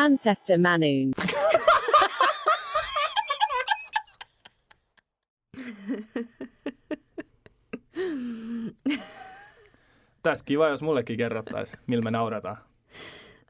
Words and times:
Manchester 0.00 0.58
Manoon. 0.58 1.10
Tässä 10.22 10.44
kiva, 10.44 10.68
jos 10.68 10.82
mullekin 10.82 11.16
kerrottaisiin, 11.16 11.80
millä 11.86 12.02
me 12.04 12.10
naurataan. 12.10 12.56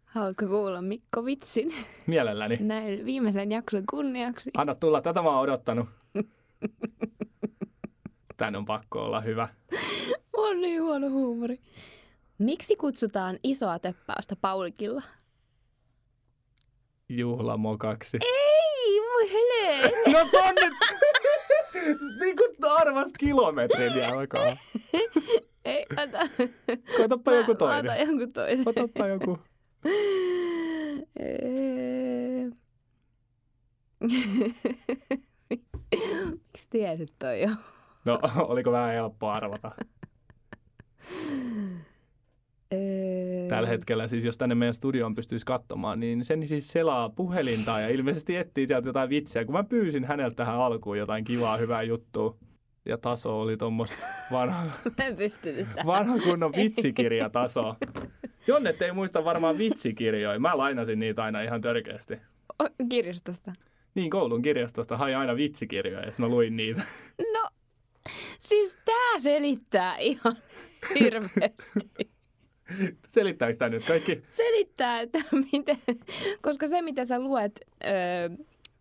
Haluatko 0.04 0.46
kuulla 0.46 0.82
Mikko 0.82 1.24
vitsin 1.24 1.68
Mielelläni. 2.06 2.56
näin 2.60 3.04
viimeisen 3.04 3.52
jakson 3.52 3.82
kunniaksi? 3.90 4.50
Anna 4.56 4.74
tulla, 4.74 5.00
tätä 5.02 5.22
mä 5.22 5.28
oon 5.28 5.40
odottanut. 5.40 5.88
Tän 8.36 8.56
on 8.56 8.64
pakko 8.64 9.04
olla 9.04 9.20
hyvä. 9.20 9.48
On 10.32 10.60
niin 10.60 10.82
huono 10.82 11.10
huumori. 11.10 11.58
Miksi 12.38 12.76
kutsutaan 12.76 13.38
isoa 13.42 13.78
töppäystä 13.78 14.36
Paulikilla? 14.40 15.02
Juhlamokaksi. 17.08 18.18
Ei, 18.24 19.00
voi 19.00 19.32
hele! 19.32 19.92
No 20.12 20.28
tonne! 20.32 20.76
niin 22.20 22.36
kuin 22.36 22.56
arvast 22.70 23.16
kilometrin 23.18 23.96
jalkaa. 23.96 24.46
Ei, 25.64 25.86
ota. 26.02 26.18
Koetapa 26.96 27.34
joku 27.34 27.54
toinen. 27.54 27.92
Otan 27.92 28.06
jonkun 28.06 28.32
toisen. 28.32 28.68
Otapa 28.68 29.06
joku. 29.06 29.38
Miksi 36.30 36.66
tiesit 36.70 37.12
toi 37.18 37.40
jo? 37.40 37.48
No, 38.04 38.18
oliko 38.48 38.72
vähän 38.72 38.92
helppo 38.94 39.28
arvata? 39.28 39.70
Ee. 42.70 43.48
Tällä 43.48 43.68
hetkellä 43.68 44.06
siis, 44.06 44.24
jos 44.24 44.38
tänne 44.38 44.54
meidän 44.54 44.74
studioon 44.74 45.14
pystyisi 45.14 45.46
katsomaan, 45.46 46.00
niin 46.00 46.24
sen 46.24 46.48
siis 46.48 46.68
selaa 46.68 47.08
puhelinta 47.08 47.80
ja 47.80 47.88
ilmeisesti 47.88 48.36
etsii 48.36 48.66
sieltä 48.66 48.88
jotain 48.88 49.10
vitsiä. 49.10 49.44
Kun 49.44 49.54
mä 49.54 49.64
pyysin 49.64 50.04
häneltä 50.04 50.36
tähän 50.36 50.60
alkuun 50.60 50.98
jotain 50.98 51.24
kivaa, 51.24 51.56
hyvää 51.56 51.82
juttua, 51.82 52.36
ja 52.86 52.98
taso 52.98 53.40
oli 53.40 53.56
tuommoista 53.56 54.06
vanha, 54.32 54.62
vanha 55.86 56.18
kunnon 56.18 56.52
vitsikirjataso. 56.52 57.76
Jonnet 58.46 58.82
ei 58.82 58.92
muista 58.92 59.24
varmaan 59.24 59.58
vitsikirjoja. 59.58 60.38
Mä 60.38 60.58
lainasin 60.58 60.98
niitä 60.98 61.22
aina 61.24 61.42
ihan 61.42 61.60
törkeästi. 61.60 62.14
O, 62.62 62.64
kirjastosta. 62.88 63.52
Niin, 63.94 64.10
koulun 64.10 64.42
kirjastosta 64.42 64.96
hain 64.96 65.16
aina 65.16 65.36
vitsikirjoja 65.36 66.00
ja 66.00 66.12
sitten 66.12 66.26
mä 66.26 66.34
luin 66.34 66.56
niitä. 66.56 66.82
No, 67.32 67.48
siis 68.40 68.78
tää 68.84 69.18
selittää 69.18 69.96
ihan 69.96 70.36
hirveästi. 71.00 72.10
Selittääkö 73.14 73.56
tämä 73.56 73.68
nyt 73.68 73.86
kaikki? 73.86 74.22
Selittää, 74.32 75.00
että 75.00 75.18
miten, 75.52 75.78
koska 76.42 76.66
se 76.66 76.82
mitä 76.82 77.04
sä 77.04 77.20
luet, 77.20 77.60
öö, 77.84 78.28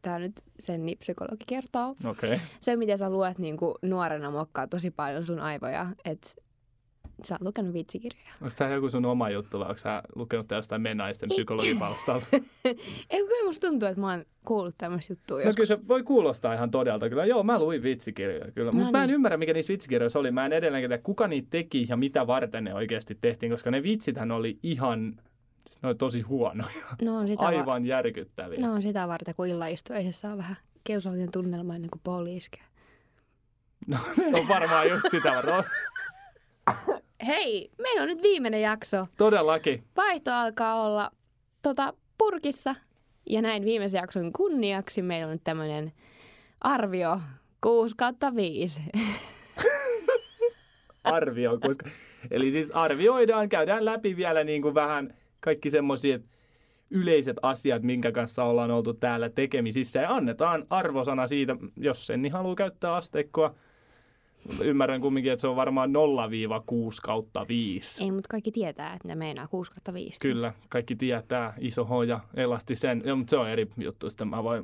tää 0.01 0.19
nyt 0.19 0.41
sen 0.59 0.85
niin 0.85 0.97
psykologi 0.97 1.43
kertoo. 1.47 1.95
Okay. 2.05 2.39
se 2.59 2.75
mitä 2.75 2.97
sä 2.97 3.09
luet 3.09 3.39
niin 3.39 3.57
kuin 3.57 3.75
nuorena 3.81 4.31
muokkaa 4.31 4.67
tosi 4.67 4.91
paljon 4.91 5.25
sun 5.25 5.39
aivoja, 5.39 5.87
että 6.05 6.44
sä 7.23 7.33
oot 7.35 7.41
lukenut 7.41 7.73
vitsikirjoja. 7.73 8.31
Onko 8.41 8.53
tämä 8.57 8.71
joku 8.73 8.89
sun 8.89 9.05
oma 9.05 9.29
juttu 9.29 9.59
vai 9.59 9.67
onko 9.69 9.77
sä 9.79 10.03
lukenut 10.15 10.47
tää 10.47 10.57
jostain 10.57 10.81
menaisten 10.81 11.29
psykologipalstalta? 11.29 12.25
Ei, 13.09 13.25
kyllä 13.27 13.45
musta 13.47 13.67
tuntuu, 13.67 13.87
että 13.89 14.01
mä 14.01 14.11
oon 14.11 14.25
kuullut 14.45 14.75
tämmöistä 14.77 15.11
juttua 15.13 15.37
No 15.37 15.41
joskus. 15.43 15.55
kyllä 15.55 15.67
se 15.81 15.87
voi 15.87 16.03
kuulostaa 16.03 16.53
ihan 16.53 16.71
todelta. 16.71 17.09
Kyllä 17.09 17.25
joo, 17.25 17.43
mä 17.43 17.59
luin 17.59 17.83
vitsikirjoja 17.83 18.51
kyllä. 18.51 18.71
No 18.71 18.77
Mutta 18.77 18.91
mä 18.91 19.03
en 19.03 19.07
niin. 19.07 19.13
ymmärrä, 19.15 19.37
mikä 19.37 19.53
niissä 19.53 19.73
vitsikirjoissa 19.73 20.19
oli. 20.19 20.31
Mä 20.31 20.45
en 20.45 20.53
edelleenkin 20.53 20.89
tiedä, 20.89 21.03
kuka 21.03 21.27
niitä 21.27 21.47
teki 21.49 21.85
ja 21.89 21.97
mitä 21.97 22.27
varten 22.27 22.63
ne 22.63 22.73
oikeasti 22.73 23.17
tehtiin, 23.21 23.51
koska 23.51 23.71
ne 23.71 23.83
vitsithän 23.83 24.31
oli 24.31 24.59
ihan, 24.63 25.13
siis 25.69 25.81
ne 25.81 25.87
oli 25.87 25.95
tosi 25.95 26.21
huonoja. 26.21 26.75
No 27.01 27.17
on 27.17 27.27
sitä, 27.27 27.41
va- 27.43 27.47
Aivan 27.47 27.85
järkyttäviä. 27.85 28.59
no 28.59 28.73
on 28.73 28.81
sitä 28.81 29.07
varten, 29.07 29.35
kun 29.35 29.47
illaistuessa 29.47 30.11
saa 30.21 30.37
vähän 30.37 30.55
kiusallinen 30.83 31.31
tunnelma 31.31 31.75
ennen 31.75 31.91
kuin 31.91 32.01
Pauli 32.03 32.35
iskee. 32.37 32.63
No, 33.87 33.97
ne 34.31 34.39
on 34.39 34.47
varmaan 34.47 34.89
just 34.89 35.05
sitä 35.11 35.31
varten. 35.31 35.63
Hei, 37.27 37.71
meillä 37.81 38.01
on 38.01 38.07
nyt 38.07 38.21
viimeinen 38.21 38.61
jakso. 38.61 39.07
Todellakin. 39.17 39.83
Vaihto 39.97 40.31
alkaa 40.31 40.85
olla 40.85 41.11
tota, 41.61 41.93
purkissa. 42.17 42.75
Ja 43.29 43.41
näin 43.41 43.65
viimeisen 43.65 43.99
jakson 43.99 44.33
kunniaksi 44.33 45.01
meillä 45.01 45.25
on 45.25 45.31
nyt 45.31 45.43
tämmöinen 45.43 45.91
arvio 46.61 47.19
6 47.61 47.95
kautta 47.97 48.35
5. 48.35 48.81
arvio, 51.03 51.57
koska, 51.61 51.89
eli 52.31 52.51
siis 52.51 52.71
arvioidaan, 52.71 53.49
käydään 53.49 53.85
läpi 53.85 54.17
vielä 54.17 54.43
niin 54.43 54.61
kuin 54.61 54.75
vähän 54.75 55.13
kaikki 55.39 55.69
semmoiset 55.69 56.25
yleiset 56.89 57.37
asiat, 57.41 57.83
minkä 57.83 58.11
kanssa 58.11 58.43
ollaan 58.43 58.71
oltu 58.71 58.93
täällä 58.93 59.29
tekemisissä 59.29 59.99
ja 59.99 60.15
annetaan 60.15 60.65
arvosana 60.69 61.27
siitä, 61.27 61.55
jos 61.77 62.07
sen 62.07 62.21
niin 62.21 62.33
haluaa 62.33 62.55
käyttää 62.55 62.95
asteikkoa. 62.95 63.55
Ymmärrän 64.61 65.01
kumminkin, 65.01 65.31
että 65.31 65.41
se 65.41 65.47
on 65.47 65.55
varmaan 65.55 65.89
0-6 65.89 65.93
kautta 67.03 67.47
5. 67.47 68.03
Ei, 68.03 68.11
mutta 68.11 68.27
kaikki 68.27 68.51
tietää, 68.51 68.93
että 68.93 69.07
ne 69.07 69.15
meinaa 69.15 69.47
6 69.47 69.71
kautta 69.71 69.93
5. 69.93 70.19
Kyllä, 70.19 70.53
kaikki 70.69 70.95
tietää, 70.95 71.53
iso 71.59 71.85
H 71.85 71.89
ja 72.07 72.19
elasti 72.33 72.75
sen. 72.75 73.01
Ja, 73.05 73.15
mutta 73.15 73.29
se 73.31 73.37
on 73.37 73.49
eri 73.49 73.67
juttu, 73.77 74.09
sitten 74.09 74.27
mä 74.27 74.43
voin 74.43 74.63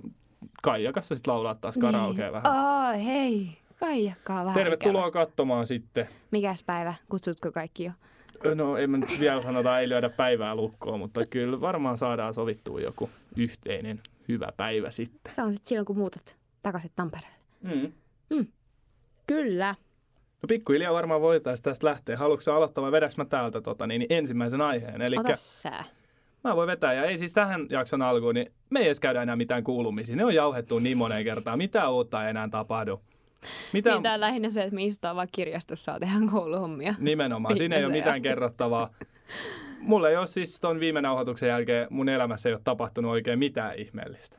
Kaija 0.62 0.94
kanssa 0.94 1.16
sitten 1.16 1.34
laulaa 1.34 1.56
taas 1.56 1.78
karaokea 1.78 2.31
vähän. 2.31 2.52
Oh, 2.52 3.06
hei, 3.06 3.47
kaijakkaa 3.80 4.46
vähän 4.46 4.64
Tervetuloa 4.64 5.08
ikävä. 5.08 5.25
katsomaan 5.25 5.68
sitten. 5.68 6.09
Mikäs 6.31 6.64
päivä? 6.64 6.94
Kutsutko 7.09 7.52
kaikki 7.52 7.84
jo? 7.84 7.91
No 8.56 8.78
ei 8.78 8.88
mä 8.88 8.97
nyt 8.97 9.20
vielä 9.20 9.41
sanota, 9.41 9.80
ei 9.80 9.90
lyödä 9.90 10.09
päivää 10.09 10.56
lukkoon, 10.56 11.00
mutta 11.00 11.25
kyllä 11.25 11.62
varmaan 11.62 11.97
saadaan 11.97 12.34
sovittua 12.34 12.80
joku 12.81 13.09
yhteinen 13.38 14.00
hyvä 14.28 14.52
päivä 14.58 14.91
sitten. 14.91 15.36
Se 15.36 15.41
on 15.41 15.53
sitten 15.53 15.70
silloin, 15.70 15.86
kun 15.86 15.97
muutat 15.97 16.38
takaisin 16.64 16.91
Tampereelle. 16.96 17.38
Mm. 18.30 18.47
Kyllä. 19.28 19.76
No 20.42 20.48
pikkuhiljaa 20.48 20.94
varmaan 20.94 21.22
voitaisiin 21.22 21.64
tästä 21.64 21.88
lähteä. 21.88 22.18
Haluatko 22.18 22.42
sä 22.42 22.56
aloittaa 22.56 22.82
vai 22.84 22.92
vedäks 22.92 23.18
mä 23.18 23.26
täältä 23.26 23.62
tota, 23.62 23.88
niin, 23.88 24.00
niin 24.00 24.14
ensimmäisen 24.14 24.62
aiheen? 24.62 25.02
Eli 25.02 25.18
Ota 25.20 25.36
sää. 25.36 25.84
mä 26.44 26.56
voin 26.56 26.68
vetää. 26.68 26.94
Ja 26.94 27.04
ei 27.06 27.18
siis 27.18 27.34
tähän 27.34 27.68
jakson 27.70 28.02
alkuun, 28.02 28.36
niin 28.36 28.52
me 28.70 28.80
ei 28.80 28.86
edes 28.86 29.00
käydä 29.00 29.22
enää 29.24 29.36
mitään 29.36 29.64
kuulumisia. 29.64 30.16
Ne 30.16 30.26
on 30.26 30.34
jauhettu 30.36 30.80
niin 30.80 30.98
moneen 30.98 31.24
kertaan. 31.24 31.58
Mitä 31.58 31.90
uutta 31.90 32.24
ei 32.24 32.30
enää 32.30 32.50
tapahdu. 32.50 33.02
Mitä, 33.74 33.92
Niin, 33.92 34.04
tää 34.04 34.14
on 34.14 34.20
lähinnä 34.20 34.50
se, 34.50 34.64
että 34.64 34.76
me 34.76 34.84
istutaan 34.84 35.16
vaan 35.16 35.28
kirjastossa 35.32 35.92
ja 35.92 36.00
tehdään 36.00 36.30
kouluhommia. 36.30 36.94
Nimenomaan. 37.00 37.58
Siinä 37.58 37.76
ei 37.76 37.86
ole 37.86 37.92
mitään 37.94 38.12
asti. 38.12 38.22
kerrottavaa. 38.28 38.90
Mulla 39.80 40.09
ei 40.09 40.16
ole 40.18 40.28
siis 40.28 40.59
ton 40.59 40.80
viime 40.80 41.02
nauhoituksen 41.02 41.50
jälkeen, 41.50 41.88
mun 41.90 42.09
elämässä 42.09 42.50
ei 42.50 42.53
ole 42.53 42.62
tapahtunut 42.64 43.12
oikein 43.12 43.40
mitään 43.40 43.76
ihmeellistä. 43.76 44.38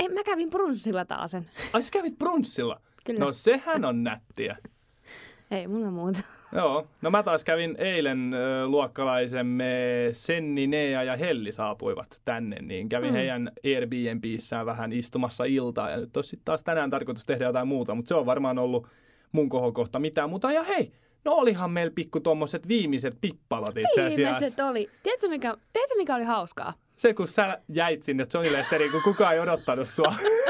Ei, 0.00 0.08
mä 0.08 0.24
kävin 0.24 0.50
brunssilla 0.50 1.04
taasen. 1.04 1.50
Ai 1.72 1.82
sä 1.82 1.90
kävit 1.90 2.18
brunssilla? 2.18 2.80
Kyllä. 3.06 3.20
No 3.20 3.32
sehän 3.32 3.84
on 3.84 4.04
nättiä. 4.04 4.56
Ei 5.50 5.66
mulla 5.66 5.90
muuta. 5.90 6.18
Joo, 6.52 6.86
no 7.02 7.10
mä 7.10 7.22
taas 7.22 7.44
kävin 7.44 7.74
eilen 7.78 8.34
ö, 8.34 8.66
luokkalaisemme 8.66 9.74
Senni, 10.12 10.66
Nea 10.66 11.02
ja 11.02 11.16
Helli 11.16 11.52
saapuivat 11.52 12.20
tänne, 12.24 12.56
niin 12.62 12.88
kävin 12.88 13.08
Mm. 13.10 13.14
heidän 13.14 13.52
Airbnbissään 13.64 14.66
vähän 14.66 14.92
istumassa 14.92 15.44
iltaa 15.44 15.90
ja 15.90 15.96
nyt 15.96 16.16
olisi 16.16 16.28
sitten 16.30 16.44
taas 16.44 16.64
tänään 16.64 16.90
tarkoitus 16.90 17.24
tehdä 17.24 17.44
jotain 17.44 17.68
muuta, 17.68 17.94
mutta 17.94 18.08
se 18.08 18.14
on 18.14 18.26
varmaan 18.26 18.58
ollut 18.58 18.86
mun 19.32 19.48
kohokohta 19.48 19.98
mitään 19.98 20.30
muuta. 20.30 20.52
Ja 20.52 20.62
hei, 20.62 20.92
no 21.24 21.32
olihan 21.32 21.70
meillä 21.70 21.92
pikku 21.94 22.20
tommoset 22.20 22.68
viimeiset 22.68 23.14
pippalot 23.20 23.76
itse 23.76 24.00
asiassa. 24.00 24.16
Viimeiset 24.16 24.60
oli. 24.60 24.90
Tiedätkö 25.02 25.28
mikä, 25.28 25.56
tiedätkö 25.72 25.94
mikä 25.96 26.14
oli 26.14 26.24
hauskaa? 26.24 26.72
Se 26.96 27.14
kun 27.14 27.28
sä 27.28 27.58
jäit 27.68 28.02
sinne 28.02 28.24
Johnny 28.34 28.52
Lesteriin, 28.52 28.90
kun 28.92 29.02
kukaan 29.04 29.34
ei 29.34 29.40
odottanut 29.40 29.88
sua. 29.88 30.14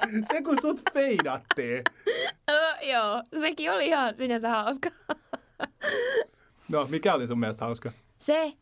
se 0.32 0.42
kun 0.42 0.56
sut 0.60 0.80
feidattiin. 0.92 1.82
Öö, 2.50 2.80
joo, 2.82 3.22
sekin 3.40 3.72
oli 3.72 3.86
ihan 3.86 4.16
sinänsä 4.16 4.48
hauska. 4.48 4.90
No, 6.68 6.86
mikä 6.90 7.14
oli 7.14 7.26
sun 7.26 7.38
mielestä 7.38 7.64
hauska? 7.64 7.92
Se, 8.18 8.52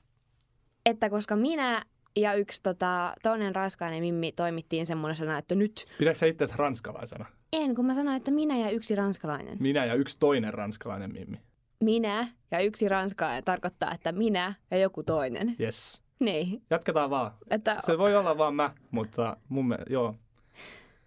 että 0.87 1.11
koska 1.11 1.37
minä 1.37 1.83
ja 2.17 2.35
yksi 2.35 2.63
tota, 2.63 3.15
toinen 3.23 3.55
raskainen 3.55 4.01
mimmi 4.01 4.33
toimittiin 4.33 4.87
semmoisena, 4.87 5.39
että 5.39 5.55
nyt 5.55 5.87
Pidätkö 5.99 6.19
sä 6.19 6.27
itse 6.27 6.45
ranskalaisena? 6.57 7.27
en, 7.53 7.75
kun 7.75 7.87
mä 7.87 7.95
sanoin, 7.95 8.17
että 8.17 8.31
minä 8.31 8.59
ja 8.59 8.71
yksi 8.71 8.95
ranskalainen. 8.95 9.57
Minä 9.61 9.85
ja 9.85 9.95
yksi 9.95 10.19
toinen 10.19 10.55
ranskalainen 10.55 11.13
mimmi. 11.13 11.41
Minä 11.81 12.29
ja 12.51 12.61
yksi 12.61 12.89
ranskalainen 12.89 13.45
tarkoittaa, 13.45 13.93
että 13.95 14.13
minä 14.13 14.55
ja 14.71 14.79
joku 14.79 15.03
toinen. 15.03 15.57
Yes. 15.61 16.03
Niin, 16.21 16.63
Jatketaan 16.71 17.11
vaan. 17.11 17.33
että 17.51 17.77
Se 17.87 17.99
voi 17.99 18.17
olla 18.17 18.39
vaan 18.39 18.55
mä, 18.55 18.71
mutta 18.91 19.37
mun 19.49 19.69
me, 19.69 19.79
joo. 19.91 20.15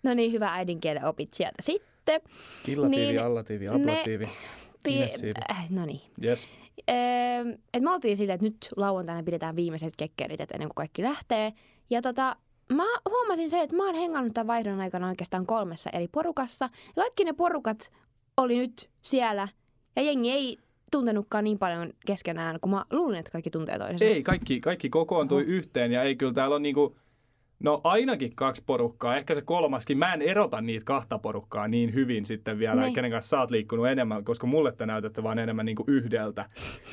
No 0.07 0.13
niin, 0.13 0.31
hyvä 0.31 0.53
äidinkielen 0.53 1.05
opit 1.05 1.33
sieltä 1.33 1.61
sitten. 1.61 2.21
Killatiivi, 2.63 3.05
Niin, 3.05 3.23
allatiivi, 3.23 3.65
me- 3.69 3.75
ablatiivi. 3.75 4.29
Pi- 4.83 5.03
äh, 5.51 5.69
no 5.71 5.85
niin. 5.85 6.01
Yes. 6.23 6.47
Öö, 6.89 6.95
et 7.73 7.83
me 7.83 7.91
oltiin 7.93 8.17
silleen, 8.17 8.35
että 8.35 8.45
nyt 8.47 8.67
lauantaina 8.75 9.23
pidetään 9.23 9.55
viimeiset 9.55 9.93
kekkerit, 9.97 10.41
että 10.41 10.55
ennen 10.55 10.69
kuin 10.69 10.75
kaikki 10.75 11.03
lähtee. 11.03 11.53
Ja 11.89 12.01
tota, 12.01 12.35
mä 12.73 12.83
huomasin 13.09 13.49
se, 13.49 13.61
että 13.61 13.75
mä 13.75 13.85
oon 13.85 13.95
hengannut 13.95 14.33
tämän 14.33 14.47
vaihdon 14.47 14.79
aikana 14.79 15.07
oikeastaan 15.07 15.45
kolmessa 15.45 15.89
eri 15.93 16.07
porukassa. 16.07 16.69
Ja 16.87 17.03
kaikki 17.03 17.23
ne 17.23 17.33
porukat 17.33 17.91
oli 18.37 18.57
nyt 18.57 18.89
siellä. 19.01 19.47
Ja 19.95 20.01
jengi 20.01 20.31
ei 20.31 20.57
tuntenutkaan 20.91 21.43
niin 21.43 21.59
paljon 21.59 21.93
keskenään, 22.05 22.59
kun 22.59 22.71
mä 22.71 22.85
luulin, 22.91 23.19
että 23.19 23.31
kaikki 23.31 23.49
tuntee 23.49 23.77
toisensa. 23.79 24.05
Ei, 24.05 24.23
kaikki, 24.23 24.59
kaikki 24.61 24.89
kokoontui 24.89 25.41
Oho. 25.41 25.51
yhteen 25.51 25.91
ja 25.91 26.03
ei 26.03 26.15
kyllä 26.15 26.33
täällä 26.33 26.55
on 26.55 26.61
niinku, 26.61 26.97
no 27.63 27.81
ainakin 27.83 28.35
kaksi 28.35 28.63
porukkaa, 28.65 29.17
ehkä 29.17 29.35
se 29.35 29.41
kolmaskin. 29.41 29.97
Mä 29.97 30.13
en 30.13 30.21
erota 30.21 30.61
niitä 30.61 30.85
kahta 30.85 31.17
porukkaa 31.19 31.67
niin 31.67 31.93
hyvin 31.93 32.25
sitten 32.25 32.59
vielä, 32.59 32.81
Niin. 32.81 32.93
kenen 32.93 33.11
kanssa 33.11 33.29
sä 33.29 33.39
oot 33.39 33.51
liikkunut 33.51 33.87
enemmän, 33.87 34.23
koska 34.23 34.47
mulle 34.47 34.71
te 34.71 34.85
näytätte 34.85 35.23
vaan 35.23 35.39
enemmän 35.39 35.65
niinku 35.65 35.83
yhdeltä. 35.87 36.45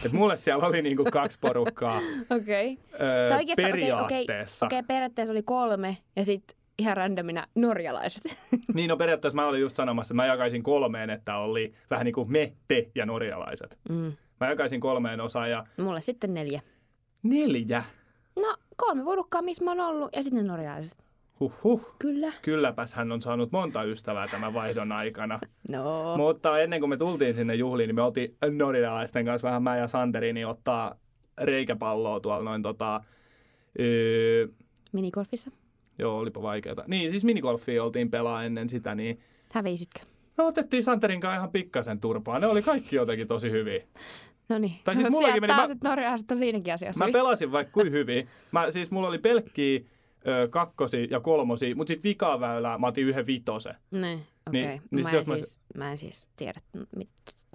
Et 0.07 0.13
mulle 0.13 0.37
siellä 0.37 0.67
oli 0.67 0.83
niinku 0.83 1.05
kaksi 1.13 1.39
porukkaa 1.41 1.97
Okei. 2.37 2.73
Okay. 2.73 3.07
öö, 3.09 3.29
Tai 3.29 3.39
oikeastaan, 3.39 3.69
okei, 3.71 3.81
periaatteessa. 3.81 4.67
Okei, 4.67 4.83
periaatteessa 4.83 5.33
oli 5.33 5.43
kolme 5.43 5.97
ja 6.17 6.25
sitten 6.25 6.57
ihan 6.79 6.97
randomina 6.97 7.47
norjalaiset. 7.55 8.23
Niin 8.75 8.89
no 8.89 8.97
periaatteessa 8.97 9.37
mä 9.37 9.47
olin 9.47 9.61
just 9.61 9.77
sanomassa, 9.77 10.13
että 10.13 10.23
mä 10.23 10.27
jakaisin 10.27 10.63
kolmeen, 10.63 11.11
että 11.11 11.37
oli 11.37 11.75
vähän 11.91 12.05
niin 12.05 12.15
kuin 12.15 12.33
me, 12.33 12.53
te 12.69 12.91
ja 12.95 13.07
norjalaiset. 13.07 13.79
mm. 13.89 14.13
Mä 14.41 14.49
jakaisin 14.51 14.81
kolmeen 14.81 15.21
osaan 15.21 15.51
ja 15.51 15.65
Mulle 15.77 16.01
sitten 16.01 16.35
neljä. 16.35 16.61
neljä. 17.23 17.85
No, 18.79 18.87
kolme 18.87 19.05
porukkaa, 19.05 19.43
missä 19.43 19.65
mä 19.65 19.71
oon 19.71 19.81
ollut 19.81 20.11
ja 20.17 20.23
sitten 20.23 20.43
ne 20.43 20.49
norjalaiset. 20.49 21.05
Huhhuh. 21.41 21.95
Kyllä. 21.99 22.33
Kylläpäs 22.43 22.95
hän 22.95 23.13
on 23.13 23.23
saanut 23.23 23.53
monta 23.53 23.83
ystävää 23.83 24.29
tämän 24.29 24.55
vaihdon 24.55 24.93
aikana. 24.93 25.41
No. 25.69 26.15
Mutta 26.17 26.59
ennen 26.59 26.81
kuin 26.81 26.91
me 26.91 26.97
tultiin 26.97 27.35
sinne 27.37 27.55
juhliin, 27.55 27.89
niin 27.89 27.95
me 27.95 28.03
oltiin 28.03 28.37
norjalaisten 28.57 29.25
kanssa 29.25 29.47
vähän 29.49 29.63
mä 29.63 29.77
ja 29.77 29.89
Santeri, 29.89 30.33
niin 30.33 30.47
ottaa 30.47 30.95
reikäpalloa 31.41 32.21
tuolla 32.21 32.45
noin 32.45 32.63
tota... 32.63 33.01
Öö, 33.81 34.47
Minigolfissa. 34.93 35.51
joo, 35.99 36.19
olipa 36.19 36.43
vaikeeta. 36.43 36.85
Niin, 36.87 37.11
siis 37.11 37.25
minigolfia 37.25 37.85
oltiin 37.85 38.11
pelaa 38.11 38.45
ennen 38.45 38.69
sitä, 38.69 38.95
niin 38.95 39.21
Hävisitkö? 39.53 40.01
me 40.39 40.45
otettiin 40.45 40.83
Santerin 40.83 41.21
kanssa 41.21 41.37
ihan 41.37 41.51
pikkasen 41.51 42.01
turpaa. 42.01 42.39
Ne 42.39 42.47
oli 42.47 42.63
kaikki 42.63 42.97
jotenkin 42.97 43.27
tosi 43.29 43.51
hyviä. 43.51 43.83
No 44.49 44.59
niin. 44.59 44.75
Tai 44.85 44.97
siis 44.97 45.11
mullakin 45.11 45.41
meni- 45.43 45.53
mä- 45.55 45.69
norjalaiset 45.85 46.31
on 46.31 46.39
siinäkin 46.39 46.75
asiassa. 46.75 46.99
Mä 46.99 47.05
hyvin. 47.05 47.13
pelasin 47.13 47.53
vaikka 47.53 47.73
kuin 47.73 47.93
hyvin. 47.93 48.29
Mä, 48.53 48.71
siis 48.71 48.91
mulla 48.91 49.09
oli 49.09 49.19
pelkkiä 49.19 49.81
ö, 50.27 50.49
kakkosi 50.49 51.09
ja 51.11 51.21
kolmosi, 51.21 51.75
mutta 51.75 51.89
sitten 51.91 52.09
vikaväylää 52.09 52.79
mä 52.79 52.87
otin 52.87 53.07
yhden 53.07 53.27
vitosen. 53.27 53.75
Niin, 53.91 54.27
okei. 54.49 54.63
Niin, 54.63 54.65
Okay. 54.75 54.79
niin 54.91 55.05
mä, 55.05 55.11
en 55.11 55.25
mä- 55.29 55.37
siis, 55.37 55.59
mä 55.75 55.91
en 55.91 55.99
siis 55.99 56.27
tiedä 56.37 56.61
mit, 56.97 57.09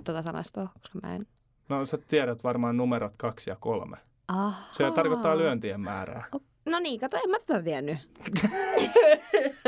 tota 0.04 0.22
sanastoa, 0.22 0.70
koska 0.82 1.00
mä 1.04 1.16
en... 1.16 1.26
No 1.70 1.86
sä 1.86 1.98
tiedät 2.08 2.44
varmaan 2.44 2.78
numerot 2.78 3.14
kaksi 3.18 3.50
ja 3.50 3.56
kolme. 3.60 3.98
Aha. 4.28 4.54
Se 4.72 4.92
tarkoittaa 4.96 5.38
lyöntien 5.38 5.82
määrää. 5.82 6.26
O- 6.36 6.40
No 6.66 6.80
niin, 6.80 7.00
kato, 7.00 7.18
en 7.18 7.30
mä 7.30 7.38
tota 7.48 7.64
tiennyt. 7.64 7.98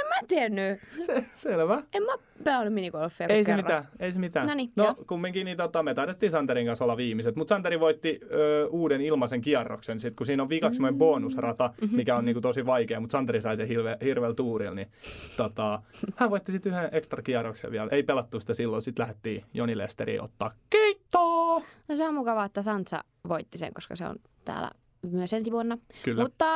en 0.00 0.06
mä 0.08 0.14
tiennyt. 0.28 0.80
Se, 1.06 1.24
selvä. 1.36 1.82
En 1.92 2.02
mä 2.02 2.12
pelannut 2.44 2.74
minigolfia 2.74 3.26
Ei 3.26 3.44
se 3.44 3.46
kerran. 3.46 3.64
mitään, 3.64 3.84
ei 4.00 4.12
se 4.12 4.18
mitään. 4.18 4.46
Noniin, 4.46 4.72
no 4.76 4.84
joo. 4.84 4.94
kumminkin 5.06 5.44
niin 5.44 5.56
tota, 5.56 5.82
me 5.82 5.94
taidettiin 5.94 6.32
Santerin 6.32 6.66
kanssa 6.66 6.84
olla 6.84 6.96
viimeiset, 6.96 7.36
mutta 7.36 7.54
Santeri 7.54 7.80
voitti 7.80 8.20
ö, 8.32 8.66
uuden 8.70 9.00
ilmaisen 9.00 9.40
kierroksen, 9.40 10.00
sit 10.00 10.14
kun 10.16 10.26
siinä 10.26 10.42
on 10.42 10.48
vikaksi 10.48 10.80
mm. 10.80 10.98
bonusrata, 10.98 11.70
Mm-hmm. 11.80 11.96
mikä 11.96 12.16
on 12.16 12.24
niinku 12.24 12.40
tosi 12.40 12.66
vaikea, 12.66 13.00
mutta 13.00 13.12
Santeri 13.12 13.40
sai 13.40 13.56
sen 13.56 13.68
hirve, 13.68 13.96
hirveällä 14.04 14.34
tuurilla, 14.34 14.74
niin 14.74 14.88
tota, 15.36 15.82
hän 16.16 16.30
voitti 16.30 16.52
sitten 16.52 16.72
yhden 16.72 16.88
ekstra 16.92 17.22
kierroksen 17.22 17.70
vielä. 17.70 17.88
Ei 17.92 18.02
pelattu 18.02 18.40
sitä 18.40 18.54
silloin, 18.54 18.82
sitten 18.82 19.02
lähdettiin 19.02 19.44
Joni 19.54 19.78
Lesteriin 19.78 20.22
ottaa 20.22 20.50
keittoa. 20.70 21.62
No 21.88 21.96
se 21.96 22.08
on 22.08 22.14
mukavaa, 22.14 22.44
että 22.44 22.62
Sansa 22.62 23.04
voitti 23.28 23.58
sen, 23.58 23.74
koska 23.74 23.96
se 23.96 24.06
on 24.06 24.16
täällä 24.44 24.70
myös 25.02 25.32
ensi 25.32 25.52
vuonna. 25.52 25.78
Kyllä. 26.02 26.22
Mutta 26.22 26.46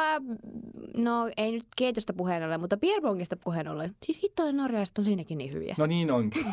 no 0.97 1.31
ei 1.37 1.53
nyt 1.53 1.67
keitosta 1.77 2.13
puheen 2.13 2.43
ollen, 2.43 2.61
mutta 2.61 2.77
Pierbongista 2.77 3.37
puheen 3.37 3.69
ollen. 3.69 3.95
Siis 4.07 4.23
hittoinen 4.23 4.57
norjalaiset 4.57 4.99
on 4.99 5.05
siinäkin 5.05 5.39
niin 5.39 5.53
hyviä. 5.53 5.75
No 5.79 5.87
niin 5.87 6.11
onkin. 6.11 6.47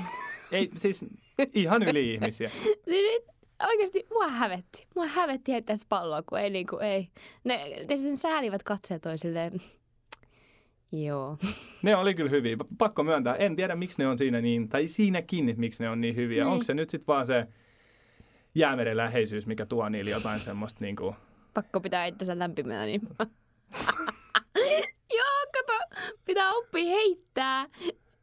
Ei, 0.51 0.69
siis 0.75 1.05
ihan 1.53 1.83
yli-ihmisiä. 1.83 2.49
Siis 2.85 3.21
oikeasti 3.69 4.05
mua 4.13 4.27
hävetti. 4.27 4.87
Mua 4.95 5.07
hävetti 5.07 5.51
heittää 5.51 5.75
se 5.75 5.85
palloa, 5.89 6.23
kun 6.23 6.39
ei 6.39 6.49
niinku, 6.49 6.77
ei. 6.77 7.07
Ne, 7.43 7.85
ne 7.89 7.97
sitten 7.97 8.17
säälivät 8.17 8.63
katseet 8.63 9.01
toisilleen. 9.01 9.61
Joo. 10.91 11.37
Ne 11.81 11.95
oli 11.95 12.15
kyllä 12.15 12.29
hyviä. 12.29 12.57
Pakko 12.77 13.03
myöntää. 13.03 13.35
En 13.35 13.55
tiedä, 13.55 13.75
miksi 13.75 14.01
ne 14.01 14.07
on 14.07 14.17
siinä 14.17 14.41
niin, 14.41 14.69
tai 14.69 14.87
siinäkin, 14.87 15.53
miksi 15.57 15.83
ne 15.83 15.89
on 15.89 16.01
niin 16.01 16.15
hyviä. 16.15 16.43
Niin. 16.43 16.51
Onko 16.51 16.63
se 16.63 16.73
nyt 16.73 16.89
sitten 16.89 17.07
vaan 17.07 17.25
se 17.25 17.47
jäämeren 18.55 18.97
läheisyys, 18.97 19.47
mikä 19.47 19.65
tuo 19.65 19.89
niille 19.89 20.11
jotain 20.11 20.39
semmoista 20.39 20.79
niin 20.81 20.95
kuin... 20.95 21.15
Pakko 21.53 21.79
pitää 21.79 22.05
itsensä 22.05 22.39
lämpimänä, 22.39 22.85
niin... 22.85 23.01
joo, 25.17 25.45
kato. 25.53 26.01
Pitää 26.25 26.53
oppia 26.53 26.85
heittää. 26.85 27.67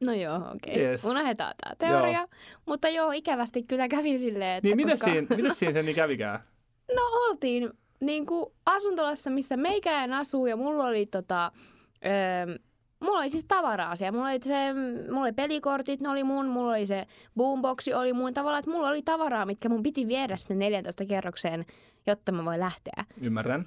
No 0.00 0.12
joo, 0.12 0.36
okei. 0.36 0.74
Okay. 0.74 0.82
Yes. 0.84 1.04
Unohdetaan 1.04 1.54
tämä 1.62 1.74
teoria. 1.78 2.18
Joo. 2.18 2.28
Mutta 2.66 2.88
joo, 2.88 3.12
ikävästi 3.12 3.62
kyllä 3.62 3.88
kävi 3.88 4.18
silleen, 4.18 4.56
että 4.56 4.68
Niin, 4.68 4.76
miten 4.76 4.98
koska... 4.98 5.12
siinä, 5.12 5.36
miten 5.36 5.54
siinä 5.54 5.72
sen 5.72 5.84
niin 5.84 5.96
kävikään? 6.02 6.40
No 6.96 7.02
oltiin 7.02 7.70
niin 8.00 8.26
kuin 8.26 8.46
asuntolassa, 8.66 9.30
missä 9.30 9.56
meikäin 9.56 10.12
asuu 10.12 10.46
ja 10.46 10.56
mulla 10.56 10.84
oli 10.84 11.06
tota... 11.06 11.52
Öö, 12.06 12.58
Mulla 13.00 13.18
oli 13.18 13.30
siis 13.30 13.44
tavara-asia. 13.48 14.12
Mulla 14.12 14.28
oli, 14.28 14.40
se, 14.42 14.54
mulla 15.08 15.22
oli 15.22 15.32
pelikortit, 15.32 16.00
ne 16.00 16.08
oli 16.08 16.24
mun, 16.24 16.46
mulla 16.46 16.70
oli 16.70 16.86
se 16.86 17.06
boomboxi, 17.36 17.94
oli 17.94 18.12
mun 18.12 18.34
tavallaan, 18.34 18.58
että 18.58 18.70
mulla 18.70 18.88
oli 18.88 19.02
tavaraa, 19.02 19.46
mitkä 19.46 19.68
mun 19.68 19.82
piti 19.82 20.08
viedä 20.08 20.36
sinne 20.36 20.64
14 20.64 21.04
kerrokseen, 21.04 21.66
jotta 22.06 22.32
mä 22.32 22.44
voin 22.44 22.60
lähteä. 22.60 23.04
Ymmärrän. 23.20 23.66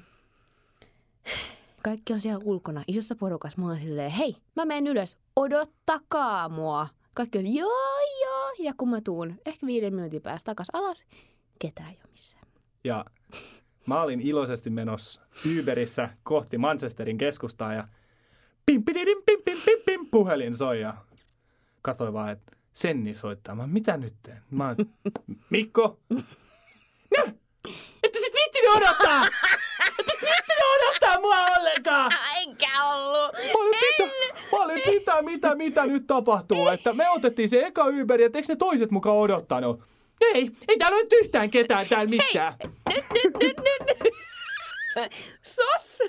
Kaikki 1.84 2.14
on 2.14 2.22
siellä 2.22 2.42
ulkona, 2.46 2.84
isossa 2.88 3.16
porukassa. 3.16 3.62
Mä 3.62 3.68
oon 3.68 3.80
silleen, 3.80 4.12
hei, 4.12 4.36
mä 4.56 4.66
menen 4.66 4.88
ylös, 4.88 5.18
odottakaa 5.36 6.50
mua. 6.50 6.88
Kaikki 7.14 7.38
on, 7.38 7.54
joo, 7.54 8.00
joo. 8.22 8.52
Ja 8.60 8.74
kun 8.78 8.90
mä 8.90 9.02
tuun 9.02 9.36
ehkä 9.46 9.68
viiden 9.68 9.96
minuutin 9.96 10.22
päästä 10.22 10.52
takas 10.52 10.68
alas, 10.74 11.06
ketään 11.60 11.90
ei 11.90 11.98
ole 12.04 12.12
missään. 12.12 12.48
Ja 12.84 13.06
mä 13.86 14.02
olin 14.02 14.22
iloisesti 14.22 14.70
menossa 14.70 15.22
Uberissä 15.60 16.10
kohti 16.24 16.58
Manchesterin 16.58 17.18
keskustaa 17.18 17.74
ja 17.74 17.88
pim, 18.66 18.84
pididim, 18.84 19.18
pim, 19.26 19.40
pim, 19.46 19.58
pim, 19.66 19.80
pim, 19.86 20.08
puhelin 20.12 20.58
soi 20.58 20.82
ja 20.82 20.94
katsoin 21.82 22.14
vaan, 22.14 22.32
että 22.32 22.52
Senni 22.74 23.16
soittaa. 23.16 23.56
Mä, 23.56 23.68
mitä 23.68 23.98
nyt 23.98 24.14
teen? 24.24 24.42
Mä, 24.52 24.68
oon, 24.68 24.76
Mikko? 25.50 26.00
No, 27.18 27.24
ette 28.04 28.20
sit 28.20 28.34
viittini 28.34 28.68
odottaa! 28.68 29.26
Ette 30.00 30.12
sit 30.12 30.22
viittini 30.22 30.62
odottaa 30.76 31.22
mua 31.22 31.36
ollenkaan! 31.36 32.12
Enkä 32.42 32.86
ollut. 32.94 33.32
Mä 33.34 33.60
olin, 33.60 33.76
mitä, 33.80 34.14
mä 34.52 34.58
olin, 34.64 34.82
mitä, 34.86 35.22
mitä, 35.22 35.56
mitä 35.56 35.86
nyt 35.86 36.08
tapahtuu? 36.08 36.68
Että 36.68 36.94
me 36.94 37.10
otettiin 37.10 37.50
se 37.50 37.66
eka 37.66 37.86
Uberi, 37.86 38.24
että 38.24 38.38
eikö 38.38 38.54
ne 38.54 38.56
toiset 38.56 38.92
mukaan 38.92 39.18
odottanut? 39.18 39.84
Ei, 40.22 40.52
ei 40.68 40.78
täällä 40.78 40.96
ole 40.96 41.04
nyt 41.04 41.14
yhtään 41.14 41.52
ketään 41.52 41.88
täällä 41.88 42.10
missään. 42.10 42.54
Nyt, 42.94 43.06
nyt, 43.14 43.34
nyt, 43.44 43.58
nyt. 43.58 44.14
Sos! 45.42 46.00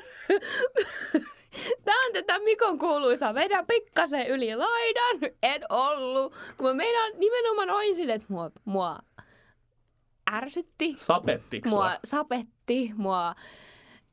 Tää 1.84 1.94
on 2.06 2.12
tätä 2.12 2.38
Mikon 2.38 2.78
kuuluisaa. 2.78 3.34
Vedän 3.34 3.66
pikkasen 3.66 4.26
yli 4.26 4.56
laidan. 4.56 5.30
En 5.42 5.62
ollut. 5.68 6.34
Kun 6.56 6.66
mä 6.66 6.74
meidän 6.74 7.12
nimenomaan 7.18 7.70
oin 7.70 7.96
silleen, 7.96 8.16
että 8.20 8.32
mua, 8.32 8.50
mua 8.64 8.98
ärsytti. 10.32 10.94
Sapettiks 10.96 11.70
Mua 11.70 11.90
sapetti. 12.04 12.92
Mua 12.96 13.34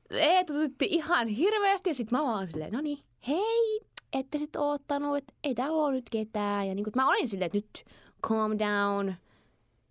eetututti 0.10 0.86
ihan 0.86 1.28
hirveästi. 1.28 1.90
Ja 1.90 1.94
sit 1.94 2.12
mä 2.12 2.24
vaan 2.24 2.48
silleen, 2.48 2.74
no 2.74 2.82
niin, 2.82 3.00
hei, 3.28 3.82
ette 4.14 4.38
sit 4.38 4.56
oottanut, 4.56 5.18
että 5.18 5.34
ei 5.44 5.56
täällä 5.56 5.84
ole 5.84 5.94
nyt 5.94 6.10
ketään. 6.10 6.68
Ja 6.68 6.76
niin 6.76 6.84
kun, 6.84 6.94
mä 6.96 7.10
olin 7.10 7.28
silleen, 7.28 7.46
että 7.46 7.58
nyt 7.58 7.86
calm 8.28 8.52
down. 8.58 9.14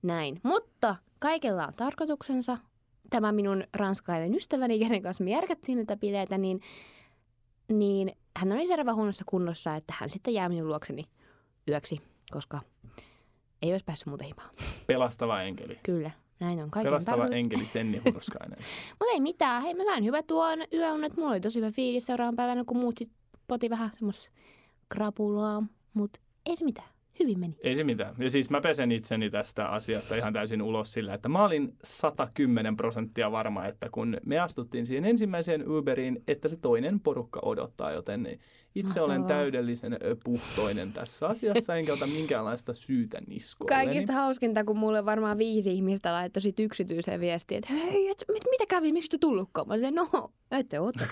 Näin. 0.03 0.41
Mutta 0.43 0.97
kaikella 1.19 1.67
on 1.67 1.75
tarkoituksensa. 1.75 2.59
Tämä 3.11 3.33
minun 3.33 3.65
ranskalainen 3.75 4.35
ystäväni, 4.35 4.79
kenen 4.79 5.03
kanssa 5.03 5.25
me 5.25 5.31
järkättiin 5.31 5.77
näitä 5.77 5.97
bileitä, 5.97 6.39
niin, 6.39 6.61
niin 7.69 8.13
hän 8.37 8.53
oli 8.53 8.67
selvä 8.67 8.95
huonossa 8.95 9.25
kunnossa, 9.27 9.77
että 9.77 9.95
hän 9.99 10.11
sitten 10.11 10.35
jää 10.35 10.49
minun 10.49 10.69
luokseni 10.69 11.05
yöksi, 11.69 12.01
koska 12.31 12.61
ei 13.63 13.73
olisi 13.73 13.85
päässyt 13.85 14.07
muuten 14.07 14.27
himaan. 14.27 14.51
Pelastava 14.87 15.43
enkeli. 15.43 15.79
Kyllä, 15.83 16.11
näin 16.41 16.63
on. 16.63 16.71
Kaiken 16.71 16.91
Pelastava 16.93 17.17
tarkoitus- 17.17 17.37
enkeli 17.37 17.65
Senni 17.65 18.03
Hurskainen. 18.05 18.59
Mutta 18.99 19.13
ei 19.13 19.21
mitään. 19.21 19.63
Hei, 19.63 19.75
mä 19.75 19.85
sain 19.85 20.05
hyvät 20.05 20.27
tuon 20.27 20.59
yöunet. 20.73 21.17
Mulla 21.17 21.31
oli 21.31 21.41
tosi 21.41 21.59
hyvä 21.61 21.71
fiilis 21.71 22.07
seuraavan 22.07 22.37
päivänä, 22.37 22.65
kun 22.65 22.77
muut 22.77 22.99
sit 22.99 23.11
poti 23.49 23.71
vähän 23.71 23.91
semmos 23.99 24.29
krapulaa. 24.89 25.63
Mutta 25.95 26.21
ei 26.47 26.57
se 26.57 26.65
mitään. 26.65 26.89
Hyvin 27.21 27.39
meni. 27.39 27.57
Ei 27.61 27.75
se 27.75 27.85
mitään. 27.85 28.15
Ja 28.19 28.31
siis 28.31 28.51
mä 28.51 28.61
pesen 28.61 28.93
itseni 28.93 29.31
tästä 29.31 29.69
asiasta 29.69 30.17
ihan 30.17 30.33
täysin 30.33 30.63
ulos 30.63 30.93
sillä, 30.93 31.15
että 31.15 31.29
mä 31.29 31.45
olin 31.45 31.75
110 31.85 32.77
prosenttia 32.77 33.33
varma, 33.33 33.67
että 33.67 33.89
kun 33.93 34.17
me 34.27 34.39
astuttiin 34.39 34.87
siihen 34.87 35.05
ensimmäiseen 35.05 35.71
Uberiin, 35.71 36.23
että 36.29 36.49
se 36.49 36.57
toinen 36.57 37.01
porukka 37.01 37.41
odottaa, 37.43 37.93
joten 37.93 38.39
itse 38.75 39.01
olen 39.01 39.21
Mahtavaa. 39.21 39.43
täydellisen 39.43 39.93
ö, 39.93 40.17
puhtoinen 40.25 40.93
tässä 40.93 41.27
asiassa, 41.27 41.77
enkä 41.77 41.93
ota 41.93 42.07
minkäänlaista 42.07 42.75
syytä 42.75 43.19
niskoille. 43.27 43.85
Kaikista 43.85 44.13
hauskinta, 44.13 44.65
kun 44.65 44.79
mulle 44.79 45.05
varmaan 45.05 45.39
viisi 45.39 45.73
ihmistä 45.73 46.13
laittoi 46.13 46.43
sit 46.43 46.61
yksityiseen 46.61 47.21
viestiin, 47.21 47.59
että 47.59 47.75
hei, 47.75 48.09
et, 48.09 48.25
mit, 48.33 48.43
mitä 48.51 48.65
kävi, 48.69 48.93
miksi 48.93 49.11
te 49.11 49.19
tullutkaan? 49.19 49.69
Mä 49.69 49.75
olin, 49.75 49.95
no, 49.95 50.33
ette 50.51 50.81
ootte. 50.81 51.09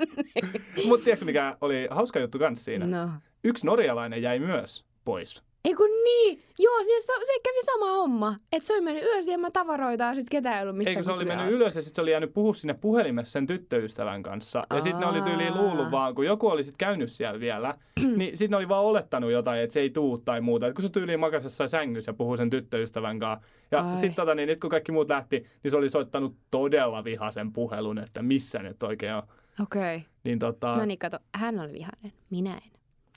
Mutta 0.88 1.04
tiedätkö 1.04 1.24
mikä 1.24 1.56
oli 1.60 1.88
hauska 1.90 2.18
juttu 2.18 2.38
kanssa 2.38 2.64
siinä? 2.64 2.86
no. 2.86 3.08
Yksi 3.44 3.66
norjalainen 3.66 4.22
jäi 4.22 4.38
myös 4.38 4.87
pois 5.08 5.42
Ei 5.64 5.74
kun 5.74 5.90
niin, 6.04 6.42
joo, 6.58 6.84
siis 6.84 7.06
se, 7.06 7.12
se 7.26 7.32
kävi 7.44 7.64
sama 7.64 7.92
homma. 7.92 8.36
Että 8.52 8.66
se 8.66 8.72
oli 8.72 8.80
mennyt 8.80 9.04
yösiemään 9.04 9.52
tavaroita 9.52 10.04
ja 10.04 10.14
sitten 10.14 10.30
ketään 10.30 10.56
ei 10.56 10.62
ollut 10.62 10.76
mistä 10.76 10.90
Eikö 10.90 11.02
se 11.02 11.12
oli 11.12 11.24
mennyt 11.24 11.46
ostaa. 11.46 11.56
ylös 11.56 11.76
ja 11.76 11.82
sitten 11.82 11.96
se 11.96 12.02
oli 12.02 12.10
jäänyt 12.10 12.34
puhua 12.34 12.54
sinne 12.54 12.74
puhelimessa 12.74 13.32
sen 13.32 13.46
tyttöystävän 13.46 14.22
kanssa. 14.22 14.62
Ja 14.74 14.80
sitten 14.80 15.00
ne 15.00 15.06
oli 15.06 15.22
tyyliin 15.22 15.56
luullut 15.56 15.90
vaan, 15.90 16.14
kun 16.14 16.26
joku 16.26 16.48
oli 16.48 16.64
sitten 16.64 16.78
käynyt 16.78 17.12
siellä 17.12 17.40
vielä, 17.40 17.74
niin 18.16 18.36
sitten 18.36 18.50
ne 18.50 18.56
oli 18.56 18.68
vaan 18.68 18.84
olettanut 18.84 19.30
jotain, 19.30 19.60
että 19.60 19.72
se 19.74 19.80
ei 19.80 19.90
tuu 19.90 20.18
tai 20.18 20.40
muuta. 20.40 20.66
Et 20.66 20.74
kun 20.74 20.82
se 20.82 20.88
tyyliin 20.88 21.20
makasi 21.20 21.46
jossain 21.46 21.70
sängyssä 21.70 22.08
ja 22.08 22.14
puhui 22.14 22.36
sen 22.36 22.50
tyttöystävän 22.50 23.18
kanssa. 23.18 23.48
Ja 23.70 23.94
sitten 23.94 24.14
tota, 24.14 24.34
niin, 24.34 24.46
nyt 24.46 24.60
kun 24.60 24.70
kaikki 24.70 24.92
muut 24.92 25.08
lähti, 25.08 25.46
niin 25.62 25.70
se 25.70 25.76
oli 25.76 25.88
soittanut 25.88 26.36
todella 26.50 27.04
vihaisen 27.04 27.52
puhelun, 27.52 27.98
että 27.98 28.22
missä 28.22 28.58
nyt 28.58 28.82
oikein 28.82 29.14
on. 29.14 29.22
Okei. 29.62 29.96
Okay. 29.96 30.08
Niin 30.24 30.38
tota, 30.38 30.76
No 30.76 30.84
niin, 30.84 30.98
kato, 30.98 31.18
hän 31.34 31.60
oli 31.60 31.72
vihainen. 31.72 32.12
Minä 32.30 32.54
en. 32.54 32.70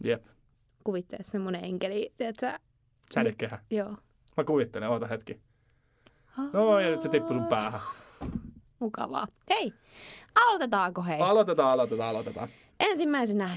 jep, 0.03 0.23
Kuvittele 0.83 1.23
semmonen 1.23 1.65
enkeli, 1.65 2.13
tiedätkö? 2.17 2.59
sädekehä. 3.13 3.59
Joo. 3.69 3.95
Mä 4.37 4.43
kuvittelen, 4.43 4.89
oota 4.89 5.07
hetki. 5.07 5.39
No 6.53 6.79
ja 6.79 6.89
nyt 6.89 7.01
se 7.01 7.09
tippui 7.09 7.33
sun 7.33 7.47
päähän. 7.47 7.81
Mukavaa. 8.79 9.27
Hei, 9.49 9.73
aloitetaanko 10.35 11.01
hei? 11.01 11.19
Aloitetaan, 11.19 11.71
aloitetaan, 11.71 12.09
aloitetaan. 12.09 12.49
Ensimmäisenä 12.79 13.49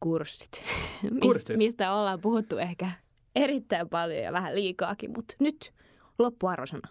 kurssit. 0.00 0.62
Mist, 1.02 1.20
Kurssit. 1.20 1.56
Mistä 1.56 1.94
ollaan 1.94 2.20
puhuttu 2.20 2.58
ehkä 2.58 2.90
erittäin 3.36 3.88
paljon 3.88 4.22
ja 4.24 4.32
vähän 4.32 4.54
liikaakin, 4.54 5.10
mutta 5.16 5.34
nyt 5.38 5.72
loppuarvosana. 6.18 6.88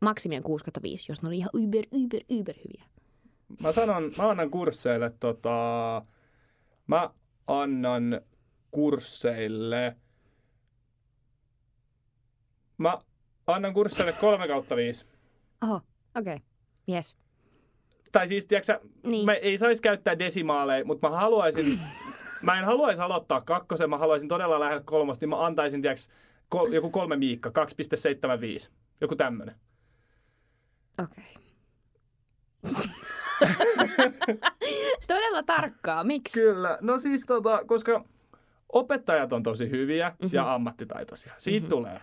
Maksimien 0.00 0.42
6 0.42 0.64
5, 0.82 1.12
jos 1.12 1.22
ne 1.22 1.28
oli 1.28 1.36
ihan 1.36 1.50
yber, 1.54 1.84
yber, 1.92 2.22
yber 2.30 2.54
hyviä. 2.56 2.84
Mä 3.60 3.72
sanon, 3.72 4.12
mä 4.18 4.30
annan 4.30 4.50
kursseille 4.50 5.12
tota, 5.20 5.50
mä 6.86 7.10
annan 7.50 8.20
kursseille, 8.70 9.96
mä 12.78 12.98
annan 13.46 13.74
kursseille 13.74 14.12
kolme 14.12 14.48
kautta 14.48 14.76
viisi. 14.76 15.06
Oho, 15.62 15.80
okei. 16.16 16.34
Okay. 16.34 16.38
Yes. 16.92 17.16
Tai 18.12 18.28
siis, 18.28 18.46
tiedätkö, 18.46 18.80
Niin. 19.06 19.26
mä 19.26 19.34
ei 19.34 19.58
saisi 19.58 19.82
käyttää 19.82 20.18
desimaaleja, 20.18 20.84
mutta 20.84 21.08
mä 21.08 21.16
haluaisin, 21.16 21.80
mä 22.42 22.58
en 22.58 22.64
haluaisi 22.64 23.02
aloittaa 23.02 23.40
kakkosen, 23.40 23.90
mä 23.90 23.98
haluaisin 23.98 24.28
todella 24.28 24.60
lähellä 24.60 24.82
kolmosta, 24.84 25.22
niin 25.22 25.30
mä 25.30 25.46
antaisin, 25.46 25.82
tiedätkö, 25.82 26.04
kol, 26.48 26.72
joku 26.72 26.90
kolme 26.90 27.16
miikka, 27.16 27.52
2,75. 28.64 28.70
Joku 29.00 29.16
tämmönen. 29.16 29.54
Okei. 31.02 31.24
Okay. 32.70 32.90
Todella 35.08 35.42
tarkkaa. 35.42 36.04
Miksi? 36.04 36.40
Kyllä, 36.40 36.78
no 36.80 36.98
siis 36.98 37.26
tota, 37.26 37.60
koska 37.66 38.04
opettajat 38.72 39.32
on 39.32 39.42
tosi 39.42 39.70
hyviä 39.70 40.08
mm-hmm. 40.08 40.34
ja 40.34 40.54
ammattitaitoisia. 40.54 41.32
Siitä 41.38 41.64
mm-hmm. 41.64 41.68
tulee. 41.68 42.00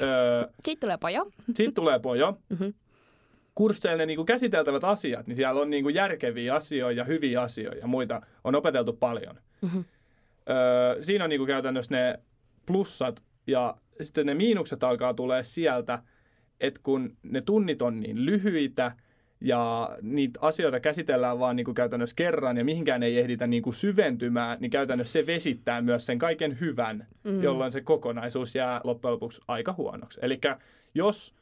Öö, 0.00 0.46
Sitten 0.64 0.80
tulee 0.80 0.98
pojo. 0.98 1.26
siitä 1.54 1.74
tulee 1.74 1.98
pojo. 1.98 2.38
Mhm. 2.48 2.68
Kursseille 3.54 4.02
ne 4.02 4.06
niinku 4.06 4.24
käsiteltävät 4.24 4.84
asiat, 4.84 5.26
niin 5.26 5.36
siellä 5.36 5.60
on 5.60 5.70
niinku 5.70 5.88
järkeviä 5.88 6.54
asioita 6.54 6.98
ja 6.98 7.04
hyviä 7.04 7.42
asioita 7.42 7.78
ja 7.78 7.86
muita 7.86 8.20
on 8.44 8.54
opeteltu 8.54 8.92
paljon. 8.92 9.34
Mhm. 9.62 9.78
Öö, 10.50 11.02
siinä 11.02 11.24
on 11.24 11.30
niinku 11.30 11.46
käytännössä 11.46 11.94
ne 11.94 12.18
plussat 12.66 13.22
ja 13.46 13.76
sitten 14.00 14.26
ne 14.26 14.34
miinukset 14.34 14.84
alkaa 14.84 15.14
tulee 15.14 15.44
sieltä, 15.44 16.02
että 16.60 16.80
kun 16.82 17.16
ne 17.22 17.40
tunnit 17.40 17.82
on 17.82 18.00
niin 18.00 18.26
lyhyitä 18.26 18.92
ja 19.42 19.90
niitä 20.02 20.40
asioita 20.42 20.80
käsitellään 20.80 21.38
vaan 21.38 21.56
niinku 21.56 21.74
käytännössä 21.74 22.16
kerran 22.16 22.56
ja 22.56 22.64
mihinkään 22.64 23.02
ei 23.02 23.18
ehditä 23.18 23.46
niinku 23.46 23.72
syventymään, 23.72 24.58
niin 24.60 24.70
käytännössä 24.70 25.12
se 25.12 25.26
vesittää 25.26 25.82
myös 25.82 26.06
sen 26.06 26.18
kaiken 26.18 26.60
hyvän, 26.60 27.06
mm. 27.24 27.42
jolloin 27.42 27.72
se 27.72 27.80
kokonaisuus 27.80 28.54
jää 28.54 28.80
loppujen 28.84 29.12
lopuksi 29.12 29.40
aika 29.48 29.72
huonoksi. 29.72 30.20
Eli 30.22 30.40
jos 30.94 31.34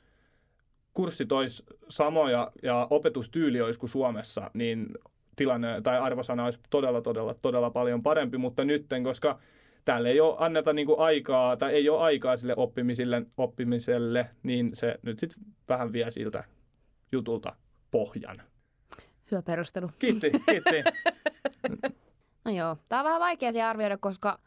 kurssit 0.95 1.33
olisi 1.33 1.65
samoja 1.89 2.53
ja 2.63 2.87
opetustyyli 2.91 3.61
olisi 3.61 3.81
kuin 3.81 3.91
Suomessa, 3.91 4.51
niin 4.55 4.87
tilanne 5.37 5.81
tai 5.81 5.99
arvosana 5.99 6.45
olisi 6.45 6.61
todella, 6.71 7.03
todella, 7.03 7.35
todella 7.43 7.71
paljon 7.71 8.03
parempi, 8.03 8.39
mutta 8.39 8.65
nytten, 8.65 9.05
koska 9.05 9.39
täällä 9.85 10.09
ei 10.09 10.21
ole 10.21 10.37
anneta 10.39 10.73
niinku 10.73 11.01
aikaa 11.01 11.57
tai 11.57 11.75
ei 11.75 11.89
ole 11.89 12.01
aikaa 12.01 12.37
sille 12.37 12.55
oppimiselle, 12.57 13.23
oppimiselle 13.37 14.27
niin 14.43 14.71
se 14.75 14.99
nyt 15.03 15.19
sitten 15.19 15.43
vähän 15.69 15.93
vie 15.93 16.11
siltä 16.11 16.45
jutulta 17.13 17.57
pohjan. 17.91 18.43
Hyvä 19.31 19.43
perustelu. 19.43 19.91
Kiitti, 19.99 20.31
kiitti. 20.51 20.83
No 22.45 22.51
joo, 22.51 22.77
tää 22.89 22.99
on 23.01 23.05
vähän 23.05 23.21
vaikea 23.21 23.53
se 23.53 23.63
arvioida, 23.63 23.99
koska 23.99 24.39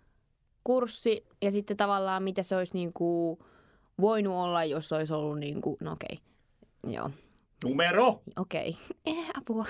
kurssi 0.64 1.26
ja 1.42 1.52
sitten 1.52 1.78
tavallaan 1.78 2.24
mitä 2.24 2.44
se 2.44 2.56
olisi 2.56 2.74
niinku 2.74 3.40
voinut 4.02 4.34
olla, 4.34 4.64
jos 4.64 4.92
olisi 4.92 5.14
ollut 5.14 5.40
niinku, 5.40 5.78
no 5.82 5.92
okei, 5.92 6.20
joo, 6.88 7.12
Numero! 7.64 8.22
okei, 8.40 8.78
eh, 9.06 9.30
apua. 9.38 9.66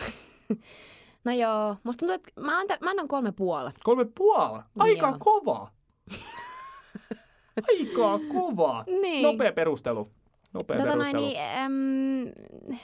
no 1.23 1.31
joo, 1.31 1.75
musta 1.83 1.99
tuntuu, 1.99 2.15
että 2.15 2.41
mä 2.41 2.59
annan, 2.59 2.77
mä 2.81 2.89
annan 2.89 3.07
kolme 3.07 3.31
puoli. 3.31 3.71
Kolme 3.83 4.05
puola. 4.17 4.63
Aika 4.79 5.07
Joo. 5.07 5.15
kova. 5.19 5.71
Aika 7.69 8.19
kova. 8.33 8.83
Niin. 9.01 9.23
Nopea 9.23 9.53
perustelu. 9.53 10.09
Nopea 10.53 10.77
Tota 10.77 10.95
noin, 10.95 11.11
perustelu. 11.11 11.25
niin, 11.25 11.39
äm, 11.41 12.77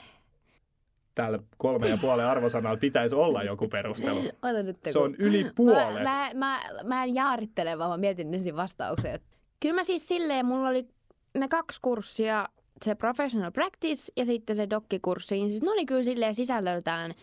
Täällä 1.20 1.38
kolme 1.58 1.88
ja 1.88 1.98
puolen 2.00 2.26
arvosanalla 2.26 2.76
pitäisi 2.76 3.14
olla 3.14 3.42
joku 3.42 3.68
perustelu. 3.68 4.20
ota 4.42 4.62
nyt 4.62 4.76
Se 4.90 4.98
on 4.98 5.14
yli 5.18 5.46
puolet. 5.54 5.94
Mä, 5.94 6.02
mä, 6.02 6.30
mä, 6.34 6.60
mä 6.84 7.04
en 7.04 7.14
jaarittele, 7.14 7.78
vaan 7.78 7.90
mä 7.90 7.96
mietin 7.96 8.34
ensin 8.34 8.56
vastauksia. 8.56 9.18
Kyllä 9.60 9.74
mä 9.74 9.84
siis 9.84 10.08
silleen, 10.08 10.46
mulla 10.46 10.68
oli 10.68 10.88
ne 11.34 11.48
kaksi 11.48 11.78
kurssia, 11.82 12.48
se 12.84 12.94
professional 12.94 13.50
practice 13.50 14.12
ja 14.16 14.26
sitten 14.26 14.56
se 14.56 14.70
dokkikurssi, 14.70 15.34
niin 15.34 15.50
siis 15.50 15.62
ne 15.62 15.70
oli 15.70 15.86
kyllä 15.86 16.02
silleen 16.02 16.34
sisällöltään 16.34 17.14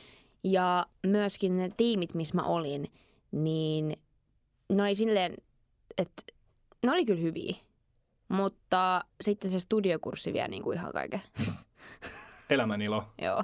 ja 0.44 0.86
myöskin 1.08 1.58
ne 1.58 1.70
tiimit, 1.78 2.14
missä 2.14 2.36
mä 2.36 2.44
olin, 2.44 2.92
niin 3.32 3.98
ne 4.70 4.84
oli 4.84 4.96
silleen, 4.96 5.34
että 5.98 6.24
ne 6.86 6.92
oli 6.92 7.06
kyllä 7.06 7.22
hyviä. 7.22 7.56
Mutta 8.28 9.04
sitten 9.22 9.52
se 9.52 9.60
studiokurssi 9.60 10.34
vie 10.34 10.48
niin 10.48 10.64
kuin 10.64 10.78
ihan 10.78 10.94
kaiken. 10.94 11.22
Elämän 12.50 12.82
ilo. 12.82 13.04
Joo. 13.22 13.44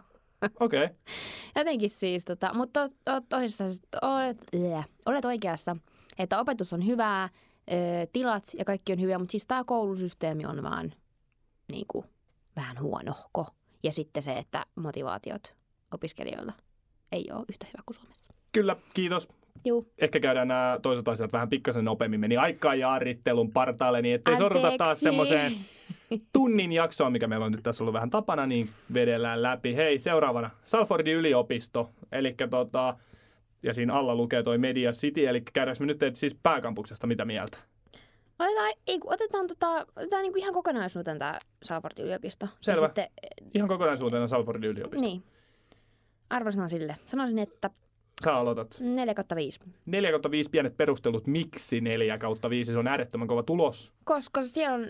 Okei. 0.59 0.83
Okay. 0.83 0.95
Jotenkin 1.55 1.89
siis, 1.89 2.25
tota, 2.25 2.53
mutta 2.53 2.89
to, 2.89 2.95
to, 3.05 3.21
tosissaan 3.29 3.69
olet, 4.01 4.37
äh, 4.75 4.89
olet 5.05 5.25
oikeassa, 5.25 5.75
että 6.17 6.39
opetus 6.39 6.73
on 6.73 6.85
hyvää, 6.85 7.29
tilat 8.13 8.43
ja 8.57 8.65
kaikki 8.65 8.93
on 8.93 9.01
hyviä, 9.01 9.19
mutta 9.19 9.31
siis 9.31 9.47
tämä 9.47 9.63
koulusysteemi 9.63 10.45
on 10.45 10.63
vaan 10.63 10.93
niin 11.71 11.85
kuin, 11.87 12.05
vähän 12.55 12.79
huonohko. 12.79 13.47
Ja 13.83 13.91
sitten 13.91 14.23
se, 14.23 14.33
että 14.33 14.65
motivaatiot 14.75 15.53
opiskelijoilla 15.91 16.53
ei 17.11 17.25
ole 17.31 17.45
yhtä 17.49 17.67
hyvä 17.67 17.83
kuin 17.85 17.95
Suomessa. 17.95 18.33
Kyllä, 18.51 18.75
kiitos. 18.93 19.27
Juu. 19.65 19.87
Ehkä 19.97 20.19
käydään 20.19 20.47
nämä 20.47 20.79
toiset 20.81 21.07
asiat 21.07 21.33
vähän 21.33 21.49
pikkasen 21.49 21.85
nopeammin. 21.85 22.19
Meni 22.19 22.37
aikaa 22.37 22.75
jaarittelun 22.75 23.51
partaalle, 23.51 24.01
niin 24.01 24.15
ettei 24.15 24.37
sorruta 24.37 24.67
taas 24.67 24.79
Anteeksi. 24.81 25.03
semmoiseen 25.03 25.53
tunnin 26.33 26.71
jaksoon, 26.71 27.11
mikä 27.11 27.27
meillä 27.27 27.45
on 27.45 27.51
nyt 27.51 27.63
tässä 27.63 27.83
ollut 27.83 27.93
vähän 27.93 28.09
tapana, 28.09 28.45
niin 28.45 28.69
vedellään 28.93 29.43
läpi. 29.43 29.75
Hei, 29.75 29.99
seuraavana 29.99 30.49
Salfordin 30.63 31.15
yliopisto, 31.15 31.89
eli 32.11 32.35
tota, 32.49 32.97
ja 33.63 33.73
siinä 33.73 33.93
alla 33.93 34.15
lukee 34.15 34.43
toi 34.43 34.57
Media 34.57 34.91
City, 34.91 35.27
eli 35.27 35.41
käydäänkö 35.41 35.83
me 35.85 35.87
nyt 35.87 36.15
siis 36.15 36.35
pääkampuksesta 36.43 37.07
mitä 37.07 37.25
mieltä? 37.25 37.57
Otetaan, 38.39 38.73
ei, 38.87 38.99
kun 38.99 39.13
otetaan, 39.13 39.47
tota, 39.47 39.85
otetaan 39.95 40.21
niin 40.21 40.31
kuin 40.33 40.41
ihan 40.41 40.53
kokonaisuuteen 40.53 41.19
tämä 41.19 41.39
Salfordin 41.63 42.05
yliopisto. 42.05 42.47
Selvä. 42.61 42.81
Ja 42.81 42.87
sitten, 42.87 43.07
Ihan 43.53 43.69
kokonaisuutena 43.69 44.27
Salfordin 44.27 44.69
yliopisto. 44.69 45.05
niin. 45.05 45.23
Arvosana 46.29 46.67
sille. 46.67 46.95
Sanoisin, 47.05 47.39
että 47.39 47.69
Sä 48.23 48.35
aloitat. 48.35 48.77
4 48.79 49.13
kautta 49.13 49.35
5. 49.35 49.59
4 49.85 50.11
kautta 50.11 50.31
5 50.31 50.49
pienet 50.49 50.77
perustelut, 50.77 51.27
miksi 51.27 51.81
4 51.81 52.17
kautta 52.17 52.49
5, 52.49 52.71
se 52.71 52.77
on 52.77 52.87
äärettömän 52.87 53.27
kova 53.27 53.43
tulos. 53.43 53.93
koska 54.03 54.43
siellä 54.43 54.75
on 54.75 54.87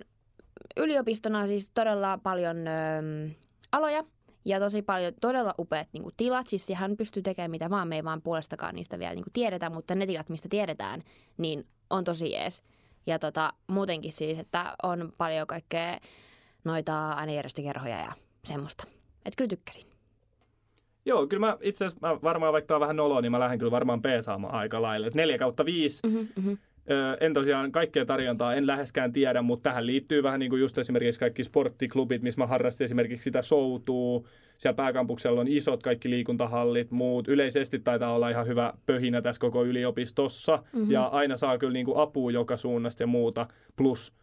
yliopistona 0.77 1.47
siis 1.47 1.71
todella 1.73 2.19
paljon 2.23 2.57
ö, 2.67 3.29
aloja 3.71 4.03
ja 4.45 4.59
tosi 4.59 4.81
paljon 4.81 5.13
todella 5.21 5.53
upeat 5.59 5.87
niin 5.93 6.03
kuin, 6.03 6.13
tilat. 6.17 6.47
Siis 6.47 6.69
hän 6.75 6.97
pystyy 6.97 7.23
tekemään 7.23 7.51
mitä 7.51 7.69
vaan, 7.69 7.87
me 7.87 7.95
ei 7.95 8.03
vaan 8.03 8.21
puolestakaan 8.21 8.75
niistä 8.75 8.99
vielä 8.99 9.13
niin 9.13 9.23
kuin, 9.23 9.33
tiedetä, 9.33 9.69
mutta 9.69 9.95
ne 9.95 10.05
tilat, 10.05 10.29
mistä 10.29 10.49
tiedetään, 10.49 11.03
niin 11.37 11.67
on 11.89 12.03
tosi 12.03 12.31
jees. 12.31 12.63
Ja 13.05 13.19
tota, 13.19 13.53
muutenkin 13.67 14.11
siis, 14.11 14.39
että 14.39 14.75
on 14.83 15.13
paljon 15.17 15.47
kaikkea 15.47 15.99
noita 16.63 17.11
ainejärjestökerhoja 17.11 17.97
ja 17.99 18.11
semmoista. 18.43 18.87
Että 19.25 19.37
kyllä 19.37 19.49
tykkäsin. 19.49 19.92
Joo, 21.05 21.27
kyllä 21.27 21.47
mä 21.47 21.57
itse 21.61 21.85
asiassa 21.85 22.07
mä 22.07 22.21
varmaan 22.23 22.53
vaikka 22.53 22.75
on 22.75 22.81
vähän 22.81 22.95
noloa, 22.95 23.21
niin 23.21 23.31
mä 23.31 23.39
lähden 23.39 23.59
kyllä 23.59 23.71
varmaan 23.71 24.01
peesaamaan 24.01 24.53
aika 24.53 24.81
lailla. 24.81 25.07
Et 25.07 25.15
4 25.15 25.37
kautta 25.37 25.65
5, 25.65 26.01
Mm-hmm, 26.07 26.27
mm-hmm. 26.35 26.57
Ö, 26.91 27.17
en 27.19 27.33
tosiaan 27.33 27.71
kaikkea 27.71 28.05
tarjontaa 28.05 28.53
en 28.53 28.67
läheskään 28.67 29.13
tiedä, 29.13 29.41
mutta 29.41 29.69
tähän 29.69 29.85
liittyy 29.85 30.23
vähän 30.23 30.39
niin 30.39 30.49
kuin 30.49 30.59
just 30.59 30.77
esimerkiksi 30.77 31.19
kaikki 31.19 31.43
sporttiklubit, 31.43 32.21
missä 32.21 32.41
mä 32.41 32.47
harrastin 32.47 32.85
esimerkiksi 32.85 33.23
sitä 33.23 33.41
soutuu. 33.41 34.27
Siellä 34.57 34.75
pääkampuksella 34.75 35.41
on 35.41 35.47
isot 35.47 35.83
kaikki 35.83 36.09
liikuntahallit, 36.09 36.91
muut. 36.91 37.27
Yleisesti 37.27 37.79
taitaa 37.79 38.15
olla 38.15 38.29
ihan 38.29 38.47
hyvä 38.47 38.73
pöhinä 38.85 39.21
tässä 39.21 39.39
koko 39.39 39.65
yliopistossa. 39.65 40.63
Mm-hmm. 40.73 40.91
Ja 40.91 41.05
aina 41.05 41.37
saa 41.37 41.57
kyllä 41.57 41.73
niin 41.73 41.85
kuin 41.85 41.97
apua 41.97 42.31
joka 42.31 42.57
suunnasta 42.57 43.03
ja 43.03 43.07
muuta. 43.07 43.47
Plus 43.75 44.13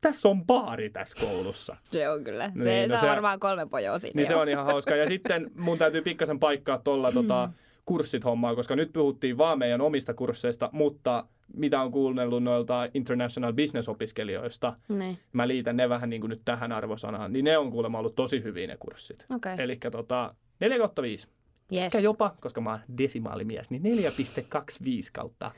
tässä 0.00 0.28
on 0.28 0.46
baari 0.46 0.90
tässä 0.90 1.26
koulussa. 1.26 1.76
Se 1.92 2.08
on 2.08 2.24
kyllä. 2.24 2.48
Niin, 2.48 2.62
Se 2.62 2.82
no 2.86 2.94
saa 2.94 3.00
se- 3.00 3.06
varmaan 3.08 3.40
kolme 3.40 3.66
pojoa 3.66 3.98
siitä. 3.98 4.16
Niin 4.18 4.26
se 4.26 4.32
jo. 4.32 4.40
on 4.40 4.48
ihan 4.48 4.64
hauska. 4.66 4.96
Ja 4.96 5.08
sitten 5.08 5.50
mun 5.56 5.78
täytyy 5.78 6.02
pikkasen 6.02 6.38
paikkaa 6.38 6.78
tuolla 6.78 7.12
tota, 7.12 7.50
kurssit 7.84 8.24
hommaa, 8.24 8.54
koska 8.54 8.76
nyt 8.76 8.92
puhuttiin 8.92 9.38
vaan 9.38 9.58
meidän 9.58 9.80
omista 9.80 10.14
kursseista, 10.14 10.70
mutta 10.72 11.24
mitä 11.56 11.82
on 11.82 11.92
kuunnellut 11.92 12.42
noilta 12.42 12.88
international 12.94 13.52
business-opiskelijoista, 13.52 14.72
Niin. 14.88 15.18
mä 15.32 15.48
liitän 15.48 15.76
ne 15.76 15.88
vähän 15.88 16.10
niin 16.10 16.20
kuin 16.20 16.28
nyt 16.30 16.42
tähän 16.44 16.72
arvosanaan, 16.72 17.32
niin 17.32 17.44
ne 17.44 17.58
on 17.58 17.70
kuulemma 17.70 17.98
ollut 17.98 18.14
tosi 18.14 18.42
hyviä 18.42 18.66
ne 18.66 18.76
kurssit. 18.76 19.26
Okei. 19.30 19.54
Eli 19.58 19.76
tota, 19.92 20.34
4 20.60 20.78
kautta 20.78 21.02
5. 21.02 21.28
Yes. 21.72 21.82
Ehkä 21.84 21.98
jopa, 21.98 22.34
koska 22.40 22.60
mä 22.60 22.70
oon 22.70 22.80
desimaalimies, 22.98 23.70
niin 23.70 23.82
4,25 23.82 25.10
kautta 25.12 25.50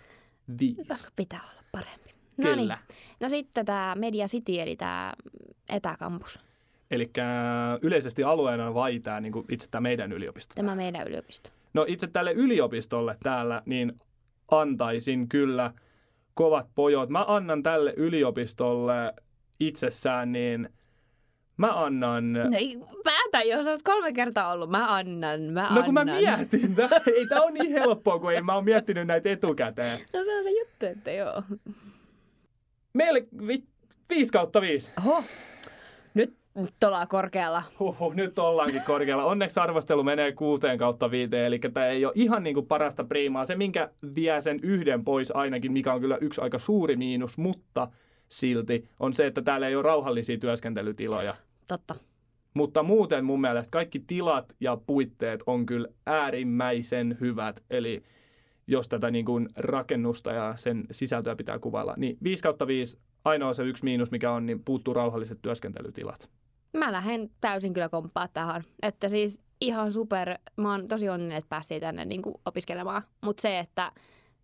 5. 0.61 0.83
Pitää 1.17 1.41
olla 1.53 1.63
parempi. 1.73 2.10
No 2.41 2.57
niin. 2.57 2.59
Kyllä. 2.59 2.79
No 3.21 3.29
sitten 3.29 3.67
tämä 3.67 3.95
Media 3.99 4.27
City, 4.27 4.61
eli 4.61 4.77
tämä 4.77 5.13
etäkampus. 5.69 6.41
Eli 6.91 7.11
yleisesti 7.83 8.25
alueena 8.25 8.75
vai 8.75 8.99
tämä 8.99 9.21
niin 9.21 9.33
itse 9.49 9.67
tämä 9.71 9.81
meidän 9.81 10.13
yliopisto? 10.13 10.55
Tämä 10.55 10.75
meidän 10.75 11.09
yliopisto. 11.09 11.51
No 11.75 11.85
itse 11.89 12.07
tälle 12.07 12.33
yliopistolle 12.33 13.17
täällä, 13.23 13.63
niin 13.67 13.93
antaisin 14.51 15.29
kyllä 15.29 15.73
kovat 16.35 16.67
pojot. 16.75 17.09
Mä 17.09 17.25
annan 17.29 17.63
tälle 17.63 17.95
yliopistolle 17.97 19.15
itsessään, 19.61 20.33
niin 20.33 20.69
mä 21.57 21.85
annan... 21.85 22.33
No 22.33 22.51
ei, 22.57 22.79
päätä, 23.05 23.43
jos 23.43 23.67
olet 23.67 23.83
kolme 23.83 24.13
kertaa 24.13 24.53
ollut. 24.53 24.71
Mä 24.71 24.97
annan, 24.97 25.41
mä 25.41 25.61
annan. 25.61 25.75
No 25.75 25.83
kun 25.83 25.95
mä 25.95 26.05
mietin, 26.05 26.75
tää, 26.75 26.89
ei 27.17 27.27
tää 27.27 27.43
ole 27.43 27.51
niin 27.51 27.73
helppoa, 27.73 28.19
kun 28.19 28.33
ei 28.33 28.43
mä 28.43 28.55
oon 28.55 28.65
miettinyt 28.65 29.07
näitä 29.07 29.31
etukäteen. 29.31 30.01
No 30.13 30.25
se 30.25 30.39
on 30.39 30.45
se 30.45 30.51
juttu, 30.51 30.87
että 30.87 31.11
joo. 31.11 31.43
Meille 32.95 33.27
vi, 33.47 33.65
5 34.09 34.33
kautta 34.33 34.61
5. 34.61 34.91
Oho, 35.07 35.25
nyt, 36.15 36.35
nyt 36.55 36.85
ollaan 36.85 37.09
korkealla. 37.09 37.63
Huhhuh, 37.81 38.15
nyt 38.15 38.39
ollaankin 38.39 38.83
korkealla. 38.87 39.25
Onneksi 39.25 39.61
arvostelu 39.61 40.03
menee 40.03 40.33
kuuteen 40.33 40.79
kautta 40.79 41.11
viiteen, 41.11 41.47
eli 41.47 41.59
tämä 41.59 41.87
ei 41.87 42.05
ole 42.05 42.13
ihan 42.17 42.43
niin 42.43 42.55
kuin 42.55 42.67
parasta 42.67 43.05
priimaa. 43.05 43.45
Se, 43.45 43.57
minkä 43.57 43.91
vie 44.15 44.41
sen 44.41 44.61
yhden 44.63 45.05
pois 45.05 45.31
ainakin, 45.37 45.73
mikä 45.73 45.95
on 45.95 46.01
kyllä 46.01 46.19
yksi 46.21 46.41
aika 46.41 46.59
suuri 46.59 46.97
miinus, 46.97 47.39
mutta 47.39 47.89
silti, 48.29 48.89
on 49.01 49.13
se, 49.13 49.27
että 49.27 49.43
täällä 49.43 49.69
ei 49.69 49.77
ole 49.77 49.83
rauhallisia 49.83 50.39
työskentelytiloja. 50.39 51.35
Totta. 51.69 51.95
Mutta 52.55 52.83
muuten 52.83 53.25
mun 53.25 53.41
mielestä 53.41 53.71
kaikki 53.71 54.05
tilat 54.07 54.57
ja 54.61 54.79
puitteet 54.87 55.43
on 55.47 55.67
kyllä 55.67 55.89
äärimmäisen 56.07 57.17
hyvät. 57.21 57.63
Eli 57.71 58.03
jos 58.71 58.89
tätä 58.89 59.11
niin 59.11 59.25
kuin 59.25 59.49
rakennusta 59.57 60.33
ja 60.33 60.57
sen 60.57 60.85
sisältöä 60.91 61.37
pitää 61.37 61.59
kuvailla, 61.59 61.95
niin 61.97 62.19
5 62.23 62.43
kautta 62.43 62.67
5, 62.67 62.99
ainoa 63.25 63.55
se 63.55 63.62
yksi 63.62 63.85
miinus, 63.85 64.11
mikä 64.11 64.33
on, 64.33 64.47
niin 64.47 64.65
puuttuu 64.65 64.95
rauhalliset 64.95 65.39
työskentelytilat. 65.43 66.29
Mä 66.73 66.93
lähden 66.93 67.31
täysin 67.41 67.73
kyllä 67.73 67.89
komppaa 67.89 68.29
tähän. 68.29 68.65
Että 68.83 69.09
siis 69.09 69.43
ihan 69.61 69.93
super, 69.93 70.39
mä 70.57 70.71
oon 70.71 70.89
tosi 70.89 71.09
onnellinen, 71.09 71.39
että 71.39 71.49
päästiin 71.49 71.81
tänne 71.81 72.05
niin 72.05 72.23
kuin 72.23 72.35
opiskelemaan. 72.47 73.03
Mutta 73.21 73.41
se, 73.41 73.59
että, 73.59 73.93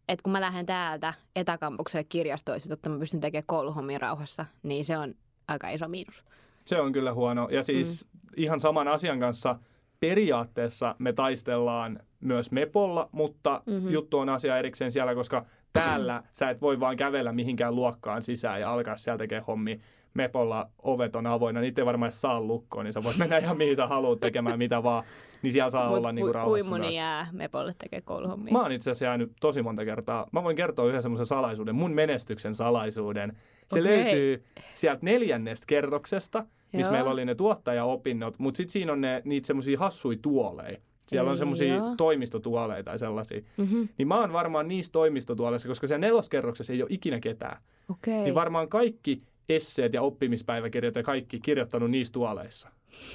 että 0.09 0.23
kun 0.23 0.33
mä 0.33 0.41
lähden 0.41 0.67
täältä 0.67 1.15
etäkampukselle 1.37 2.05
kirjastoon, 2.05 2.61
jotta 2.69 2.91
mä 2.91 2.99
pystyn 2.99 3.21
tekemään 3.21 3.47
kouluhommia 3.47 3.99
rauhassa, 3.99 4.47
niin 4.63 4.85
se 4.85 4.99
on 4.99 5.15
aika 5.49 5.69
iso 5.71 5.89
miinus. 5.89 6.25
Se 6.65 6.81
on 6.81 6.93
kyllä 6.93 7.15
huono. 7.15 7.49
Ja 7.51 7.63
siis 7.63 8.05
mm. 8.05 8.21
ihan 8.37 8.61
saman 8.61 8.89
asian 8.89 9.21
kanssa 9.21 9.59
periaatteessa 10.01 10.95
me 10.99 11.13
taistellaan 11.13 12.01
myös 12.21 12.51
Mepolla, 12.53 13.09
mutta 13.13 13.63
Mhm. 13.67 13.77
mm-hmm. 13.77 13.91
juttu 13.93 14.19
on 14.19 14.29
asia 14.29 14.59
erikseen 14.59 14.93
siellä, 14.93 15.15
koska 15.15 15.45
täällä 15.73 16.23
sä 16.33 16.51
et 16.51 16.61
voi 16.61 16.81
vaan 16.81 16.97
kävellä 16.97 17.33
mihinkään 17.33 17.75
luokkaan 17.75 18.23
sisään 18.23 18.61
ja 18.61 18.73
alkaa 18.73 18.97
siellä 18.97 19.19
tekemään 19.19 19.47
hommia. 19.47 19.77
Mepolla 20.17 20.71
ovet 20.83 21.17
on 21.17 21.27
avoinna, 21.27 21.61
niitä 21.61 21.81
ei 21.81 21.87
varmaan 21.87 22.13
saa 22.13 22.41
lukkoon, 22.41 22.85
niin 22.85 22.93
sä 22.93 23.03
voit 23.03 23.17
mennä 23.17 23.39
ihan 23.39 23.57
mihin 23.57 23.77
sä 23.77 23.87
haluat 23.87 24.21
tekemään 24.21 24.59
mitä 24.59 24.83
vaan, 24.83 25.05
niin 25.43 25.53
siellä 25.53 25.71
saa 25.71 25.89
Mut 25.89 25.99
olla 25.99 26.13
niinku 26.13 26.27
ku- 26.29 26.33
rauhassa 26.33 26.65
Kuin 26.65 26.71
moni 26.71 26.87
myös. 26.87 26.97
jää 26.97 27.29
Mepolle 27.33 27.73
tekee 27.79 28.01
kouluhommia. 28.01 28.53
Mä 28.53 28.63
oon 28.63 28.73
itse 28.73 28.91
asiassa 28.91 29.05
jäänyt 29.05 29.33
tosi 29.41 29.63
monta 29.63 29.85
kertaa. 29.85 30.27
Mä 30.33 30.45
voin 30.45 30.57
kertoa 30.57 30.87
yhden 30.87 31.03
semmoisen 31.03 31.27
salaisuuden, 31.27 31.75
mun 31.75 31.93
menestyksen 31.93 32.55
salaisuuden. 32.55 33.37
Se 33.67 33.81
Okei. 33.81 33.97
löytyy 33.97 34.45
sieltä 34.75 35.01
neljännestä 35.03 35.65
kerroksesta, 35.67 36.47
missä 36.73 36.87
Joo. 36.89 36.93
meillä 36.93 37.11
oli 37.11 37.25
ne 37.25 37.35
tuottajaopinnot, 37.35 38.39
mutta 38.39 38.57
sitten 38.57 38.73
siinä 38.73 38.93
on 38.93 39.01
ne, 39.01 39.23
niitä 39.25 39.47
semmoisia 39.47 39.79
hassuja 39.79 40.19
tuoleja. 40.23 40.79
Siellä 41.07 41.31
on 41.31 41.37
semmoisia 41.39 41.83
toimistotuoleja 41.97 42.83
tai 42.85 42.99
sellaisia. 42.99 43.41
Mm-hmm. 43.57 43.89
Niin 43.99 44.09
mä 44.09 44.21
oon 44.21 44.33
varmaan 44.33 44.69
niissä 44.69 44.93
toimistotuoleissa, 44.93 45.69
koska 45.69 45.87
siellä 45.87 46.07
neloskerroksessa 46.07 46.73
ei 46.73 46.83
ole 46.83 46.91
ikinä 46.91 47.21
ketään. 47.21 47.63
Okei. 47.91 48.23
Niin 48.23 48.35
varmaan 48.35 48.69
kaikki 48.69 49.23
esseet 49.49 49.93
ja 49.93 50.03
oppimispäiväkirjat 50.03 50.95
ja 50.95 51.03
kaikki 51.03 51.41
kirjoittanut 51.41 51.91
niissä 51.91 52.13
tuoleissa. 52.13 52.69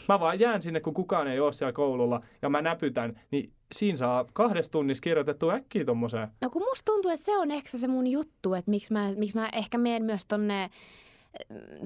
Mä 0.08 0.20
vaan 0.20 0.40
jään 0.40 0.62
sinne, 0.62 0.80
kun 0.80 0.94
kukaan 0.94 1.28
ei 1.28 1.40
ole 1.40 1.54
siellä 1.54 1.74
koululla 1.74 2.22
ja 2.42 2.50
mä 2.50 2.62
näpytän, 2.62 3.20
niin 3.32 3.54
siinä 3.72 3.98
saa 3.98 4.26
kahdessa 4.34 4.72
tunnissa 4.72 5.02
kirjoitettua 5.02 5.54
äkkiä 5.54 5.86
tommoseen. 5.86 6.28
No 6.42 6.50
kun 6.50 6.62
musta 6.62 6.92
tuntuu, 6.92 7.12
että 7.12 7.26
se 7.26 7.38
on 7.38 7.52
ehkä 7.52 7.78
se 7.78 7.88
mun 7.88 8.08
juttu, 8.08 8.54
että 8.54 8.72
miksi 8.72 8.94
mä, 8.94 9.12
miksi 9.18 9.38
mä 9.38 9.50
ehkä 9.54 9.78
menen 9.78 10.04
myös 10.04 10.26
tonne, 10.26 10.70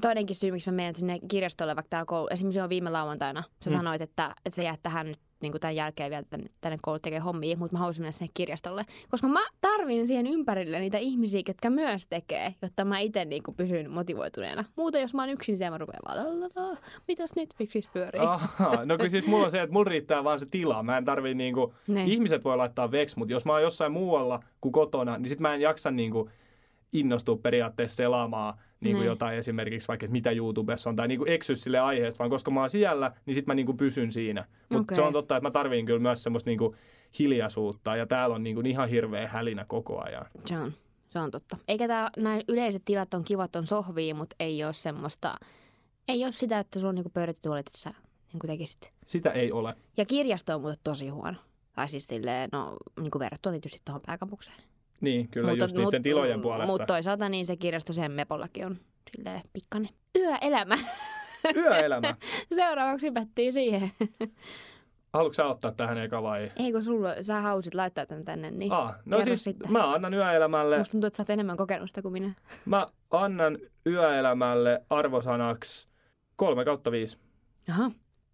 toinenkin 0.02 0.36
syy, 0.36 0.52
miksi 0.52 0.72
mä 0.72 0.76
menen 0.76 0.96
sinne 0.96 1.20
kirjastolle, 1.28 1.76
vaikka 1.76 1.90
täällä 1.90 2.06
koulu, 2.06 2.28
esimerkiksi 2.32 2.62
on 2.62 2.70
viime 2.70 2.90
lauantaina, 2.90 3.44
sä 3.64 3.70
Mm. 3.70 3.76
sanoit, 3.78 4.02
että, 4.02 4.36
että 4.46 4.56
sä 4.56 4.64
jäät 4.64 4.80
tähän 4.84 5.08
nyt 5.08 5.20
niin 5.42 5.52
kuin 5.52 5.62
tämän 5.62 5.76
jälkeen 5.76 6.10
vielä 6.10 6.24
tänne, 6.30 6.50
tänne 6.62 6.78
kouluun 6.82 7.02
tekemään 7.02 7.24
hommia, 7.24 7.58
mutta 7.58 7.74
mä 7.76 7.80
haluaisin 7.80 8.02
mennä 8.02 8.12
sinne 8.12 8.32
kirjastolle. 8.34 8.86
Koska 9.10 9.28
mä 9.28 9.40
tarvin 9.62 10.08
siihen 10.08 10.28
ympärille 10.28 10.80
niitä 10.80 10.98
ihmisiä, 10.98 11.42
jotka 11.48 11.70
myös 11.70 12.08
tekee, 12.08 12.56
jotta 12.62 12.86
mä 12.86 13.00
itse 13.00 13.26
niin 13.26 13.44
kuin 13.44 13.56
pysyn 13.56 13.92
motivoituneena. 13.92 14.66
Muuten 14.76 15.02
jos 15.02 15.14
mä 15.14 15.22
oon 15.22 15.30
yksin 15.30 15.58
siellä, 15.58 15.72
mä 15.74 15.78
rupean 15.78 16.00
vaan, 16.08 16.18
"Lalala, 16.18 16.78
mitäs 17.08 17.36
Netflixissä 17.36 17.90
pyörii? 17.94 18.22
Aha, 18.22 18.86
no 18.86 18.98
kun 18.98 19.10
siis 19.10 19.28
mulla 19.28 19.46
on 19.46 19.52
se, 19.52 19.62
että 19.62 19.74
mulla 19.74 19.90
riittää 19.90 20.24
vaan 20.24 20.40
se 20.40 20.46
tila. 20.46 20.84
Mä 20.84 20.98
en 20.98 21.06
tarvii 21.06 21.34
niinku, 21.34 21.74
Niin. 21.88 22.08
ihmiset 22.08 22.44
voi 22.44 22.58
laittaa 22.58 22.92
veks, 22.92 23.16
mutta 23.18 23.32
jos 23.34 23.46
mä 23.46 23.52
oon 23.54 23.62
jossain 23.62 23.92
muualla 23.92 24.44
kuin 24.62 24.72
kotona, 24.72 25.18
niin 25.18 25.30
sit 25.30 25.40
mä 25.40 25.54
en 25.56 25.62
jaksa 25.62 25.92
niinku 25.92 26.30
innostua 26.94 27.36
periaatteessa 27.38 27.96
selaamaan 27.96 28.54
niinku 28.86 29.00
Niin. 29.00 29.08
jotain 29.08 29.38
esimerkiksi 29.38 29.88
vaikka, 29.88 30.06
että 30.06 30.12
mitä 30.12 30.32
YouTubessa 30.32 30.90
on, 30.90 30.96
tai 30.96 31.08
niinku 31.08 31.26
eksy 31.28 31.56
sille 31.56 31.80
aiheesta, 31.80 32.20
vaan 32.20 32.30
koska 32.30 32.52
mä 32.52 32.60
oon 32.60 32.70
siellä, 32.70 33.12
niin 33.26 33.36
sit 33.36 33.48
mä 33.48 33.54
niinku 33.54 33.74
pysyn 33.74 34.12
siinä. 34.12 34.46
Mutta 34.70 34.82
Okei. 34.82 34.96
se 34.96 35.02
on 35.02 35.14
totta, 35.14 35.38
että 35.38 35.48
mä 35.48 35.52
tarviin 35.52 35.86
kyllä 35.86 36.00
myös 36.00 36.24
semmoista 36.24 36.50
niinku 36.50 36.76
hiljaisuutta, 37.20 37.96
ja 37.96 38.06
täällä 38.06 38.36
on 38.36 38.44
niinku 38.44 38.62
ihan 38.66 38.90
hirveä 38.90 39.28
hälinä 39.28 39.66
koko 39.68 40.02
ajan. 40.04 40.26
Se 40.46 40.58
on, 40.58 40.74
se 41.10 41.20
on 41.20 41.32
totta. 41.32 41.58
Eikä 41.68 41.88
tää, 41.88 42.10
nämä 42.18 42.40
yleiset 42.48 42.82
tilat 42.86 43.14
on 43.14 43.24
kivat, 43.24 43.56
on 43.56 43.68
sohvia, 43.68 44.16
mutta 44.16 44.36
ei 44.40 44.64
ole 44.64 44.74
semmoista, 44.74 45.36
ei 46.08 46.24
ole 46.24 46.32
sitä, 46.32 46.60
että 46.60 46.80
sulla 46.80 46.90
on 46.90 46.96
niinku 46.96 47.10
pöydätituolit, 47.10 47.68
että 47.68 47.80
sä 47.80 47.92
niinku 48.34 48.48
tekisit. 48.48 48.92
Sitä 49.06 49.32
ei 49.32 49.52
ole. 49.52 49.76
Ja 49.98 50.06
kirjasto 50.06 50.56
on 50.56 50.62
muuten 50.62 50.80
tosi 50.84 51.10
huono. 51.10 51.38
Tai 51.74 51.90
siis 51.90 52.08
silleen, 52.08 52.50
no 52.52 52.78
niinku 53.02 53.20
verrattuna 53.20 53.54
tietysti 53.54 53.82
tuohon 53.86 54.02
pääkampukseen. 54.06 54.58
Niin, 55.02 55.28
kyllä 55.28 55.52
just 55.52 55.76
niiden 55.78 56.04
tilojen 56.04 56.42
puolesta. 56.42 56.72
Mutta 56.72 56.86
toisaalta 56.86 57.30
niin 57.30 57.46
se 57.46 57.56
kirjasto 57.56 57.94
sen 57.94 58.12
Mepollakin 58.12 58.66
on 58.66 58.78
silleen 59.16 59.42
pikkainen. 59.54 59.90
Yöelämä. 60.20 60.76
Yöelämä. 61.56 62.16
Seuraavaksi 62.56 63.08
hypättiin 63.08 63.54
siihen. 63.54 63.92
Haluatko 65.14 65.34
sä 65.34 65.46
ottaa 65.46 65.72
tähän 65.72 65.98
eka 65.98 66.24
vai? 66.24 66.52
Ei 66.56 66.72
kun 66.72 66.84
sulla, 66.84 67.10
sä 67.24 67.42
hausit 67.42 67.74
laittaa 67.74 68.06
tän 68.06 68.26
tänne, 68.26 68.52
niin 68.52 68.72
Ah, 68.72 68.96
no 69.06 69.22
siis 69.24 69.44
sitten. 69.44 69.72
mä 69.72 69.94
annan 69.94 70.14
yöelämälle 70.14 70.78
musta 70.78 70.92
tuntuu, 70.92 71.08
että 71.08 71.18
sä 71.18 71.24
oot 71.24 71.30
enemmän 71.30 71.58
kokenut 71.58 71.90
sitä 71.90 72.02
kuin 72.02 72.12
minä. 72.12 72.34
Mä 72.66 72.88
annan 73.12 73.58
yöelämälle 73.88 74.82
arvosanaksi 74.90 75.88
3 76.36 76.66
kautta 76.66 76.92
5. 76.92 77.18
Aha, 77.70 77.92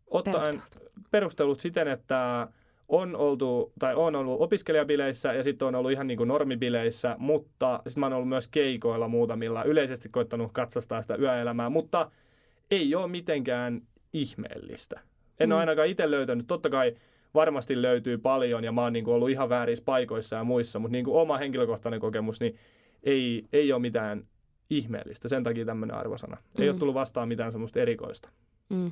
Ottaen 0.08 0.36
perustelut. 0.56 0.91
perustelut 1.12 1.60
siten, 1.60 1.88
että 1.88 2.47
on, 2.93 3.15
oltu, 3.15 3.73
tai 3.80 3.95
on 3.95 4.15
ollut 4.15 4.41
opiskelijabileissä 4.41 5.34
ja 5.34 5.43
sitten 5.43 5.67
on 5.67 5.75
ollut 5.75 5.91
ihan 5.91 6.08
niin 6.08 6.17
kuin 6.17 6.27
normibileissä, 6.27 7.15
mutta 7.19 7.80
sitten 7.88 7.99
mä 7.99 8.06
oon 8.06 8.13
ollut 8.13 8.30
myös 8.30 8.47
keikoilla 8.47 9.08
muutamilla, 9.08 9.63
yleisesti 9.63 10.10
koittanut 10.10 10.51
katsastaa 10.54 11.01
sitä 11.01 11.15
yöelämää, 11.15 11.69
mutta 11.69 12.12
ei 12.71 12.95
ole 12.95 13.08
mitenkään 13.08 13.82
ihmeellistä. 14.13 14.99
En 15.39 15.49
Mm. 15.49 15.51
ole 15.51 15.60
ainakaan 15.60 15.88
itse 15.88 16.12
löytänyt. 16.12 16.47
Totta 16.47 16.69
kai 16.69 16.95
varmasti 17.34 17.82
löytyy 17.82 18.17
paljon 18.17 18.63
ja 18.63 18.71
mä 18.71 18.82
oon 18.84 18.93
niin 18.93 19.06
kuin 19.06 19.15
ollut 19.15 19.30
ihan 19.30 19.49
väärissä 19.49 19.84
paikoissa 19.86 20.36
ja 20.36 20.43
muissa, 20.43 20.80
mutta 20.80 20.91
niin 20.93 21.06
kuin 21.06 21.17
oma 21.21 21.38
henkilökohtainen 21.38 21.99
kokemus, 21.99 22.39
niin 22.39 22.56
ei, 23.04 23.45
ei 23.54 23.73
ole 23.73 23.82
mitään 23.82 24.23
ihmeellistä. 24.69 25.27
Sen 25.27 25.43
takia 25.43 25.65
tämmöinen 25.65 25.97
arvosana. 25.97 26.38
Ei 26.60 26.65
Mm. 26.65 26.71
ole 26.71 26.80
tullut 26.80 26.95
vastaan 26.95 27.27
mitään 27.27 27.51
semmoista 27.51 27.80
erikoista. 27.80 28.30
Mm. 28.69 28.91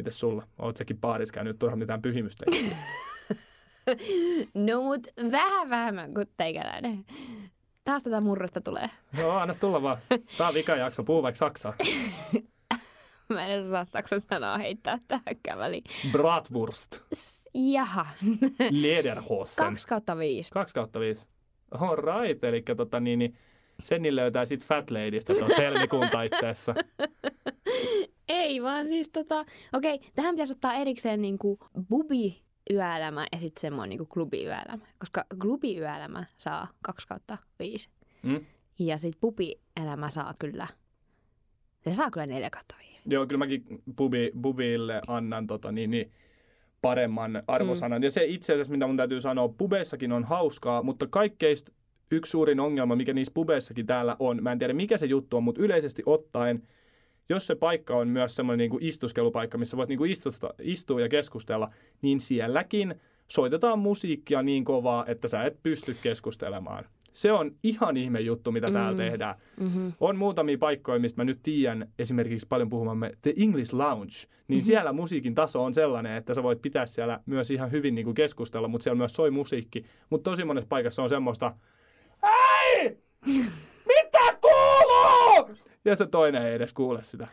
Mites 0.00 0.20
sulla? 0.20 0.42
Oot 0.58 0.76
säkin 0.76 0.98
baarissa 0.98 1.34
käynyt 1.34 1.58
turha 1.58 1.76
mitään 1.76 2.02
pyhimystä? 2.02 2.44
No 4.54 4.82
mut 4.82 5.06
vähän 5.32 5.70
vähemmän 5.70 6.14
kuin 6.14 6.26
teikäläinen. 6.36 7.04
taas 7.84 8.02
tätä 8.02 8.20
murretta 8.20 8.60
tulee. 8.60 8.90
No 9.16 9.30
anna 9.30 9.54
tulla 9.54 9.82
vaan. 9.82 9.96
Tää 10.38 10.48
on 10.48 10.54
vika 10.54 10.76
jakso, 10.76 11.04
puhu 11.04 11.22
vaikka 11.22 11.38
saksaa. 11.38 11.74
Mä 13.34 13.46
en 13.46 13.60
osaa 13.60 13.84
saksan 13.84 14.20
sanaa 14.20 14.58
heittää 14.58 14.98
tähänkään 15.08 15.58
väliin. 15.58 15.84
Bratwurst. 16.12 17.00
S- 17.14 17.48
Jaha. 17.54 18.06
Lederhosen. 18.70 19.64
2 19.64 19.86
kautta 19.88 20.16
5. 20.18 20.50
2 20.50 20.74
kautta 20.74 21.00
5. 21.00 21.26
All 21.70 21.96
right, 21.96 22.44
eli 22.44 22.62
tota 22.76 23.00
niin, 23.00 23.18
niin 23.18 23.36
Senni 23.84 24.16
löytää 24.16 24.44
sit 24.44 24.64
Fat 24.64 24.90
Ladystä 24.90 25.34
tuossa 25.34 25.62
helmikuun 25.62 26.08
taitteessa. 26.10 26.74
Ei 28.30 28.62
vaan 28.62 28.88
siis 28.88 29.08
tota... 29.08 29.44
Okei, 29.72 30.00
tähän 30.14 30.34
pitäisi 30.34 30.52
ottaa 30.52 30.74
erikseen 30.74 31.22
niinku 31.22 31.58
bubi 31.88 32.42
yöelämä 32.70 33.26
ja 33.32 33.38
sitten 33.38 33.60
semmoinen 33.60 33.88
niinku 33.90 34.06
klubi-yöelämä. 34.06 34.86
Koska 34.98 35.24
klubi-yöelämä 35.42 36.24
saa 36.38 36.68
2 36.82 37.08
kautta 37.08 37.38
5. 37.58 37.88
Mm? 38.22 38.46
Ja 38.78 38.98
sitten 38.98 39.20
pubi-elämä 39.20 40.10
saa 40.10 40.34
kyllä... 40.38 40.66
Se 41.84 41.94
saa 41.94 42.10
kyllä 42.10 42.26
4 42.26 42.50
kautta 42.50 42.74
5. 42.78 43.00
Joo, 43.06 43.26
kyllä 43.26 43.38
mäkin 43.38 43.64
bubi, 43.96 44.30
bubille 44.40 45.00
annan 45.06 45.46
tota, 45.46 45.72
niin, 45.72 45.90
niin, 45.90 46.12
paremman 46.82 47.42
arvosanan. 47.46 48.00
Mm. 48.00 48.04
Ja 48.04 48.10
se 48.10 48.24
itse 48.24 48.52
asiassa, 48.52 48.70
mitä 48.70 48.86
mun 48.86 48.96
täytyy 48.96 49.20
sanoa, 49.20 49.48
pubeissakin 49.48 50.12
on 50.12 50.24
hauskaa, 50.24 50.82
mutta 50.82 51.06
kaikkeista 51.06 51.72
yksi 52.12 52.30
suurin 52.30 52.60
ongelma, 52.60 52.96
mikä 52.96 53.12
niissä 53.12 53.34
pubeissakin 53.34 53.86
täällä 53.86 54.16
on, 54.18 54.42
mä 54.42 54.52
en 54.52 54.58
tiedä 54.58 54.72
mikä 54.72 54.98
se 54.98 55.06
juttu 55.06 55.36
on, 55.36 55.42
mutta 55.42 55.62
yleisesti 55.62 56.02
ottaen, 56.06 56.62
jos 57.30 57.46
se 57.46 57.54
paikka 57.54 57.96
on 57.96 58.08
myös 58.08 58.36
semmoinen 58.36 58.58
niin 58.58 58.70
kuin 58.70 58.84
istuskelupaikka, 58.84 59.58
missä 59.58 59.76
voit 59.76 59.88
niin 59.88 59.98
kuin 59.98 60.10
istusta, 60.10 60.54
istua 60.62 61.00
ja 61.00 61.08
keskustella, 61.08 61.70
niin 62.02 62.20
sielläkin 62.20 62.94
soitetaan 63.28 63.78
musiikkia 63.78 64.42
niin 64.42 64.64
kovaa, 64.64 65.06
että 65.06 65.28
sä 65.28 65.44
et 65.44 65.62
pysty 65.62 65.96
keskustelemaan. 66.02 66.84
Se 67.12 67.32
on 67.32 67.54
ihan 67.62 67.96
ihme 67.96 68.20
juttu, 68.20 68.52
mitä 68.52 68.66
mm. 68.66 68.72
täällä 68.72 68.96
tehdään. 68.96 69.34
Mm-hmm. 69.60 69.92
On 70.00 70.16
muutamia 70.16 70.58
paikkoja, 70.58 70.98
mistä 70.98 71.20
mä 71.20 71.24
nyt 71.24 71.38
tiedän 71.42 71.88
esimerkiksi 71.98 72.46
paljon 72.48 72.68
puhumamme 72.68 73.12
The 73.22 73.34
English 73.36 73.74
Lounge, 73.74 74.14
niin 74.48 74.58
mm-hmm. 74.58 74.66
siellä 74.66 74.92
musiikin 74.92 75.34
taso 75.34 75.64
on 75.64 75.74
sellainen, 75.74 76.16
että 76.16 76.34
sä 76.34 76.42
voit 76.42 76.62
pitää 76.62 76.86
siellä 76.86 77.20
myös 77.26 77.50
ihan 77.50 77.70
hyvin 77.70 77.94
niin 77.94 78.04
kuin 78.04 78.14
keskustella, 78.14 78.68
mutta 78.68 78.82
siellä 78.82 78.98
myös 78.98 79.12
soi 79.12 79.30
musiikki. 79.30 79.84
Mutta 80.10 80.30
tosi 80.30 80.44
monessa 80.44 80.68
paikassa 80.68 81.02
on 81.02 81.08
semmoista, 81.08 81.54
Hei! 82.22 82.98
Ja 85.84 85.96
se 85.96 86.06
toinen 86.06 86.42
ei 86.42 86.54
edes 86.54 86.72
kuule 86.72 87.02
sitä. 87.02 87.28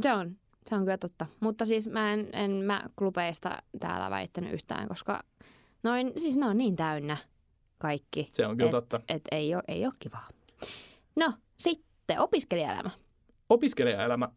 Se 0.00 0.12
on, 0.12 0.36
se 0.68 0.74
on 0.74 0.80
kyllä 0.80 0.98
totta. 0.98 1.26
Mutta 1.40 1.64
siis 1.64 1.88
mä 1.88 2.12
en, 2.12 2.28
en 2.32 2.50
mä 2.50 2.84
klubeista 2.96 3.62
täällä 3.80 4.10
väittänyt 4.10 4.52
yhtään, 4.52 4.88
koska 4.88 5.22
noin, 5.82 6.12
siis 6.16 6.36
ne 6.36 6.46
on 6.46 6.58
niin 6.58 6.76
täynnä 6.76 7.16
kaikki. 7.78 8.30
Se 8.32 8.46
on 8.46 8.56
kyllä 8.56 8.68
et, 8.68 8.70
totta. 8.70 9.00
Et 9.08 9.22
ei, 9.30 9.54
ole, 9.54 9.62
ei 9.68 9.86
ole 9.86 9.94
kivaa. 9.98 10.28
No, 11.16 11.32
sitten 11.58 12.20
opiskelijaelämä. 12.20 12.90
Opiskelijaelämä. 13.48 14.28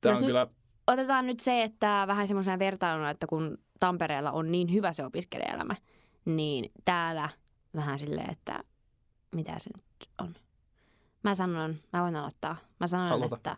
Tää 0.00 0.12
Jos 0.12 0.18
on 0.18 0.26
kyllä... 0.26 0.46
Otetaan 0.86 1.26
nyt 1.26 1.40
se, 1.40 1.62
että 1.62 2.04
vähän 2.06 2.28
semmoisena 2.28 2.58
vertailuna, 2.58 3.10
että 3.10 3.26
kun 3.26 3.58
Tampereella 3.80 4.32
on 4.32 4.52
niin 4.52 4.72
hyvä 4.72 4.92
se 4.92 5.04
opiskelijaelämä, 5.04 5.74
niin 6.24 6.70
täällä 6.84 7.28
vähän 7.76 7.98
silleen, 7.98 8.30
että 8.30 8.64
mitä 9.34 9.52
se 9.58 9.70
nyt 9.76 10.08
on. 10.18 10.34
Mä 11.24 11.34
sanon, 11.34 11.76
mä 11.92 12.02
voin 12.02 12.16
aloittaa. 12.16 12.56
Mä 12.80 12.86
sanon, 12.86 13.12
Aloita. 13.12 13.36
että 13.36 13.56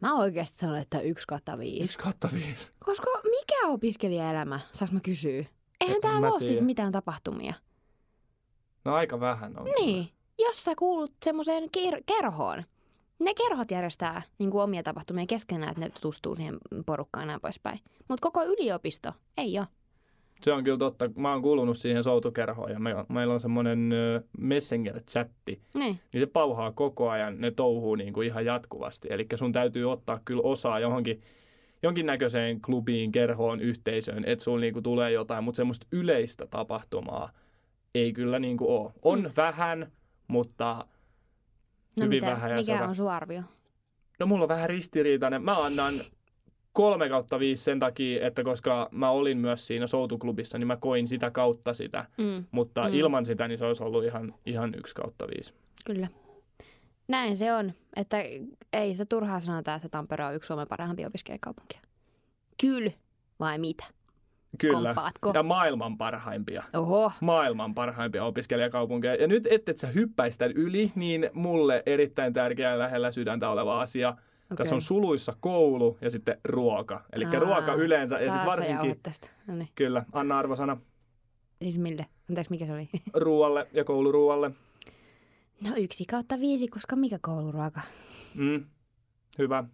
mä 0.00 0.14
oikeasti 0.14 0.58
sanon, 0.58 0.76
että 0.78 1.00
yksi 1.00 1.26
kautta 1.26 1.58
viisi. 1.58 1.84
Yksi 1.84 1.98
kautta 1.98 2.28
viisi. 2.32 2.72
Koska 2.84 3.06
mikä 3.30 3.66
opiskelijaelämä, 3.66 4.60
saanko 4.72 4.94
mä 4.94 5.00
kysyä? 5.00 5.44
Eihän 5.80 5.94
En 5.96 6.00
täällä 6.00 6.28
ole 6.30 6.38
siis 6.38 6.50
tiedä. 6.50 6.64
mitään 6.66 6.92
tapahtumia. 6.92 7.54
No 8.84 8.94
aika 8.94 9.20
vähän 9.20 9.58
on. 9.58 9.64
Niin, 9.64 10.08
jos 10.38 10.64
sä 10.64 10.74
kuulut 10.78 11.12
semmoiseen 11.24 11.64
ker- 11.64 12.02
kerhoon. 12.06 12.62
Ne 13.18 13.34
kerhot 13.34 13.70
järjestää 13.70 14.22
niin 14.38 14.50
kuin 14.50 14.62
omia 14.62 14.82
tapahtumia 14.82 15.26
keskenään, 15.26 15.70
että 15.70 15.80
ne 15.80 15.90
tutustuu 15.90 16.34
siihen 16.34 16.58
porukkaan 16.86 17.22
ja 17.22 17.26
näin 17.26 17.40
poispäin. 17.40 17.80
Mutta 18.08 18.22
koko 18.22 18.44
yliopisto 18.44 19.12
ei 19.36 19.58
ole. 19.58 19.66
Se 20.42 20.52
on 20.52 20.64
kyllä 20.64 20.78
totta. 20.78 21.10
Mä 21.16 21.32
oon 21.32 21.42
kuulunut 21.42 21.78
siihen 21.78 22.02
soutukerhoon 22.04 22.70
ja 22.70 22.78
me, 22.80 22.94
meillä 23.08 23.34
on 23.34 23.40
semmoinen 23.40 23.90
Messenger-chatti, 24.40 25.60
Niin. 25.74 26.00
niin 26.12 26.20
se 26.20 26.26
pauhaa 26.26 26.72
koko 26.72 27.10
ajan, 27.10 27.40
ne 27.40 27.50
touhuu 27.50 27.94
niin 27.94 28.12
kuin 28.12 28.26
ihan 28.26 28.44
jatkuvasti. 28.44 29.08
Eli 29.10 29.26
sun 29.34 29.52
täytyy 29.52 29.90
ottaa 29.92 30.20
kyllä 30.24 30.42
osaa 30.44 30.80
johonkin 30.80 31.20
jonkinnäköiseen 31.82 32.60
klubiin, 32.60 33.12
kerhoon, 33.12 33.60
yhteisöön, 33.60 34.24
että 34.26 34.44
sulla 34.44 34.60
niin 34.60 34.72
kuin 34.72 34.82
tulee 34.82 35.10
jotain, 35.12 35.44
mutta 35.44 35.56
semmoista 35.56 35.86
yleistä 35.92 36.46
tapahtumaa 36.46 37.30
ei 37.94 38.12
kyllä 38.12 38.38
niin 38.38 38.56
kuin 38.56 38.70
ole. 38.70 38.92
On 39.02 39.20
Mm. 39.22 39.30
vähän, 39.36 39.92
mutta 40.28 40.84
No 41.98 42.04
hyvin 42.04 42.24
mitä, 42.24 42.32
vähän 42.32 42.50
ja 42.50 42.56
mikä 42.56 42.82
on 42.82 42.88
on 42.88 42.94
sun 42.96 43.10
arvio? 43.10 43.42
No 44.20 44.26
mulla 44.26 44.42
on 44.44 44.48
vähän 44.48 44.68
ristiriitainen. 44.70 45.42
Mä 45.42 45.64
annan 45.64 45.94
kolme 46.78 47.08
kautta 47.08 47.38
viisi 47.38 47.64
sen 47.64 47.78
takia, 47.80 48.26
että 48.26 48.44
koska 48.44 48.88
mä 48.92 49.10
olin 49.10 49.38
myös 49.38 49.66
siinä 49.66 49.86
soutuklubissa, 49.86 50.58
niin 50.58 50.66
mä 50.66 50.76
koin 50.76 51.08
sitä 51.08 51.30
kautta 51.30 51.74
sitä. 51.74 52.04
Mm, 52.18 52.44
Mutta 52.50 52.88
Mm. 52.88 52.94
ilman 52.94 53.26
sitä, 53.26 53.48
niin 53.48 53.58
se 53.58 53.64
olisi 53.64 53.84
ollut 53.84 54.04
ihan, 54.04 54.34
ihan 54.46 54.74
yksi 54.78 54.94
kautta 54.94 55.26
viisi. 55.28 55.54
kyllä. 55.84 56.08
Näin 57.08 57.36
se 57.36 57.54
on, 57.54 57.72
että 57.96 58.16
ei 58.72 58.92
sitä 58.94 59.04
turhaa 59.04 59.40
sanota, 59.40 59.74
että 59.74 59.88
Tampere 59.88 60.24
on 60.24 60.34
yksi 60.34 60.46
Suomen 60.46 60.66
parhaimpia 60.68 61.06
opiskelijakaupunkia. 61.06 61.80
Kyllä, 62.60 62.90
vai 63.40 63.58
mitä? 63.58 63.84
Kyllä. 64.58 64.88
Kompaatko? 64.88 65.30
Ja 65.34 65.42
maailman 65.42 65.98
parhaimpia. 65.98 66.62
Oho, 66.74 67.12
Maailman 67.20 67.74
parhaimpia 67.74 68.24
opiskelijakaupunkeja. 68.24 69.14
Ja 69.14 69.26
nyt, 69.26 69.48
et 69.50 69.78
sä 69.78 69.86
hyppäisi 69.86 70.38
yli, 70.54 70.92
niin 70.94 71.30
mulle 71.32 71.82
erittäin 71.86 72.32
tärkeä 72.32 72.78
lähellä 72.78 73.10
sydäntä 73.10 73.50
oleva 73.50 73.80
asia. 73.80 74.14
Okay. 74.52 74.56
Tässä 74.56 74.74
on 74.74 74.82
suluissa 74.82 75.32
koulu 75.40 75.98
ja 76.00 76.10
sitten 76.10 76.40
ruoka. 76.44 77.04
Eli 77.12 77.24
ruoka 77.38 77.74
yleensä 77.74 78.20
ja 78.20 78.30
sitten 78.30 78.46
varsinkin, 78.46 79.00
tästä. 79.02 79.28
No 79.46 79.54
niin. 79.54 79.68
kyllä, 79.74 80.04
anna 80.12 80.38
arvosana 80.38 80.76
Siis 81.62 81.78
mille? 81.78 82.06
Anteeksi, 82.28 82.50
mikä 82.50 82.66
se 82.66 82.72
oli? 82.72 82.88
ruoalle 83.24 83.66
ja 83.72 83.84
kouluruoalle. 83.84 84.50
No 85.60 85.70
yksi 85.76 86.04
kautta 86.04 86.40
viisi, 86.40 86.68
koska 86.68 86.96
mikä 86.96 87.18
kouluruoka? 87.22 87.80
Mm. 88.34 88.64
Hyvä. 89.38 89.64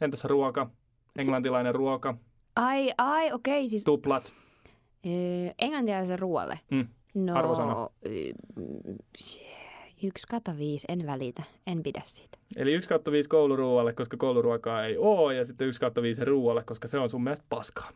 Entäs 0.00 0.24
ruoka? 0.24 0.70
Englantilainen 1.18 1.74
ruoka. 1.74 2.14
Ai, 2.56 2.92
ai, 2.98 3.32
okei, 3.32 3.68
siis 3.68 3.84
Tuplat. 3.84 4.32
öö, 5.06 5.12
englantilaisen 5.58 6.18
ruoalle. 6.18 6.60
Mm. 6.70 6.88
No, 7.14 7.38
Arvosana. 7.38 7.88
öö, 8.06 8.12
yksi 10.02 10.26
kautta 10.26 10.56
viisi, 10.58 10.86
en 10.88 11.06
välitä, 11.06 11.42
en 11.66 11.82
pidä 11.82 12.02
siitä. 12.04 12.38
Eli 12.56 12.72
1 12.72 12.88
kautta 12.88 13.12
5 13.12 13.28
kouluruoalle, 13.28 13.92
koska 13.92 14.16
kouluruokaa 14.16 14.84
ei 14.84 14.96
ole, 14.96 15.34
ja 15.34 15.44
sitten 15.44 15.68
1 15.68 15.80
kautta 15.80 16.02
5 16.02 16.24
ruoalle, 16.24 16.64
koska 16.64 16.88
se 16.88 16.98
on 16.98 17.10
sun 17.10 17.22
mielestä 17.24 17.44
paskaa. 17.48 17.90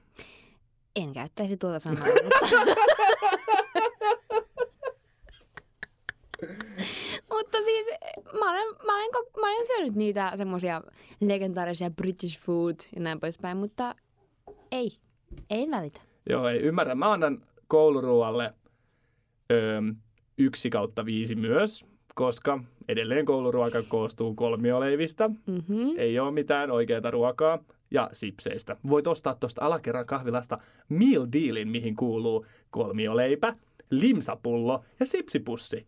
En 0.96 1.12
käyttäisi 1.12 1.56
tuota 1.56 1.78
sanaa, 1.78 2.06
mutta... 2.24 2.38
mutta 7.30 7.58
siis 7.64 7.86
mä 8.38 8.50
olen, 8.50 8.76
mä, 8.86 8.96
olen, 8.96 9.10
mä 9.40 9.46
olen 9.46 9.66
syönyt 9.66 9.94
niitä 9.94 10.32
semmoisia 10.36 10.82
legendaarisia 11.20 11.90
British 11.90 12.40
food 12.40 12.76
ja 12.94 13.00
näin 13.00 13.20
poispäin, 13.20 13.56
mutta 13.56 13.94
ei, 14.72 14.90
en 15.50 15.70
välitä. 15.70 16.00
Joo, 16.30 16.48
ei 16.48 16.58
ymmärrä. 16.58 16.94
Mä 16.94 17.12
annan 17.12 17.46
kouluruoalle 17.68 18.54
öö, 19.52 19.80
1 20.38 20.70
kautta 20.70 21.04
5 21.04 21.34
myös, 21.34 21.86
koska 22.14 22.60
edelleen 22.88 23.26
kouluruoka 23.26 23.82
koostuu 23.82 24.34
kolmioleivistä. 24.34 25.28
Mm-hmm. 25.28 25.90
Ei 25.96 26.18
ole 26.18 26.30
mitään 26.30 26.70
oikeaa 26.70 27.10
ruokaa 27.10 27.58
ja 27.90 28.10
sipseistä. 28.12 28.76
Voit 28.88 29.06
ostaa 29.06 29.34
tuosta 29.34 29.64
alakerran 29.64 30.06
kahvilasta 30.06 30.58
meal 30.88 31.26
dealin, 31.32 31.68
mihin 31.68 31.96
kuuluu 31.96 32.46
kolmioleipä, 32.70 33.56
limsapullo 33.90 34.84
ja 35.00 35.06
sipsipussi. 35.06 35.86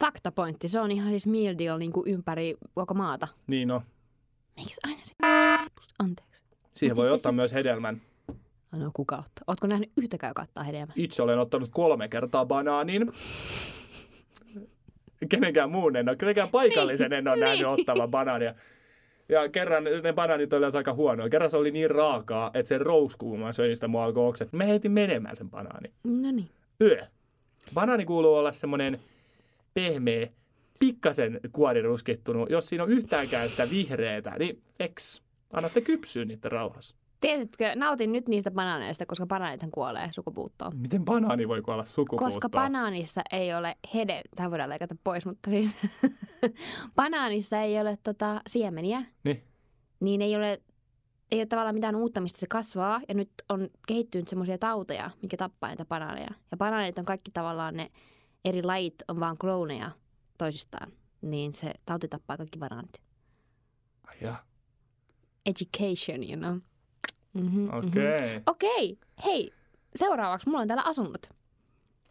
Faktapointti, 0.00 0.68
se 0.68 0.80
on 0.80 0.90
ihan 0.90 1.10
siis 1.10 1.26
meal 1.26 1.54
deal 1.58 1.78
niin 1.78 1.92
kuin 1.92 2.08
ympäri 2.08 2.56
koko 2.74 2.94
maata. 2.94 3.28
Niin 3.46 3.70
on. 3.70 3.80
Miksi 4.56 4.80
aina 4.84 5.00
se 5.04 5.14
Anteeksi. 5.98 6.40
Siihen 6.74 6.92
Mut 6.92 6.96
voi 6.96 7.06
siis 7.06 7.08
se 7.08 7.14
ottaa 7.14 7.32
sips- 7.32 7.36
myös 7.36 7.52
hedelmän. 7.52 8.00
No 8.72 8.90
kuka 8.94 9.16
ottaa? 9.16 9.44
Ootko 9.46 9.66
nähnyt 9.66 9.90
yhtäkään, 9.96 10.30
joka 10.30 10.42
ottaa 10.42 10.64
hedelmää? 10.64 10.94
Itse 10.96 11.22
olen 11.22 11.38
ottanut 11.38 11.68
kolme 11.72 12.08
kertaa 12.08 12.46
banaanin. 12.46 13.12
Kenenkään 15.28 15.70
muun 15.70 15.96
en 15.96 16.08
ole, 16.08 16.16
kenenkään 16.16 16.48
paikallisen 16.48 17.12
en 17.12 17.28
ole 17.28 17.36
Niin, 17.36 17.44
nähnyt 17.44 17.58
niin. 17.58 17.68
ottavan 17.80 18.10
banaania. 18.10 18.54
Ja 19.28 19.48
kerran 19.48 19.84
ne 19.84 20.12
banaanit 20.12 20.52
olivat 20.52 20.74
aika 20.74 20.94
huonoja. 20.94 21.30
Kerran 21.30 21.50
se 21.50 21.56
oli 21.56 21.70
niin 21.70 21.90
raakaa, 21.90 22.50
että 22.54 22.68
se 22.68 22.78
rouskuu, 22.78 23.30
kun 23.30 23.40
mä 23.40 23.52
söin 23.52 23.76
sitä, 23.76 23.88
mua 23.88 24.04
alkoi 24.04 24.28
okset. 24.28 24.52
Mä 24.52 24.64
heitin 24.64 24.92
menemään 24.92 25.36
sen 25.36 25.50
banaani. 25.50 25.90
No 26.04 26.30
niin. 26.32 26.48
Yö. 26.80 27.06
Banaani 27.74 28.04
kuuluu 28.04 28.34
olla 28.34 28.52
semmoinen 28.52 29.00
pehmeä, 29.74 30.28
pikkasen 30.78 31.40
kuoriruskittunut. 31.52 32.50
Jos 32.50 32.68
siinä 32.68 32.84
on 32.84 32.90
yhtäänkään 32.90 33.48
sitä 33.48 33.70
vihreätä, 33.70 34.32
niin 34.38 34.62
eks, 34.80 35.22
annatte 35.52 35.80
kypsyä 35.80 36.24
niitä 36.24 36.48
rauhassa. 36.48 36.94
Tiesitkö, 37.20 37.72
nautin 37.76 38.12
nyt 38.12 38.28
niistä 38.28 38.50
banaaneista, 38.50 39.06
koska 39.06 39.26
banaanithan 39.26 39.70
kuolee 39.70 40.08
sukupuuttoon. 40.12 40.76
Miten 40.76 41.04
banaani 41.04 41.48
voi 41.48 41.62
kuolla 41.62 41.84
sukupuuttoon? 41.84 42.32
Koska 42.32 42.48
banaanissa 42.48 43.22
ei 43.32 43.54
ole 43.54 43.76
hede, 43.94 44.22
tämä 44.36 44.50
voidaan 44.50 44.70
leikata 44.70 44.94
pois, 45.04 45.26
mutta 45.26 45.50
siis 45.50 45.76
banaanissa 46.96 47.58
ei 47.60 47.80
ole 47.80 47.98
tota, 48.02 48.40
siemeniä, 48.46 49.04
Niin. 49.24 49.44
niin 50.00 50.22
ei 50.22 50.36
ole, 50.36 50.62
ei 51.30 51.38
ole 51.38 51.46
tavallaan 51.46 51.74
mitään 51.74 51.96
uutta, 51.96 52.20
mistä 52.20 52.40
se 52.40 52.46
kasvaa. 52.46 53.00
Ja 53.08 53.14
nyt 53.14 53.30
on 53.48 53.68
kehittynyt 53.88 54.28
semmoisia 54.28 54.58
tauteja, 54.58 55.10
mikä 55.22 55.36
tappaa 55.36 55.70
niitä 55.70 55.84
banaaneja. 55.84 56.30
Ja 56.50 56.56
banaanit 56.56 56.98
on 56.98 57.04
kaikki 57.04 57.30
tavallaan 57.30 57.74
ne 57.76 57.90
eri 58.44 58.62
lajit 58.62 58.94
on 59.08 59.20
vaan 59.20 59.38
klooneja 59.38 59.90
toisistaan. 60.38 60.92
Niin 61.22 61.52
se 61.52 61.74
tauti 61.86 62.08
tappaa 62.08 62.36
kaikki 62.36 62.58
banaanit. 62.58 63.02
Ai 64.06 64.16
jaa, 64.20 64.44
Education, 65.46 66.22
you 66.30 66.36
know. 66.38 66.56
Mm-hmm, 67.32 67.68
Okei. 67.74 68.20
Mm-hmm. 68.20 68.42
Okei, 68.46 68.98
hei, 69.24 69.52
seuraavaksi 69.96 70.48
mulla 70.48 70.60
on 70.60 70.68
täällä 70.68 70.82
asunnot. 70.86 71.30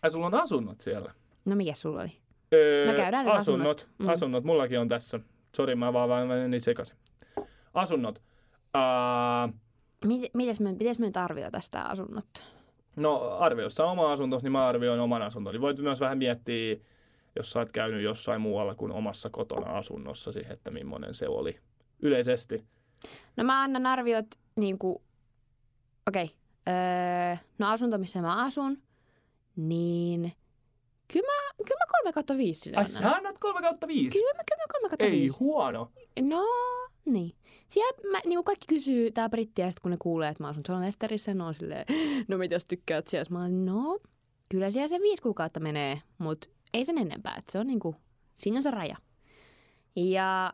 Ai 0.01 0.12
sulla 0.12 0.25
on 0.25 0.34
asunnot 0.36 0.82
siellä? 0.82 1.13
No 1.45 1.55
mikä 1.55 1.73
sulla 1.73 2.01
oli? 2.01 2.12
Öö, 2.53 2.88
No 2.91 2.93
käydään 2.93 3.27
asunnot. 3.27 3.39
asunnot. 3.41 3.88
Mm. 3.99 4.10
Asunnot, 4.10 4.43
mullakin 4.43 4.79
on 4.79 4.89
tässä. 4.89 5.19
Sori, 5.55 5.75
mä 5.75 5.93
vaan 5.93 6.10
vaan 6.10 6.27
menin 6.27 6.62
sekaisin. 6.62 6.97
Asunnot. 7.73 8.21
Uh, 8.77 9.53
Miten, 10.05 10.29
mites 10.34 10.60
me, 10.60 10.71
mites 10.71 10.99
me 10.99 11.05
nyt 11.05 11.17
arvioida 11.17 11.51
tästä 11.51 11.84
asunnot? 11.84 12.25
no 12.95 13.38
arvioissa 13.39 13.86
oma 13.86 14.12
asuntos, 14.12 14.43
niin 14.43 14.51
mä 14.51 14.67
arvioin 14.67 14.99
oman 14.99 15.21
asuntoni. 15.21 15.62
Voit 15.62 15.79
myös 15.79 15.99
vähän 15.99 16.17
miettiä, 16.17 16.75
jos 17.36 17.51
sä 17.51 17.60
oot 17.60 17.71
käynyt 17.71 18.03
jossain 18.03 18.41
muualla 18.41 18.75
kuin 18.75 18.91
omassa 18.91 19.29
kotona 19.29 19.71
asunnossasi, 19.77 20.41
että 20.49 20.71
millainen 20.71 21.13
se 21.13 21.27
oli 21.27 21.60
yleisesti. 22.01 22.63
No 23.38 23.43
mä 23.43 23.62
annan 23.62 23.86
arviot 23.86 24.25
niinku, 24.55 25.01
okei, 26.10 26.24
okay. 26.24 26.74
öö, 26.74 27.36
no 27.58 27.69
asunto 27.69 27.98
missä 27.98 28.22
mä 28.22 28.43
asun, 28.43 28.78
niin 29.56 30.34
kyllä 31.13 31.26
mä, 31.26 31.63
kyllä 31.65 31.86
mä 31.86 31.91
kolme 31.91 32.13
kautta 32.13 32.38
viisi 32.38 32.62
sille 32.62 32.78
Ai 32.78 32.86
annan. 32.86 33.04
sä 33.04 33.12
annat 33.15 33.38
3 33.39 33.62
kautta 33.62 33.88
5? 33.88 34.19
Kyllä 34.19 34.34
mä, 34.34 34.43
kyllä 34.52 34.63
mä 34.63 34.67
kolme 34.74 34.89
kautta 34.89 35.06
Ei 35.06 35.28
huono. 35.39 35.91
No, 36.22 36.45
niin. 37.06 37.36
Siellä 37.67 38.12
mä, 38.12 38.19
niinku 38.26 38.43
kaikki 38.43 38.67
kysyy 38.67 39.12
tää 39.12 39.30
brittiä, 39.30 39.65
ja 39.65 39.72
sit 39.72 39.80
kun 39.80 39.91
ne 39.91 39.98
kuulee, 40.00 40.30
että 40.30 40.43
mä 40.43 40.48
asun 40.48 40.63
John 40.69 40.82
Lesterissä, 40.82 41.34
ne 41.34 41.43
on 41.43 41.54
silleen, 41.54 41.86
no 42.28 42.38
mitäs 42.38 42.65
tykkäät 42.65 43.08
siellä? 43.08 43.30
Mä 43.30 43.41
oon, 43.41 43.65
no, 43.65 44.00
kyllä 44.50 44.72
siellä 44.72 44.88
se 44.88 45.00
viisi 45.00 45.22
kuukautta 45.22 45.60
menee, 45.60 46.02
mutta 46.17 46.50
ei 46.74 46.86
sen 46.86 46.98
enempää. 46.98 47.36
Et 47.38 47.50
se 47.50 47.60
on 47.60 47.67
niinku, 47.67 47.95
siinä 48.38 48.58
on 48.58 48.63
se 48.63 48.72
raja. 48.72 48.98
Ja 49.95 50.54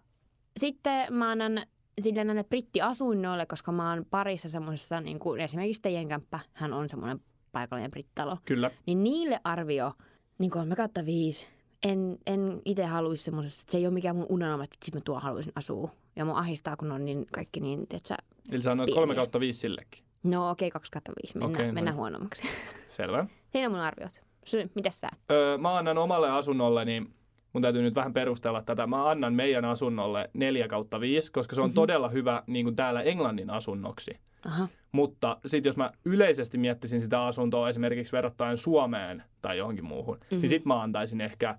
sitten 0.60 1.14
mä 1.14 1.32
annan 1.32 1.66
sille 2.02 2.24
näille 2.24 2.44
brittiasuinnoille, 2.44 3.46
koska 3.46 3.72
mä 3.72 3.90
oon 3.90 4.06
parissa 4.10 4.50
semmoisessa, 4.50 5.02
niin 5.02 5.20
kuin 5.20 5.42
esimerkiksi 5.42 5.82
teidän 5.82 6.08
kämppä, 6.08 6.40
hän 6.54 6.74
on 6.74 6.90
semmoinen 6.90 7.20
paikallinen 7.52 7.92
brittalo, 7.92 8.38
Kyllä. 8.46 8.72
niin 8.86 9.04
niille 9.04 9.40
arvio 9.44 9.94
niin 10.38 10.52
kolme 10.52 10.76
kautta 10.76 11.06
viisi. 11.06 11.48
En, 11.84 12.18
en 12.26 12.62
itse 12.66 12.86
haluaisi 12.86 13.24
semmoisessa, 13.24 13.62
että 13.62 13.72
se 13.72 13.78
ei 13.78 13.86
ole 13.86 13.94
mikään 13.94 14.16
mun 14.16 14.26
unelma, 14.30 14.64
että 14.64 14.78
sit 14.84 14.96
mä 14.96 15.02
tuo 15.02 15.20
haluaisin 15.20 15.54
asua. 15.56 15.90
Ja 16.16 16.26
mun 16.26 16.36
ahistaa, 16.36 16.78
kun 16.78 16.92
on 16.92 17.06
niin 17.06 17.28
kaikki 17.32 17.60
niin, 17.60 17.88
että 17.94 18.16
Eli 18.52 18.62
sä 18.62 18.76
Pieniä. 18.76 18.96
3 18.96 19.16
kautta 19.16 19.40
5 19.40 19.60
sillekin. 19.60 20.04
no 20.24 20.50
okei, 20.50 20.68
okay, 20.68 20.74
kaksi 20.74 20.92
kautta 20.92 21.12
viisi, 21.24 21.38
mennään, 21.38 21.56
okay, 21.56 21.68
no 21.68 21.74
mennään 21.74 21.94
niin. 21.94 22.00
huonommaksi. 22.00 22.44
Selvä. 22.90 23.26
Siinä 23.52 23.68
on 23.68 23.72
mun 23.72 23.82
arviot. 23.82 24.22
Sy, 24.46 24.72
mitäs 24.76 25.00
sä? 25.00 25.10
Öö, 25.32 25.58
mä 25.58 25.78
annan 25.78 25.98
omalle 25.98 26.32
asunnolle, 26.32 26.86
niin 26.86 27.14
mun 27.56 27.62
täytyy 27.62 27.82
nyt 27.82 27.96
vähän 27.96 28.14
perustella 28.14 28.62
tätä. 28.62 28.88
Mä 28.88 29.10
annan 29.10 29.34
meidän 29.34 29.66
asunnolle 29.66 30.30
4 30.34 30.68
kautta 30.68 31.00
5, 31.00 31.32
koska 31.32 31.56
se 31.56 31.62
on 31.62 31.66
Mhm. 31.66 31.70
mm-hmm. 31.70 31.76
todella 31.76 32.10
hyvä 32.10 32.44
niin 32.48 32.66
kuin 32.66 32.76
täällä 32.76 33.02
Englannin 33.02 33.50
asunnoksi. 33.50 34.18
Aha. 34.46 34.68
Mutta 34.92 35.38
sitten 35.46 35.70
jos 35.70 35.78
mä 35.78 35.92
yleisesti 36.06 36.58
miettisin 36.58 37.02
sitä 37.02 37.24
asuntoa 37.24 37.70
esimerkiksi 37.70 38.12
verrattain 38.14 38.58
Suomeen 38.58 39.24
tai 39.42 39.58
johonkin 39.58 39.86
muuhun, 39.86 40.16
mm-hmm. 40.16 40.36
Mhm. 40.36 40.42
niin 40.42 40.50
sit 40.50 40.66
mä 40.66 40.82
antaisin 40.82 41.22
ehkä 41.22 41.58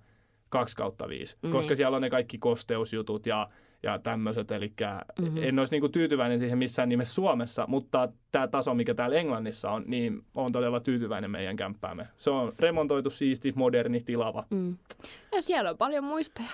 2 0.49 0.77
kautta 0.77 1.09
5, 1.09 1.37
Mm. 1.43 1.51
koska 1.51 1.75
siellä 1.77 1.97
on 1.97 2.03
ne 2.03 2.11
kaikki 2.11 2.39
kosteusjutut 2.39 3.27
ja, 3.27 3.49
ja 3.83 3.99
tämmöiset. 3.99 4.51
Eli 4.51 4.69
Mhm. 4.69 5.25
mm-hmm. 5.29 5.43
en 5.49 5.59
olisi 5.59 5.75
niinku 5.75 5.89
tyytyväinen 5.89 6.39
siihen 6.39 6.59
missään 6.59 6.89
nimessä 6.89 7.15
Suomessa, 7.15 7.65
mutta 7.69 8.09
tämä 8.33 8.49
taso, 8.49 8.75
mikä 8.75 8.95
täällä 8.95 9.17
Englannissa 9.17 9.71
on, 9.71 9.85
niin 9.87 10.23
on 10.35 10.53
todella 10.53 10.81
tyytyväinen 10.81 11.31
meidän 11.31 11.57
kämppäämme. 11.57 12.09
Se 12.19 12.31
on 12.31 12.53
remontoitu, 12.59 13.11
siisti, 13.11 13.53
moderni, 13.57 14.01
tilava. 14.01 14.47
Mm. 14.51 14.77
Ja 15.35 15.43
siellä 15.43 15.71
on 15.71 15.79
paljon 15.79 16.05
muistoja. 16.05 16.49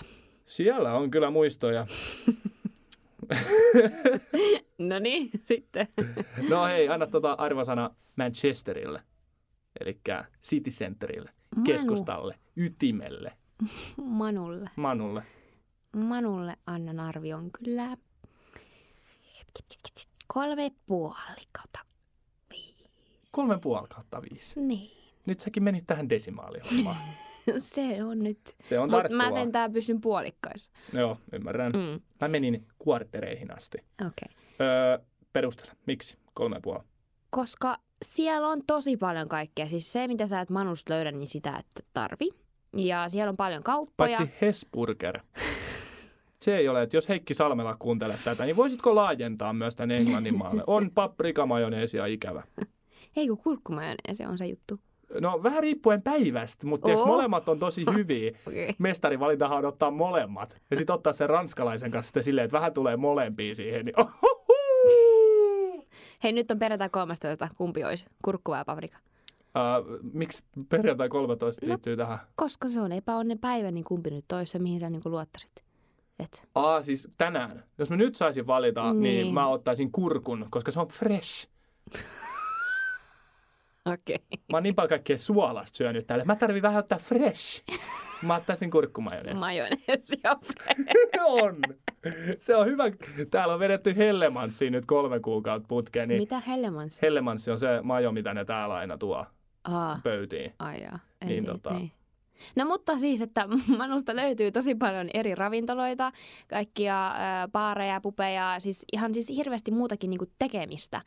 Siellä 0.47 0.93
on 0.95 1.11
kyllä 1.11 1.31
muistoja. 1.31 1.87
No 4.79 4.99
niin, 4.99 5.31
sitten. 5.49 5.89
No 6.51 6.65
hei, 6.65 6.89
anna 6.89 7.07
tota 7.07 7.33
arvosana 7.33 7.91
Manchesterille, 8.17 9.03
eli 9.81 9.99
City 10.43 10.71
Centerille, 10.71 11.31
Manu. 11.57 11.65
keskustalle, 11.65 12.35
ytimelle, 12.57 13.33
Manulle. 13.97 14.71
Manulle. 14.77 15.23
Manulle 15.97 16.57
annan 16.67 17.01
arvion 17.01 17.51
kyllä 17.51 17.97
kolme 20.33 20.73
puoli 20.87 21.43
kautta 21.53 21.79
viisi. 22.51 22.91
Kolme 23.33 23.59
puoli 23.59 23.89
kautta 23.89 24.23
viisi. 24.23 24.61
Niin. 24.61 24.91
Nyt 25.27 25.41
säkin 25.41 25.63
menit 25.63 25.87
tähän 25.87 26.09
desimaalihommaan. 26.09 26.97
Se 27.59 28.05
on 28.05 28.19
nyt. 28.19 28.41
Se 28.69 28.79
on 28.79 28.91
Mutta 28.91 29.09
mä 29.09 29.33
sentään 29.33 29.73
pysyn 29.73 30.01
puolikkaissa. 30.01 30.73
Joo, 30.93 31.19
ymmärrän. 31.33 31.73
Mm. 31.73 32.01
Mä 32.21 32.29
menin 32.29 32.67
kuartereihin 32.79 33.57
asti. 33.57 33.79
Okei. 33.79 34.09
Okay. 34.09 34.67
Öö, 34.67 34.99
perustele. 35.33 35.73
Miksi 35.87 36.19
kolme 36.35 36.61
puoli? 36.63 36.83
Koska 37.31 37.79
siellä 38.05 38.49
on 38.49 38.63
tosi 38.67 38.97
paljon 38.97 39.29
kaikkea. 39.29 39.69
Siis 39.69 39.93
se, 39.93 40.09
mitä 40.09 40.27
sä 40.27 40.41
et 40.41 40.51
Manusta 40.51 40.95
löydä, 40.95 41.13
niin 41.13 41.29
sitä 41.29 41.57
et 41.59 41.87
tarvi. 41.95 42.29
Ja 42.77 43.09
siellä 43.09 43.31
on 43.31 43.37
paljon 43.37 43.63
kauppoja. 43.63 44.19
Paitsi 44.19 44.35
Hesburger. 44.41 45.21
Se 46.43 46.57
ei 46.57 46.69
ole, 46.69 46.83
että 46.83 46.97
jos 46.97 47.09
Heikki 47.09 47.35
Salmela 47.35 47.77
kuuntelee 47.79 48.17
tätä, 48.25 48.45
niin 48.45 48.57
voisitko 48.57 48.95
laajentaa 48.95 49.53
myös 49.53 49.77
tänne 49.77 49.97
Englannin 49.97 50.39
maalle? 50.39 50.63
On 50.67 50.91
paprika, 50.91 51.47
majoneesia 51.47 52.07
ikävä. 52.07 52.43
Ei 53.17 53.29
kun 53.29 53.39
kurkkumajoneesi 53.39 54.25
on 54.25 54.39
se 54.39 54.47
juttu. 54.47 54.81
No 55.21 55.43
vähän 55.43 55.63
riippuen 55.63 56.03
päivästä, 56.03 56.67
mutta 56.67 56.89
oh. 56.89 57.07
Molemmat 57.07 57.49
on 57.49 57.59
tosi 57.59 57.85
hyviä. 57.97 58.31
Okay. 58.47 58.69
Mestarivalintahan 58.79 59.59
on 59.59 59.65
ottaa 59.65 59.91
molemmat. 59.91 60.57
Ja 60.71 60.77
sitten 60.77 60.95
ottaa 60.95 61.13
sen 61.13 61.29
ranskalaisen 61.31 61.91
kanssa 61.91 62.09
sitten 62.09 62.23
silleen, 62.23 62.45
että 62.45 62.57
vähän 62.57 62.75
tulee 62.75 62.97
molempia 62.97 63.55
siihen. 63.55 63.85
Niin! 63.85 63.95
Hei, 66.25 66.33
nyt 66.33 66.51
on 66.51 66.59
perjantai 66.59 66.89
13. 66.89 67.49
Kumpi 67.57 67.85
olisi? 67.85 68.07
Kurkku 68.25 68.51
vai 68.51 68.65
paprika? 68.65 68.99
Uh, 68.99 69.99
miksi 70.13 70.45
perjantai 70.69 71.09
13 71.09 71.67
No. 71.67 71.69
liittyy 71.69 71.97
tähän? 71.97 72.19
Koska 72.37 72.69
se 72.69 72.81
on 72.81 72.93
epäonnen 72.93 73.39
päivä, 73.39 73.71
niin 73.71 73.85
kumpi 73.85 74.11
nyt 74.11 74.33
olisi 74.33 74.53
se, 74.53 74.59
mihin 74.59 74.81
sä 74.81 74.91
niin 74.91 75.03
luottaisit? 75.05 75.62
Et. 76.25 76.49
Aa, 76.55 76.83
siis 76.83 77.09
tänään. 77.19 77.65
Jos 77.79 77.91
mä 77.91 77.97
nyt 77.97 78.17
saisin 78.17 78.47
valita, 78.47 78.93
niin, 78.93 79.03
Niin. 79.03 79.35
mä 79.35 79.47
ottaisin 79.49 79.93
kurkun, 79.93 80.47
koska 80.51 80.71
se 80.71 80.81
on 80.81 80.89
fresh. 80.89 81.49
Okei. 83.85 84.15
Okay. 84.15 84.27
Mä 84.53 84.57
oon 84.57 84.63
niin 84.63 84.75
paljon 84.75 84.89
kaikkea 84.89 85.19
suolasta 85.19 85.77
syönyt 85.77 86.07
täällä. 86.07 86.25
Mä 86.25 86.37
tarvin 86.37 86.63
vähän 86.63 86.79
ottaa 86.79 86.99
fresh. 86.99 87.65
Mä 88.27 88.35
ottaisin 88.37 88.71
kurkkumajoneesi. 88.71 89.41
Majoneesi 89.41 90.21
on 90.25 90.39
on. 91.43 91.57
Se 92.41 92.57
on 92.57 92.67
hyvä. 92.67 92.85
Täällä 93.31 93.55
on 93.55 93.61
vedetty 93.61 93.97
Hellemanssiin 93.97 94.73
nyt 94.73 94.87
kolme 94.87 95.21
kuukautta 95.21 95.69
putkeen. 95.69 96.09
Niin 96.09 96.23
Mitä 96.23 96.41
Hellemans? 96.41 97.03
Hellemanssi 97.03 97.51
on 97.51 97.59
se 97.59 97.69
majo, 97.83 98.13
mitä 98.13 98.35
ne 98.35 98.45
täällä 98.45 98.75
aina 98.75 98.99
tuo 98.99 99.27
Aa, 99.65 100.01
pöytiin. 100.03 100.53
ai 100.59 100.83
jaa. 100.83 100.99
En 101.23 101.29
Niin, 101.29 101.45
tiedä, 101.45 101.59
tota- 101.59 101.75
niin. 101.75 101.93
No 102.57 102.65
mutta 102.65 102.99
siis, 102.99 103.23
että 103.23 103.49
Manusta 103.79 104.17
löytyy 104.17 104.53
tosi 104.53 104.75
paljon 104.75 105.11
eri 105.15 105.35
ravintoloita, 105.35 106.13
kaikkia 106.49 107.15
baareja, 107.53 108.01
pubeja, 108.01 108.57
siis 108.59 108.85
ihan 108.93 109.15
siis 109.15 109.29
hirveästi 109.29 109.71
muutakin 109.71 110.11
niinku 110.11 110.27
tekemistä. 110.39 111.03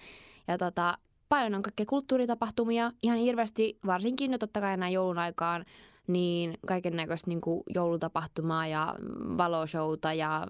Ja 0.47 0.57
tota, 0.57 0.97
paljon 1.29 1.55
on 1.55 1.61
kaikkea 1.61 1.85
kulttuuritapahtumia, 1.85 2.91
ihan 3.03 3.17
hirveästi, 3.17 3.79
varsinkin 3.85 4.31
nyt 4.31 4.39
totta 4.39 4.61
kai 4.61 4.77
näin 4.77 4.93
joulun 4.93 5.19
aikaan, 5.19 5.65
niin 6.07 6.57
kaiken 6.67 6.95
näköistä 6.95 7.29
niinku 7.29 7.63
joulutapahtumaa 7.75 8.67
ja 8.67 8.95
valoshowta 9.37 10.13
ja 10.13 10.47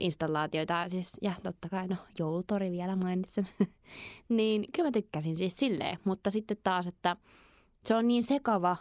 installaatioita. 0.00 0.88
Siis, 0.88 1.16
ja 1.22 1.32
totta 1.42 1.68
kai, 1.68 1.88
no 1.88 1.96
joulutori 2.18 2.70
vielä 2.70 2.96
mainitsen. 2.96 3.48
niin 4.28 4.66
kyllä 4.72 4.86
mä 4.86 4.92
tykkäsin 4.92 5.36
siis 5.36 5.56
silleen, 5.56 5.98
mutta 6.04 6.30
sitten 6.30 6.56
taas, 6.64 6.86
että 6.86 7.16
se 7.86 7.94
on 7.94 8.08
niin 8.08 8.22
sekava 8.22 8.76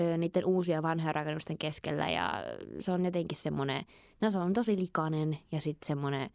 ö, 0.00 0.16
niiden 0.16 0.44
uusien 0.44 0.76
ja 0.76 0.82
vanhojen 0.82 1.14
rakennusten 1.14 1.58
keskellä 1.58 2.10
ja 2.10 2.44
se 2.80 2.92
on 2.92 3.04
jotenkin 3.04 3.38
semmoinen, 3.38 3.84
no 4.20 4.30
se 4.30 4.38
on 4.38 4.52
tosi 4.52 4.76
likainen 4.76 5.38
ja 5.52 5.60
sitten 5.60 5.86
semmoinen 5.86 6.30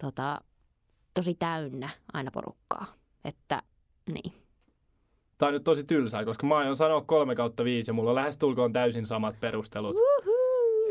tota, 0.00 0.40
tosi 1.14 1.34
täynnä 1.34 1.88
aina 2.12 2.30
porukkaa. 2.30 2.86
Että 3.24 3.62
niin. 4.12 4.32
Tää 5.38 5.48
on 5.48 5.54
nyt 5.54 5.64
tosi 5.64 5.84
tylsää, 5.84 6.24
koska 6.24 6.46
mä 6.46 6.56
aion 6.56 6.76
sanoa 6.76 7.00
3 7.00 7.34
kautta 7.34 7.64
5 7.64 7.90
ja 7.90 7.94
mulla 7.94 8.10
on 8.10 8.16
lähestulkoon 8.16 8.72
täysin 8.72 9.06
samat 9.06 9.40
perustelut. 9.40 9.96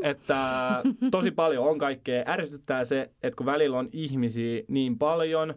Että 0.04 0.36
tosi 1.12 1.32
paljon 1.32 1.68
on 1.68 1.78
kaikkea. 1.78 2.24
Ärsyttää 2.28 2.86
se, 2.86 3.10
että 3.24 3.38
kun 3.38 3.46
välillä 3.46 3.80
on 3.80 3.90
ihmisiä 3.92 4.64
niin 4.68 4.98
paljon, 4.98 5.54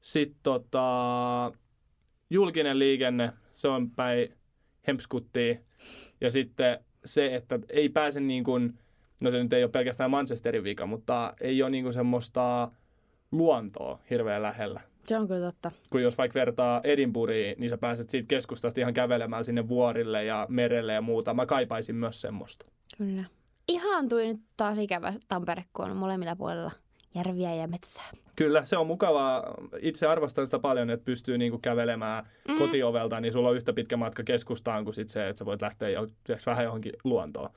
Sitten 0.00 0.40
tota, 0.42 1.52
julkinen 2.30 2.78
liikenne, 2.78 3.32
se 3.56 3.68
on 3.68 3.90
päin 3.90 4.34
hempskuttiin. 4.86 5.65
Ja 6.20 6.30
sitten 6.30 6.78
se, 7.04 7.34
että 7.34 7.58
ei 7.68 7.88
pääse 7.88 8.20
niin 8.20 8.44
kuin, 8.44 8.78
no 9.22 9.30
se 9.30 9.42
nyt 9.42 9.52
ei 9.52 9.64
ole 9.64 9.70
pelkästään 9.70 10.10
Manchesterin 10.10 10.64
vika, 10.64 10.86
mutta 10.86 11.34
ei 11.40 11.62
ole 11.62 11.70
niin 11.70 11.84
kuin 11.84 11.94
semmoista 11.94 12.70
luontoa 13.32 13.98
hirveän 14.10 14.42
lähellä. 14.42 14.80
Se 15.04 15.18
on 15.18 15.28
kyllä 15.28 15.46
totta. 15.46 15.70
Kun 15.90 16.02
jos 16.02 16.18
vaikka 16.18 16.38
vertaa 16.38 16.80
Edinburghiin, 16.84 17.54
niin 17.58 17.70
sä 17.70 17.78
pääset 17.78 18.10
siitä 18.10 18.28
keskustasta 18.28 18.80
ihan 18.80 18.94
kävelemään 18.94 19.44
sinne 19.44 19.68
vuorille 19.68 20.24
ja 20.24 20.46
merelle 20.48 20.92
ja 20.92 21.00
muuta. 21.00 21.34
Mä 21.34 21.46
kaipaisin 21.46 21.96
myös 21.96 22.20
semmoista. 22.20 22.66
Kyllä. 22.98 23.24
Ihan 23.68 24.08
tuli 24.08 24.26
nyt 24.26 24.40
taas 24.56 24.78
ikävä 24.78 25.14
Tampere, 25.28 25.64
kun 25.72 25.90
on 25.90 25.96
molemmilla 25.96 26.36
puolella 26.36 26.72
järviä 27.16 27.54
ja 27.54 27.68
metsää. 27.68 28.10
Kyllä, 28.36 28.64
se 28.64 28.76
on 28.76 28.86
mukavaa. 28.86 29.54
Itse 29.80 30.06
arvostan 30.06 30.46
sitä 30.46 30.58
paljon, 30.58 30.90
että 30.90 31.04
pystyy 31.04 31.38
niinku 31.38 31.58
kävelemään 31.58 32.26
mm. 32.48 32.58
kotiovelta, 32.58 33.20
niin 33.20 33.32
sulla 33.32 33.48
on 33.48 33.56
yhtä 33.56 33.72
pitkä 33.72 33.96
matka 33.96 34.22
keskustaan 34.22 34.84
kuin 34.84 34.94
sit 34.94 35.10
se, 35.10 35.28
että 35.28 35.38
sä 35.38 35.44
voit 35.44 35.62
lähteä 35.62 35.88
jo, 35.88 36.06
vähän 36.46 36.64
johonkin 36.64 36.92
luontoon. 37.04 37.50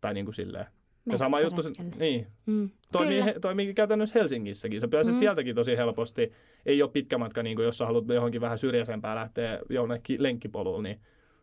Tai 0.00 0.14
niin 0.14 0.26
kuin 0.26 0.34
silleen. 0.34 0.66
Ja 1.06 1.18
sama 1.18 1.40
juttu, 1.40 1.62
se, 1.62 1.70
niin, 1.98 2.26
mm. 2.46 2.70
toimii, 2.92 3.24
he, 3.24 3.34
toimii 3.40 3.74
käytännössä 3.74 4.18
Helsingissäkin. 4.18 4.80
Sä 4.80 4.88
pääset 4.88 5.14
mm. 5.14 5.18
sieltäkin 5.18 5.54
tosi 5.54 5.76
helposti. 5.76 6.32
Ei 6.66 6.82
ole 6.82 6.90
pitkä 6.90 7.18
matka, 7.18 7.42
niin 7.42 7.56
kuin 7.56 7.66
jos 7.66 7.78
sä 7.78 7.86
haluat 7.86 8.08
johonkin 8.08 8.40
vähän 8.40 8.58
syrjäisempää 8.58 9.14
lähteä 9.14 9.58
jonnekin 9.70 10.22
lenkkipolulle, 10.22 10.82
niin 10.82 11.00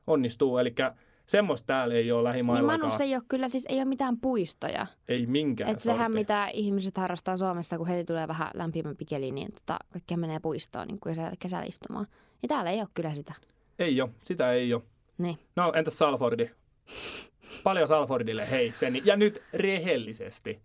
onnistuu. 0.08 0.58
Eli 0.58 0.74
semmoista 1.30 1.66
täällä 1.66 1.96
ei 1.96 2.12
ole 2.12 2.24
lähimaillakaan. 2.24 2.80
Niin 2.80 2.88
Manus 2.88 3.02
ei 3.02 3.16
ole 3.16 3.24
kyllä, 3.28 3.48
siis 3.48 3.66
ei 3.70 3.78
ole 3.78 3.86
mitään 3.86 4.18
puistoja. 4.18 4.88
Ei 5.08 5.26
minkään 5.26 5.70
Että 5.70 5.84
sehän 5.84 6.12
mitä 6.12 6.48
ihmiset 6.54 6.98
harrastaa 6.98 7.38
Suomessa, 7.38 7.78
kun 7.78 7.88
heti 7.88 8.06
tulee 8.06 8.28
vähän 8.28 8.52
lämpimämpi 8.54 9.06
keli, 9.06 9.32
niin 9.32 9.52
tota, 9.52 9.80
kaikki 9.94 10.18
menee 10.18 10.40
puistoon 10.40 10.88
niin 10.88 11.00
kuin 11.00 11.16
kesällä 11.40 11.66
istumaan. 11.66 12.08
Ja 12.42 12.48
täällä 12.48 12.72
ei 12.72 12.80
ole 12.80 12.88
kyllä 12.94 13.14
sitä. 13.14 13.34
Ei 13.80 14.02
ole, 14.02 14.10
sitä 14.24 14.52
ei 14.52 14.74
ole. 14.74 14.82
Niin. 15.18 15.38
No 15.56 15.74
entäs 15.76 15.98
Salfordi? 15.98 16.50
Paljon 17.64 17.88
Salfordille, 17.88 18.52
hei 18.52 18.72
Seni. 18.72 19.02
Ja 19.06 19.16
nyt 19.16 19.44
rehellisesti. 19.54 20.60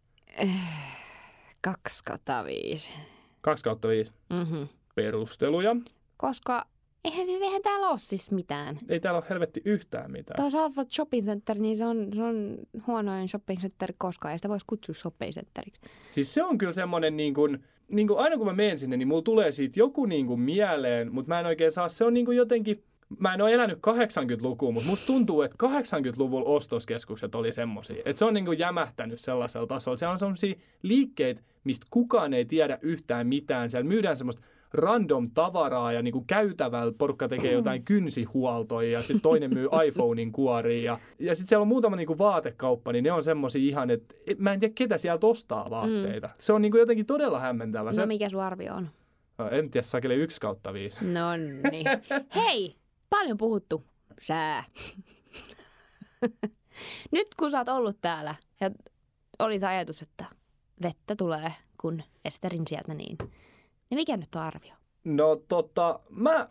2 1.61 2.05
kautta 2.05 2.45
5. 2.45 2.93
2 3.41 3.65
kautta 3.65 3.89
5. 3.89 4.13
Mm-hmm. 4.31 4.69
Perusteluja? 4.95 5.77
Koska 6.17 6.67
eihän 7.05 7.27
siis 7.27 7.41
eihän 7.43 7.63
täällä 7.63 7.89
ole 7.89 7.99
siis 7.99 8.31
mitään. 8.31 8.79
Ei 8.89 9.01
täällä 9.01 9.19
ole 9.19 9.27
helvetti 9.31 9.63
yhtään 9.65 10.11
mitään. 10.11 10.37
Tuo 10.41 10.51
Salford 10.51 10.89
Shopping 10.91 11.27
Center, 11.27 11.59
niin 11.59 11.77
se 11.77 11.85
on, 11.85 12.09
se 12.15 12.23
on 12.23 12.59
huonoin 12.87 13.29
shopping 13.29 13.61
center 13.61 13.93
koskaan. 13.99 14.33
Ei 14.33 14.39
sitä 14.39 14.49
voisi 14.49 14.65
kutsua 14.67 14.95
shopping 14.95 15.33
centeriksi. 15.33 15.81
Siis 16.11 16.35
se 16.35 16.43
on 16.43 16.59
kyllä 16.59 16.73
semmoinen 16.73 17.17
niin 17.17 17.35
kuin, 17.35 17.65
niin 17.89 18.09
kuin 18.09 18.19
aina 18.19 18.37
kun 18.37 18.47
mä 18.47 18.53
menen 18.53 18.79
sinne, 18.79 18.97
niin 18.97 19.09
mulla 19.09 19.23
tulee 19.23 19.53
siitä 19.53 19.81
joku 19.81 20.07
niin 20.07 20.27
kuin 20.27 20.41
mieleen, 20.41 21.13
mutta 21.13 21.29
mä 21.29 21.41
en 21.41 21.47
oikein 21.47 21.73
saa, 21.73 21.89
se 21.89 22.05
on 22.05 22.15
niin 22.15 22.27
kuin 22.27 22.37
jotenkin, 22.37 22.83
mä 23.19 23.35
en 23.35 23.43
ole 23.43 23.53
elänyt 23.53 23.79
80-lukua, 23.79 24.73
mutta 24.73 24.89
musta 24.89 25.07
tuntuu, 25.07 25.43
että 25.43 25.67
80-luvulla 25.67 26.49
ostoskeskukset 26.51 27.35
oli 27.35 27.53
semmosia. 27.53 28.03
Että 28.05 28.19
se 28.19 28.25
on 28.25 28.35
niin 28.35 28.45
kuin 28.45 28.59
jämähtänyt 28.59 29.21
sellaisella 29.21 29.67
tasolla. 29.67 29.97
Siellä 29.97 30.13
on 30.13 30.19
semmosia 30.19 30.55
liikkeitä, 30.83 31.43
mistä 31.65 31.87
kukaan 31.91 32.35
ei 32.35 32.45
tiedä 32.45 32.79
yhtään 32.83 33.27
mitään. 33.27 33.71
Siellä 33.71 33.89
myydään 33.89 34.17
semmoista 34.17 34.43
random 34.75 35.31
tavaraa 35.31 35.93
ja 35.93 36.03
niin 36.03 36.13
kuin 36.13 36.27
käytävällä 36.27 36.93
porukka 36.99 37.29
tekee 37.29 37.53
jotain 37.53 37.85
kynsihuoltoja 37.85 38.91
ja 38.91 39.01
sitten 39.01 39.21
toinen 39.21 39.55
myy 39.55 39.69
iPhonein 39.87 40.33
kuoriin. 40.33 40.85
Ja, 40.85 40.99
ja 41.19 41.35
sitten 41.35 41.49
siellä 41.49 41.63
on 41.63 41.69
muutama 41.69 41.97
niin 41.97 42.07
kuin 42.07 42.19
vaatekauppa, 42.19 42.93
niin 42.93 43.05
ne 43.05 43.13
on 43.13 43.23
semmoisia 43.23 43.63
ihan, 43.63 43.91
että 43.91 44.15
mä 44.39 44.53
en 44.53 44.61
tiedä 44.61 44.75
ketä 44.77 44.99
sieltä 44.99 45.27
ostaa 45.27 45.71
vaatteita. 45.71 46.27
Mm. 46.27 46.35
Se 46.39 46.53
on 46.53 46.63
niin 46.63 46.73
kuin 46.73 46.81
jotenkin 46.81 47.07
todella 47.07 47.41
hämmentävä. 47.41 47.93
No 47.93 48.07
mikä 48.07 48.29
sun 48.29 48.43
arvio 48.43 48.75
on? 48.75 48.89
No, 49.39 49.49
en 49.49 49.71
tiedä, 49.71 49.87
sakeli 49.87 50.15
yksi 50.15 50.41
kautta 50.41 50.73
viisi. 50.73 51.05
No 51.05 51.37
niin. 51.37 51.87
Hei, 52.45 52.77
paljon 53.11 53.37
puhuttu. 53.37 53.85
Sää. 54.21 54.65
Nyt 57.13 57.27
kun 57.39 57.51
sä 57.51 57.59
oot 57.59 57.69
ollut 57.69 57.99
täällä 58.01 58.35
ja 58.61 58.71
oli 59.39 59.59
se 59.59 59.67
ajatus, 59.67 60.03
että 60.03 60.25
vettä 60.83 61.17
tulee, 61.17 61.53
kun 61.81 62.03
Esterin 62.25 62.67
sieltä 62.67 62.95
niin 62.95 63.17
niin 63.91 63.99
mikä 63.99 64.17
nyt 64.17 64.35
on 64.35 64.43
arvio? 64.43 64.75
No 65.05 65.37
tota, 65.37 66.01
mä 66.11 66.49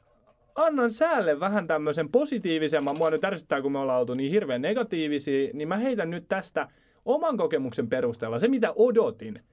annan 0.56 0.91
säälle 0.91 1.39
vähän 1.39 1.67
tämmöisen 1.67 2.10
positiivisemman. 2.10 2.98
Mua 2.98 3.10
nyt 3.10 3.24
ärsyttää, 3.24 3.62
kun 3.62 3.72
me 3.72 3.80
ollaan 3.80 4.00
oltu 4.00 4.13
niin 4.13 4.32
hirveän 4.32 4.62
negatiivisia, 4.62 5.50
niin 5.54 5.67
mä 5.67 5.78
heitän 5.78 6.10
nyt 6.10 6.28
tästä 6.28 6.69
oman 7.06 7.38
kokemuksen 7.38 7.89
perusteella 7.89 8.39
se, 8.39 8.48
mitä 8.48 8.74
odotin 8.76 9.43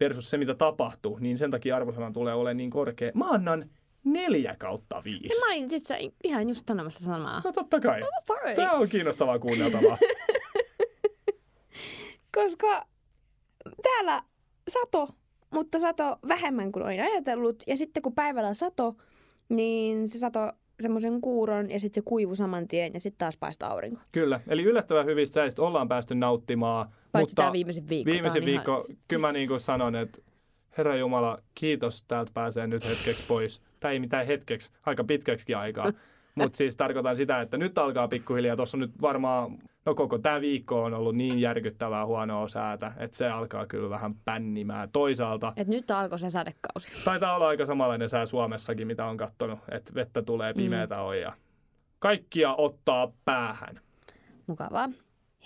versus 0.00 0.30
se, 0.30 0.36
mitä 0.36 0.54
tapahtuu, 0.54 1.18
niin 1.18 1.38
sen 1.38 1.50
takia 1.50 1.76
arvosana 1.76 2.12
tulee 2.12 2.34
olemaan 2.34 2.56
niin 2.56 2.70
korkea. 2.70 3.12
Mä 3.14 3.30
annan 3.30 3.70
neljä 4.04 4.56
kautta 4.58 5.02
viisi. 5.04 5.28
Ja 5.28 5.46
mä 5.46 5.52
olin 5.54 5.70
sit 5.70 6.14
ihan 6.24 6.48
just 6.48 6.66
sanomassa 6.68 7.04
samaa. 7.04 7.42
No 7.44 7.52
totta 7.52 7.80
kai. 7.80 8.00
No 8.00 8.06
totta 8.26 8.42
kai. 8.42 8.54
Tämä 8.54 8.72
on 8.72 8.88
kiinnostavaa 8.88 9.38
kuunneltavaa. 9.38 9.98
Koska 12.34 12.86
täällä 13.82 14.22
sato 14.68 15.08
mutta 15.50 15.78
sato 15.78 16.18
vähemmän 16.28 16.72
kuin 16.72 16.82
olin 16.82 17.02
ajatellut. 17.02 17.62
Ja 17.66 17.76
sitten 17.76 18.02
kun 18.02 18.14
päivällä 18.14 18.54
sato, 18.54 18.96
niin 19.48 20.08
se 20.08 20.18
sato 20.18 20.52
semmoisen 20.80 21.20
kuuron 21.20 21.70
ja 21.70 21.80
sitten 21.80 22.02
se 22.02 22.04
kuivu 22.04 22.34
saman 22.34 22.68
tien 22.68 22.94
ja 22.94 23.00
sitten 23.00 23.18
taas 23.18 23.36
paistaa 23.36 23.70
aurinko. 23.70 24.00
Kyllä, 24.12 24.40
eli 24.48 24.62
yllättävän 24.62 25.06
hyvistä 25.06 25.34
säistä 25.34 25.62
ollaan 25.62 25.88
päästy 25.88 26.14
nauttimaan. 26.14 26.88
Paitsi 27.12 27.22
mutta 27.22 27.42
tämä 27.42 27.52
viimeisen 27.52 27.88
viikko. 27.88 28.12
Viimeisen 28.12 28.44
viikko, 28.44 28.72
ihan... 28.72 28.98
kyllä 29.08 29.26
mä 29.26 29.32
niin 29.32 29.48
kuin 29.48 29.60
sanon, 29.60 29.96
että 29.96 30.18
Herra 30.78 30.96
Jumala, 30.96 31.38
kiitos, 31.54 32.02
täältä 32.02 32.30
pääsee 32.34 32.66
nyt 32.66 32.84
hetkeksi 32.84 33.24
pois. 33.28 33.62
Tai 33.80 33.92
ei 33.92 34.00
mitään 34.00 34.26
hetkeksi, 34.26 34.70
aika 34.86 35.04
pitkäksi 35.04 35.54
aikaa. 35.54 35.92
Mutta 36.34 36.56
siis 36.56 36.76
tarkoitan 36.76 37.16
sitä, 37.16 37.40
että 37.40 37.56
nyt 37.56 37.78
alkaa 37.78 38.08
pikkuhiljaa. 38.08 38.56
Tuossa 38.56 38.76
on 38.76 38.80
nyt 38.80 39.02
varmaan, 39.02 39.58
no 39.88 39.94
koko 39.94 40.18
tämä 40.18 40.40
viikko 40.40 40.84
on 40.84 40.94
ollut 40.94 41.16
niin 41.16 41.40
järkyttävää 41.40 42.06
huonoa 42.06 42.48
säätä, 42.48 42.92
että 42.98 43.16
se 43.16 43.28
alkaa 43.28 43.66
kyllä 43.66 43.90
vähän 43.90 44.14
pännimään. 44.14 44.88
Toisaalta... 44.92 45.52
Et 45.56 45.68
nyt 45.68 45.90
alkoi 45.90 46.18
se 46.18 46.30
sadekausi. 46.30 46.88
Taitaa 47.04 47.36
olla 47.36 47.48
aika 47.48 47.66
samanlainen 47.66 48.08
sää 48.08 48.26
Suomessakin, 48.26 48.86
mitä 48.86 49.06
on 49.06 49.16
katsonut, 49.16 49.58
että 49.70 49.94
vettä 49.94 50.22
tulee, 50.22 50.54
pimeätä 50.54 50.94
mm. 50.94 51.00
on 51.00 51.18
ja 51.18 51.32
kaikkia 51.98 52.54
ottaa 52.54 53.12
päähän. 53.24 53.80
Mukavaa. 54.46 54.88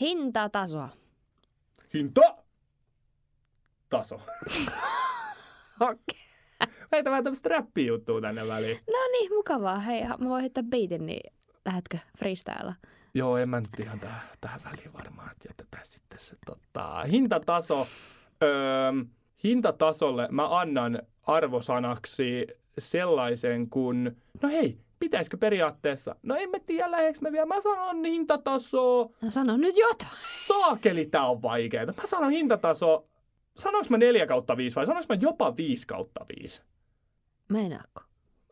Hintataso. 0.00 0.88
Hinta? 1.94 2.34
Taso. 3.88 4.14
Okei. 5.80 5.94
Okay. 6.60 6.74
Heitä 6.92 7.10
vähän 7.10 7.24
tämmöistä 7.24 7.48
räppijuttua 7.48 8.20
tänne 8.20 8.48
väliin. 8.48 8.76
No 8.76 8.98
niin, 9.12 9.32
mukavaa. 9.32 9.78
Hei, 9.78 10.04
mä 10.04 10.28
voin 10.28 10.40
heittää 10.40 10.62
beatin, 10.62 11.06
niin 11.06 11.32
lähetkö 11.66 11.98
freestyle? 12.18 12.74
Joo, 13.14 13.36
en 13.36 13.48
mä 13.48 13.60
nyt 13.60 13.80
ihan 13.80 14.00
tähän, 14.00 14.20
tähän 14.40 14.60
väliin 14.64 14.92
varmaan, 14.92 15.30
että 15.32 15.48
jätetään 15.48 15.86
sitten 15.86 16.18
se 16.18 16.36
tota, 16.46 17.02
hintataso. 17.02 17.86
Öö, 18.42 18.92
hintatasolle 19.44 20.28
mä 20.30 20.60
annan 20.60 21.02
arvosanaksi 21.22 22.46
sellaisen 22.78 23.70
kuin, 23.70 24.16
no 24.42 24.48
hei, 24.48 24.78
pitäisikö 24.98 25.36
periaatteessa? 25.36 26.16
No 26.22 26.36
en 26.36 26.50
mä 26.50 26.58
tiedä, 26.66 26.90
läheks 26.90 27.20
me 27.20 27.32
vielä. 27.32 27.46
Mä 27.46 27.60
sanon 27.60 28.04
hintataso. 28.04 29.10
No 29.22 29.30
sano 29.30 29.56
nyt 29.56 29.76
jotain. 29.76 30.12
Saakeli, 30.46 31.06
tää 31.06 31.26
on 31.26 31.42
vaikeaa. 31.42 31.86
Mä 31.86 32.06
sanon 32.06 32.30
hintataso 32.30 33.08
sanoinko 33.56 33.86
mä 33.90 33.98
4 33.98 34.26
kautta 34.26 34.56
5 34.56 34.76
vai 34.76 34.86
sanoinko 34.86 35.14
mä 35.14 35.18
jopa 35.20 35.56
5 35.56 35.86
kautta 35.86 36.26
5? 36.40 36.62
Meinaatko? 37.48 38.02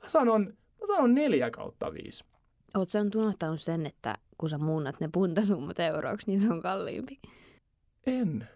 Mä 0.02 0.08
sanon, 0.08 0.56
mä 0.80 0.86
sanon 0.86 1.14
4 1.14 1.50
kautta 1.50 1.92
5. 1.92 2.24
Oletko 2.74 2.90
sä 2.90 3.04
nyt 3.04 3.14
unohtanut 3.14 3.60
sen, 3.60 3.86
että 3.86 4.14
kun 4.38 4.50
sä 4.50 4.58
muunnat 4.58 5.00
ne 5.00 5.08
puntasummat 5.12 5.80
euroksi, 5.80 6.26
niin 6.26 6.40
se 6.40 6.52
on 6.52 6.62
kalliimpi? 6.62 7.18
En. 8.06 8.48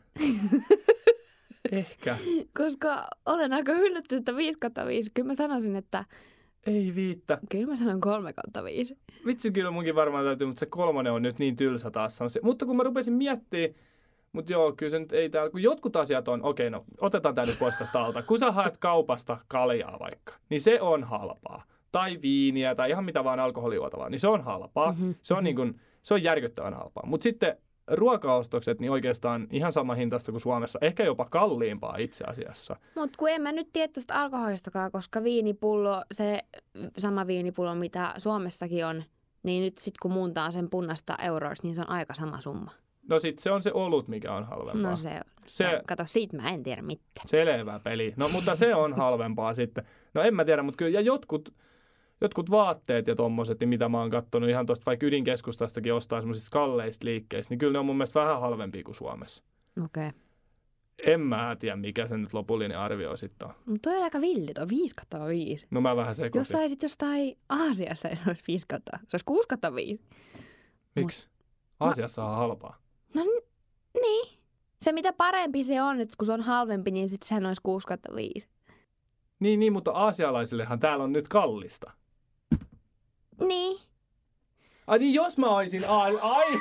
Ehkä. 1.73 2.17
Koska 2.59 3.07
olen 3.27 3.53
aika 3.53 3.73
yllättynyt, 3.73 4.21
että 4.21 4.37
5 4.37 4.59
kautta 4.59 4.87
5. 4.87 5.11
Kyllä 5.15 5.27
mä 5.27 5.35
sanoisin, 5.35 5.77
että... 5.77 6.05
Ei 6.67 6.95
viittä. 6.95 7.39
Kyllä 7.51 7.67
mä 7.67 7.77
sanon 7.77 8.01
3 8.01 8.33
kautta 8.33 8.65
5. 8.65 8.99
Vitsi, 9.27 9.51
kyllä 9.51 9.71
munkin 9.71 9.95
varmaan 9.95 10.25
täytyy, 10.25 10.47
mutta 10.47 10.61
se 10.61 10.67
kolmonen 10.67 11.13
on 11.13 11.23
nyt 11.23 11.39
niin 11.39 11.57
tylsä 11.57 11.91
taas. 11.91 12.19
Mutta 12.43 12.67
kun 12.67 12.77
mä 12.77 12.83
rupesin 12.83 13.15
miettimään, 13.15 13.75
mutta 14.33 14.53
joo, 14.53 14.73
kyllä 14.73 14.91
se 14.91 14.99
nyt 14.99 15.13
ei 15.13 15.31
täällä, 15.31 15.51
kun 15.51 15.63
jotkut 15.63 15.97
asiat 15.97 16.29
on, 16.29 16.43
okei 16.43 16.71
no, 16.71 16.85
otetaan 17.01 17.35
tämä 17.35 17.47
nyt 17.47 17.59
pois 17.59 17.79
tästä 17.79 18.01
alta. 18.01 18.23
Kun 18.23 18.39
sä 18.39 18.53
haet 18.53 18.77
kaupasta 18.77 19.39
kaljaa 19.49 19.99
vaikka, 20.01 20.35
niin 20.49 20.61
se 20.61 20.81
on 20.81 21.05
halpaa. 21.05 21.65
Tai 21.95 22.19
viiniä 22.23 22.75
tai 22.75 22.91
ihan 22.91 23.05
mitä 23.05 23.25
vaan 23.25 23.41
alkoholijuotavaa, 23.41 24.09
niin 24.09 24.21
se 24.21 24.29
on 24.29 24.45
halpaa. 24.45 24.93
Mm-hmm. 24.93 25.15
Se, 25.23 25.35
on 25.35 25.45
niin 25.45 25.57
kuin, 25.57 25.81
se 26.03 26.15
on 26.15 26.23
järkyttävän 26.23 26.75
halpaa. 26.75 27.07
Mutta 27.07 27.23
sitten 27.23 27.57
ruokaostokset, 27.87 28.81
niin 28.81 28.91
oikeastaan 28.91 29.47
ihan 29.51 29.73
sama 29.73 29.95
hintasta 29.95 30.33
kuin 30.33 30.41
Suomessa, 30.41 30.79
ehkä 30.83 31.05
jopa 31.05 31.25
kalliimpaa 31.25 31.97
itse 31.99 32.25
asiassa. 32.25 32.77
Mutta 32.95 33.19
kun 33.19 33.31
en 33.31 33.43
mä 33.43 33.53
nyt 33.53 33.69
tiedä 33.73 33.93
tuosta 33.93 34.15
alkoholistakaan, 34.23 34.93
koska 34.93 35.23
viinipullo, 35.23 36.05
se 36.13 36.41
sama 36.99 37.27
viinipullo, 37.27 37.75
mitä 37.75 38.15
Suomessakin 38.19 38.87
on, 38.87 39.03
niin 39.43 39.65
nyt 39.65 39.79
sitten 39.79 39.99
kun 40.03 40.13
muuntaa 40.13 40.51
sen 40.51 40.71
punnasta 40.71 41.17
euroiksi, 41.23 41.63
niin 41.63 41.75
se 41.75 41.81
on 41.81 41.91
aika 41.91 42.15
sama 42.15 42.41
summa. 42.41 42.71
No 43.09 43.19
sit 43.19 43.39
se 43.39 43.51
on 43.51 43.63
se 43.63 43.73
olut, 43.73 44.09
mikä 44.09 44.33
on 44.33 44.45
halvempaa. 44.45 44.91
No 44.91 44.97
se 44.97 45.09
on. 45.09 45.21
se, 45.47 45.65
Se, 45.65 45.81
kato, 45.87 46.03
siitä 46.07 46.37
mä 46.37 46.51
en 46.51 46.63
tiedä 46.63 46.83
mitään. 46.83 47.27
Selvä 47.29 47.81
peli. 47.85 48.15
No 48.17 48.29
mutta 48.29 48.57
se 48.57 48.75
on 48.75 48.93
halvempaa 48.97 49.55
sitten. 49.55 49.85
No 50.15 50.23
en 50.23 50.35
mä 50.35 50.45
tiedä, 50.45 50.63
mutta 50.63 50.79
kyllä, 50.79 50.91
ja 50.91 51.01
jotkut, 51.01 51.55
jotkut 52.21 52.51
vaatteet 52.51 53.07
ja 53.07 53.15
tommoset, 53.15 53.61
niin 53.61 53.69
mitä 53.69 53.89
mä 53.89 54.01
oon 54.01 54.11
kattonut 54.11 54.51
ihan 54.51 54.67
tuosta 54.67 54.87
vaikka 54.87 55.07
ydinkeskustastakin 55.07 55.95
ostaa 55.95 56.21
semmoisista 56.21 56.51
kalleista 56.51 57.05
liikkeistä, 57.05 57.53
niin 57.53 57.59
kyllä 57.59 57.73
ne 57.73 57.79
on 57.79 57.87
mun 57.87 57.97
mielestä 57.97 58.21
vähän 58.21 58.41
halvempia 58.41 58.85
kuin 58.85 58.95
Suomessa. 58.95 59.45
Okei. 59.85 60.09
Okay. 60.09 60.21
En 61.07 61.21
mä 61.21 61.57
tiedä, 61.59 61.77
mikä 61.77 62.07
se 62.07 62.17
nyt 62.17 62.33
lopullinen 62.33 62.79
arvio 62.79 63.17
sitten 63.17 63.49
on. 63.49 63.55
Mutta 63.67 63.91
toi 63.91 63.99
on 63.99 64.05
aika 64.05 64.21
villi, 64.21 64.55
toi 64.55 64.69
5 64.69 64.97
kautta 64.97 65.27
5. 65.27 65.67
No 65.71 65.81
mä 65.81 65.97
vähän 65.97 66.15
sekoitin. 66.15 66.41
Jos 66.41 66.49
saisit 66.49 66.83
jostain 66.83 67.39
Aasiassa, 67.49 68.09
niin 68.09 68.17
se 68.17 68.31
olisi 68.31 68.45
5 68.49 68.67
kautta. 68.69 68.99
Se 69.03 69.15
olisi 69.15 69.25
6 69.25 69.49
kautta 69.49 69.75
5. 69.75 70.05
Miksi? 70.97 71.29
Aasiassa 71.81 72.25
on 72.25 72.37
halpaa. 72.37 72.77
No 73.15 73.25
niin. 74.03 74.39
Se 74.81 74.93
mitä 74.93 75.13
parempi 75.13 75.65
se 75.65 75.83
on, 75.83 76.01
että 76.01 76.15
kun 76.19 76.27
se 76.27 76.33
on 76.33 76.41
halvempi, 76.41 76.91
niin 76.91 77.09
sitten 77.09 77.29
sehän 77.29 77.47
olisi 77.47 77.61
6 77.63 77.87
kautta 77.87 78.15
5. 78.15 78.49
Niin, 79.41 79.61
niin, 79.61 79.73
mutta 79.73 79.91
aasialaisillehan 79.91 80.81
täällä 80.81 81.05
on 81.05 81.13
nyt 81.13 81.29
kallista. 81.29 81.93
Niin. 83.41 83.81
Ai 84.87 84.99
niin, 84.99 85.15
jos 85.15 85.39
mä 85.39 85.49
oisin... 85.57 85.89
Ai, 85.89 86.19
ai. 86.23 86.47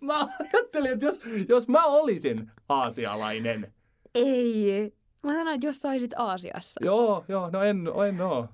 mä 0.00 0.28
ajattelin, 0.52 0.92
että 0.92 1.04
jos, 1.04 1.20
jos 1.48 1.68
mä 1.68 1.84
olisin 1.84 2.50
aasialainen. 2.68 3.72
Ei. 4.14 4.92
Mä 5.22 5.32
sanoin, 5.32 5.54
että 5.54 5.66
jos 5.66 5.80
saisit 5.80 6.14
Aasiassa. 6.16 6.80
Joo, 6.84 7.24
joo, 7.28 7.50
no 7.50 7.62
en, 7.62 7.88
en 8.08 8.20
oo. 8.20 8.48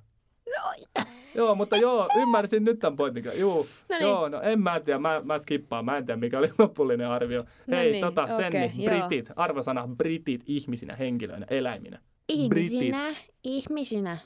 No, 0.46 0.94
Joo, 1.34 1.54
mutta 1.54 1.76
joo, 1.76 2.08
ymmärsin 2.16 2.64
nyt 2.64 2.78
tämän 2.78 2.96
pointin. 2.96 3.24
Juu, 3.34 3.66
No 3.88 3.96
niin. 3.98 4.02
joo, 4.08 4.28
no 4.28 4.40
en 4.40 4.60
mä 4.60 4.80
tiedä, 4.80 4.98
mä, 4.98 5.20
mä 5.24 5.38
skippaan, 5.38 5.84
mä 5.84 5.96
en 5.96 6.06
tiedä 6.06 6.20
mikä 6.20 6.38
oli 6.38 6.50
lopullinen 6.58 7.08
arvio. 7.08 7.44
No 7.66 7.76
Hei, 7.76 7.92
niin, 7.92 8.04
tota, 8.04 8.22
okei, 8.24 8.36
Senni, 8.36 8.72
joo. 8.84 8.98
britit, 8.98 9.30
arvosana 9.36 9.88
britit 9.96 10.44
ihmisinä, 10.46 10.92
henkilöinä, 10.98 11.46
eläiminä. 11.50 11.98
ihmisinä, 12.28 13.14
ihmisinä. 13.44 14.18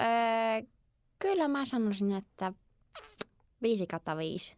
Öö, 0.00 0.06
kyllä 1.22 1.48
mä 1.48 1.64
sanoisin, 1.64 2.12
että 2.12 2.52
5 3.62 3.86
kautta 3.86 4.16
5. 4.16 4.56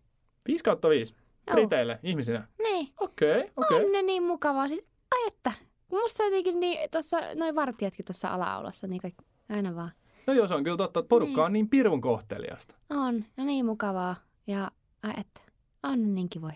5 0.49 0.65
kautta 0.65 0.89
5, 0.89 1.15
Joo. 1.15 1.55
briteille, 1.55 1.99
ihmisinä. 2.03 2.49
Niin. 2.63 2.89
Okei, 3.01 3.31
okay, 3.31 3.51
okei. 3.57 3.77
Okay. 3.77 3.87
On 3.87 3.93
ne 3.93 4.03
niin 4.03 4.23
mukavaa. 4.23 4.69
Siis, 4.69 4.87
ai 5.15 5.27
että. 5.27 5.53
Musta 5.91 6.23
jotenkin 6.23 6.61
niin, 6.61 6.91
tossa, 6.91 7.21
noin 7.35 7.55
vartijatkin 7.55 8.05
tuossa 8.05 8.29
ala-aulassa, 8.29 8.87
niin 8.87 9.01
kaikki, 9.01 9.25
aina 9.49 9.75
vaan. 9.77 9.91
No 10.27 10.35
joo, 10.35 10.47
se 10.47 10.55
on 10.55 10.65
kyllä 10.65 10.77
totta, 10.77 11.01
että 11.01 11.09
porukka 11.09 11.41
Niin. 11.41 11.47
on 11.47 11.53
niin 11.53 11.69
pirun 11.69 12.01
kohteliasta. 12.01 12.75
On, 12.91 13.25
ja 13.37 13.45
niin 13.45 13.67
mukavaa. 13.67 14.17
Ja 14.47 14.71
ai 15.03 15.13
että, 15.21 15.41
on 15.83 16.03
ne 16.03 16.09
niin 16.09 16.29
kivoja. 16.29 16.55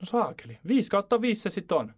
No 0.00 0.06
saakeli, 0.06 0.58
5 0.68 0.90
kautta 0.90 1.20
5 1.20 1.42
se 1.42 1.50
sit 1.50 1.72
on. 1.72 1.92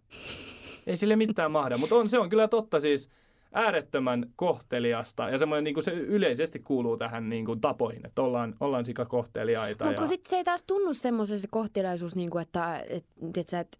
Ei 0.87 0.97
sille 0.97 1.15
mitään 1.15 1.51
mahda, 1.51 1.77
mutta 1.77 1.95
on, 1.95 2.09
se 2.09 2.19
on 2.19 2.29
kyllä 2.29 2.47
totta 2.47 2.79
siis 2.79 3.09
äärettömän 3.53 4.25
kohteliasta 4.35 5.29
ja 5.29 5.37
semmoinen 5.37 5.63
niin 5.63 5.73
kuin 5.73 5.83
se 5.83 5.91
yleisesti 5.91 6.59
kuuluu 6.59 6.97
tähän 6.97 7.29
niin 7.29 7.45
kuin 7.45 7.61
tapoihin, 7.61 8.05
että 8.05 8.21
ollaan, 8.21 8.55
ollaan 8.59 8.85
sika 8.85 9.05
kohteliaita. 9.05 9.85
Mutta 9.85 9.95
ja... 9.95 9.99
kun 9.99 10.07
sit 10.07 10.25
se 10.25 10.35
ei 10.35 10.43
taas 10.43 10.63
tunnu 10.63 10.93
semmoisen 10.93 11.39
se 11.39 11.47
kohtelaisuus, 11.51 12.15
niin 12.15 12.29
kuin, 12.29 12.41
että 12.41 12.83
et, 12.89 13.05
et, 13.37 13.47
sä, 13.47 13.59
et, 13.59 13.79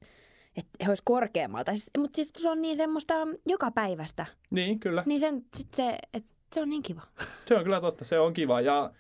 et 0.58 0.68
he 0.86 0.92
olisi 0.92 1.04
korkeammalta. 1.06 1.72
Siis, 1.72 1.90
mutta 1.98 2.16
siis 2.16 2.32
se 2.38 2.50
on 2.50 2.62
niin 2.62 2.78
semmoista 2.78 3.14
joka 3.46 3.72
päivästä. 3.72 4.26
Niin, 4.50 4.80
kyllä. 4.80 5.04
Niin 5.06 5.20
sen, 5.20 5.46
sit 5.56 5.74
se, 5.74 5.98
et, 6.14 6.26
se 6.54 6.62
on 6.62 6.70
niin 6.70 6.84
kiva. 6.84 7.02
Se 7.46 7.56
on 7.56 7.64
kyllä 7.64 7.82
totta, 7.82 8.06
se 8.06 8.20
on 8.20 8.34
kiva. 8.34 8.62
Ja 8.62 8.92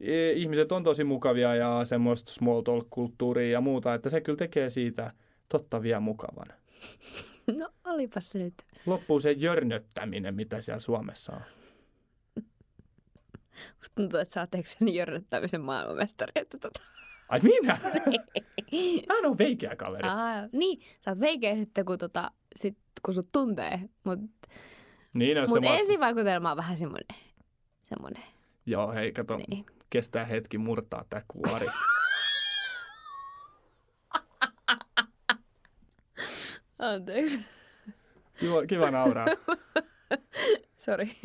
e, 0.00 0.32
ihmiset 0.32 0.72
on 0.72 0.84
tosi 0.84 1.04
mukavia 1.04 1.54
ja 1.54 1.80
semmoista 1.84 2.32
small 2.32 2.60
talk-kulttuuria 2.60 3.52
ja 3.52 3.60
muuta, 3.60 3.94
että 3.94 4.10
se 4.10 4.20
kyllä 4.20 4.36
tekee 4.36 4.70
siitä 4.70 5.12
totta 5.48 5.82
vielä 5.82 6.00
mukavan. 6.00 6.46
No 7.56 7.68
olipas 7.84 8.30
se 8.30 8.38
nyt. 8.38 8.54
Loppuu 8.86 9.20
se 9.20 9.32
jörnöttäminen, 9.32 10.34
mitä 10.34 10.60
siellä 10.60 10.80
Suomessa 10.80 11.32
on. 11.32 11.42
Musta 13.78 13.94
tuntuu, 13.94 14.18
että 14.20 14.34
sä 14.34 14.40
oot 14.40 14.50
sen 14.66 14.94
jörnöttämisen 14.94 15.60
maailmanmestari. 15.60 16.32
Että 16.34 16.58
tota. 16.58 16.80
Ai 17.28 17.40
minä? 17.40 17.78
Mä 19.08 19.18
en 19.18 19.26
ole 19.26 19.38
veikeä 19.38 19.76
kaveri. 19.76 20.08
Aa, 20.08 20.48
niin, 20.52 20.80
sä 21.00 21.10
oot 21.10 21.20
veikeä 21.20 21.54
sitten, 21.56 21.84
kun, 21.84 21.98
tota, 21.98 22.30
sit, 22.56 22.78
kun 23.04 23.14
sut 23.14 23.28
tuntee. 23.32 23.80
Mutta 24.04 24.48
Niin, 25.14 25.36
jos 25.36 25.48
mut 25.50 25.62
ma- 25.62 25.78
ensivaikutelma 25.78 26.50
on 26.50 26.56
vähän 26.56 26.76
semmoinen. 26.76 27.18
semmoinen. 27.88 28.22
Joo, 28.66 28.92
hei, 28.92 29.12
kato, 29.12 29.36
Niin. 29.36 29.66
kestää 29.90 30.24
hetki 30.24 30.58
murtaa 30.58 31.04
tää 31.10 31.22
kuori. 31.28 31.66
Anteeksi. 36.78 37.38
Kiva, 38.40 38.66
kiva 38.66 38.90
nauraa. 38.90 39.26
Sori. 40.84 41.16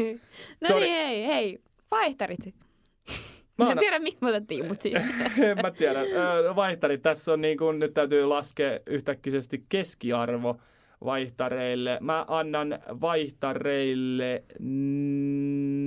No 0.61 0.67
Sori. 0.67 0.85
niin, 0.85 1.05
hei, 1.05 1.27
hei. 1.27 1.61
Vaihtarit. 1.91 2.55
Mä 3.57 3.71
en 3.71 3.77
tiedä, 3.77 3.99
miksi 3.99 4.17
me 4.21 4.29
otettiin, 4.29 4.67
mutta 4.67 4.83
siis. 4.83 4.95
en 5.51 5.57
mä 5.61 5.71
tiedä. 5.71 5.99
Vaihtarit, 6.55 7.01
tässä 7.01 7.33
on 7.33 7.41
niin 7.41 7.57
kuin, 7.57 7.79
nyt 7.79 7.93
täytyy 7.93 8.25
laskea 8.25 8.79
yhtäkkisesti 8.87 9.65
keskiarvo 9.69 10.57
vaihtareille. 11.05 11.97
Mä 12.01 12.25
annan 12.27 12.79
vaihtareille 13.01 14.43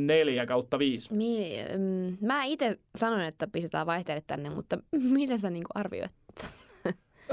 neljä 0.06 0.46
kautta 0.46 0.78
viisi. 0.78 1.14
Mi, 1.14 1.56
mm, 1.78 2.16
mä 2.26 2.44
itse 2.44 2.78
sanon, 2.96 3.20
että 3.20 3.46
pistetään 3.46 3.86
vaihterit 3.86 4.26
tänne, 4.26 4.50
mutta 4.50 4.78
millä 5.12 5.36
sä 5.36 5.50
niinku 5.50 5.70
arvioit? 5.74 6.12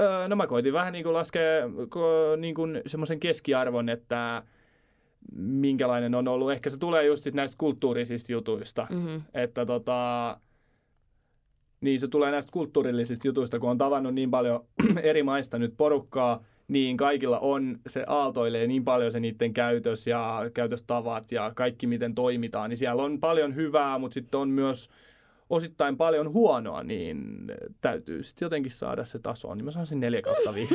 Öö, 0.00 0.28
no 0.28 0.36
mä 0.36 0.46
koitin 0.46 0.72
vähän 0.72 0.92
niin 0.92 1.02
kuin 1.02 1.12
laskea 1.12 1.68
niin 2.36 2.54
kuin 2.54 2.82
semmoisen 2.86 3.20
keskiarvon, 3.20 3.88
että 3.88 4.42
minkälainen 5.36 6.14
on 6.14 6.28
ollut. 6.28 6.52
Ehkä 6.52 6.70
se 6.70 6.78
tulee 6.78 7.04
just 7.04 7.24
sit 7.24 7.34
näistä 7.34 7.58
kulttuurisista 7.58 8.32
jutuista. 8.32 8.86
Mm-hmm. 8.90 9.22
Että 9.34 9.66
tota, 9.66 10.36
niin 11.80 12.00
se 12.00 12.08
tulee 12.08 12.30
näistä 12.30 12.52
kulttuurillisista 12.52 13.28
jutuista, 13.28 13.58
kun 13.58 13.70
on 13.70 13.78
tavannut 13.78 14.14
niin 14.14 14.30
paljon 14.30 14.64
eri 15.02 15.22
maista 15.22 15.58
nyt 15.58 15.74
porukkaa, 15.76 16.44
niin 16.68 16.96
kaikilla 16.96 17.38
on, 17.38 17.78
se 17.86 18.04
aaltoilee 18.06 18.66
niin 18.66 18.84
paljon 18.84 19.12
se 19.12 19.20
niiden 19.20 19.52
käytös 19.54 20.06
ja 20.06 20.50
käytöstavat 20.54 21.32
ja 21.32 21.52
kaikki 21.54 21.86
miten 21.86 22.14
toimitaan, 22.14 22.70
niin 22.70 22.78
siellä 22.78 23.02
on 23.02 23.20
paljon 23.20 23.54
hyvää, 23.54 23.98
mutta 23.98 24.14
sitten 24.14 24.40
on 24.40 24.48
myös 24.48 24.90
osittain 25.50 25.96
paljon 25.96 26.32
huonoa, 26.32 26.82
niin 26.82 27.44
täytyy 27.80 28.22
sitten 28.22 28.46
jotenkin 28.46 28.72
saada 28.72 29.04
se 29.04 29.18
taso, 29.18 29.54
niin 29.54 29.64
mä 29.64 29.70
sanoisin 29.70 30.00
4 30.00 30.22
kautta 30.22 30.54
5. 30.54 30.74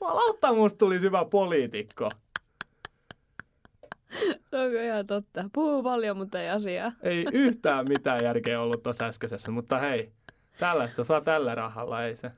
Jumalauta, 0.00 0.54
musta 0.62 0.78
tuli 0.78 1.00
hyvä 1.00 1.24
poliitikko. 1.24 2.10
Onko 4.52 4.78
ihan 4.84 5.06
totta? 5.06 5.44
Puhuu 5.52 5.82
paljon, 5.82 6.16
mutta 6.16 6.42
ei 6.42 6.48
asiaa. 6.48 6.92
Ei 7.02 7.26
yhtään 7.32 7.88
mitään 7.88 8.24
järkeä 8.24 8.60
ollut 8.60 8.82
tuossa 8.82 9.04
äskeisessä, 9.04 9.50
mutta 9.50 9.78
hei, 9.78 10.12
tällaista 10.58 11.04
saa 11.04 11.20
tällä 11.20 11.54
rahalla, 11.54 12.04
ei 12.04 12.16
se. 12.16 12.30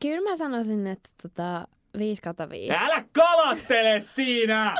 Kyllä 0.00 0.30
mä 0.30 0.36
sanoisin, 0.36 0.86
että 0.86 1.10
tota, 1.22 1.68
5 1.98 2.22
kautta 2.22 2.50
5. 2.50 2.72
Älä 2.72 3.04
kalastele 3.12 4.00
siinä! 4.00 4.76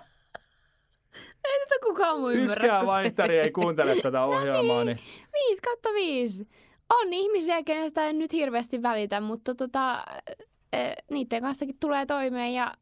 Ei 1.44 1.60
tätä 1.60 1.74
kukaan 1.82 2.20
muu 2.20 2.30
ymmärrä. 2.30 2.54
Yksikään 2.54 2.86
vaihtari 2.86 3.38
ei 3.38 3.50
kuuntele 3.50 3.96
tätä 4.02 4.24
ohjelmaa, 4.34 4.84
niin 4.84 4.98
5 5.48 5.62
kautta 5.62 5.88
5. 5.88 6.48
On 6.90 7.12
ihmisiä, 7.12 7.62
kenestä 7.62 8.06
en 8.06 8.18
nyt 8.18 8.32
hirveästi 8.32 8.82
välitä, 8.82 9.20
mutta 9.20 9.54
tota, 9.54 10.04
e, 10.72 10.92
niiden 11.10 11.42
kanssakin 11.42 11.76
tulee 11.80 12.06
toimeen 12.06 12.54
ja 12.54 12.74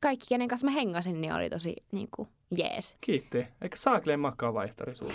kaikki, 0.00 0.26
kenen 0.28 0.48
kanssa 0.48 0.64
mä 0.64 0.70
hengasin, 0.70 1.20
niin 1.20 1.32
oli 1.32 1.50
tosi 1.50 1.76
niin 1.92 2.08
kuin, 2.16 2.28
jees. 2.56 2.96
kiitti. 3.00 3.46
Eikä 3.62 3.76
saakleen 3.76 4.20
makkaa 4.20 4.54
vaihtari 4.54 4.94
sulta. 4.94 5.14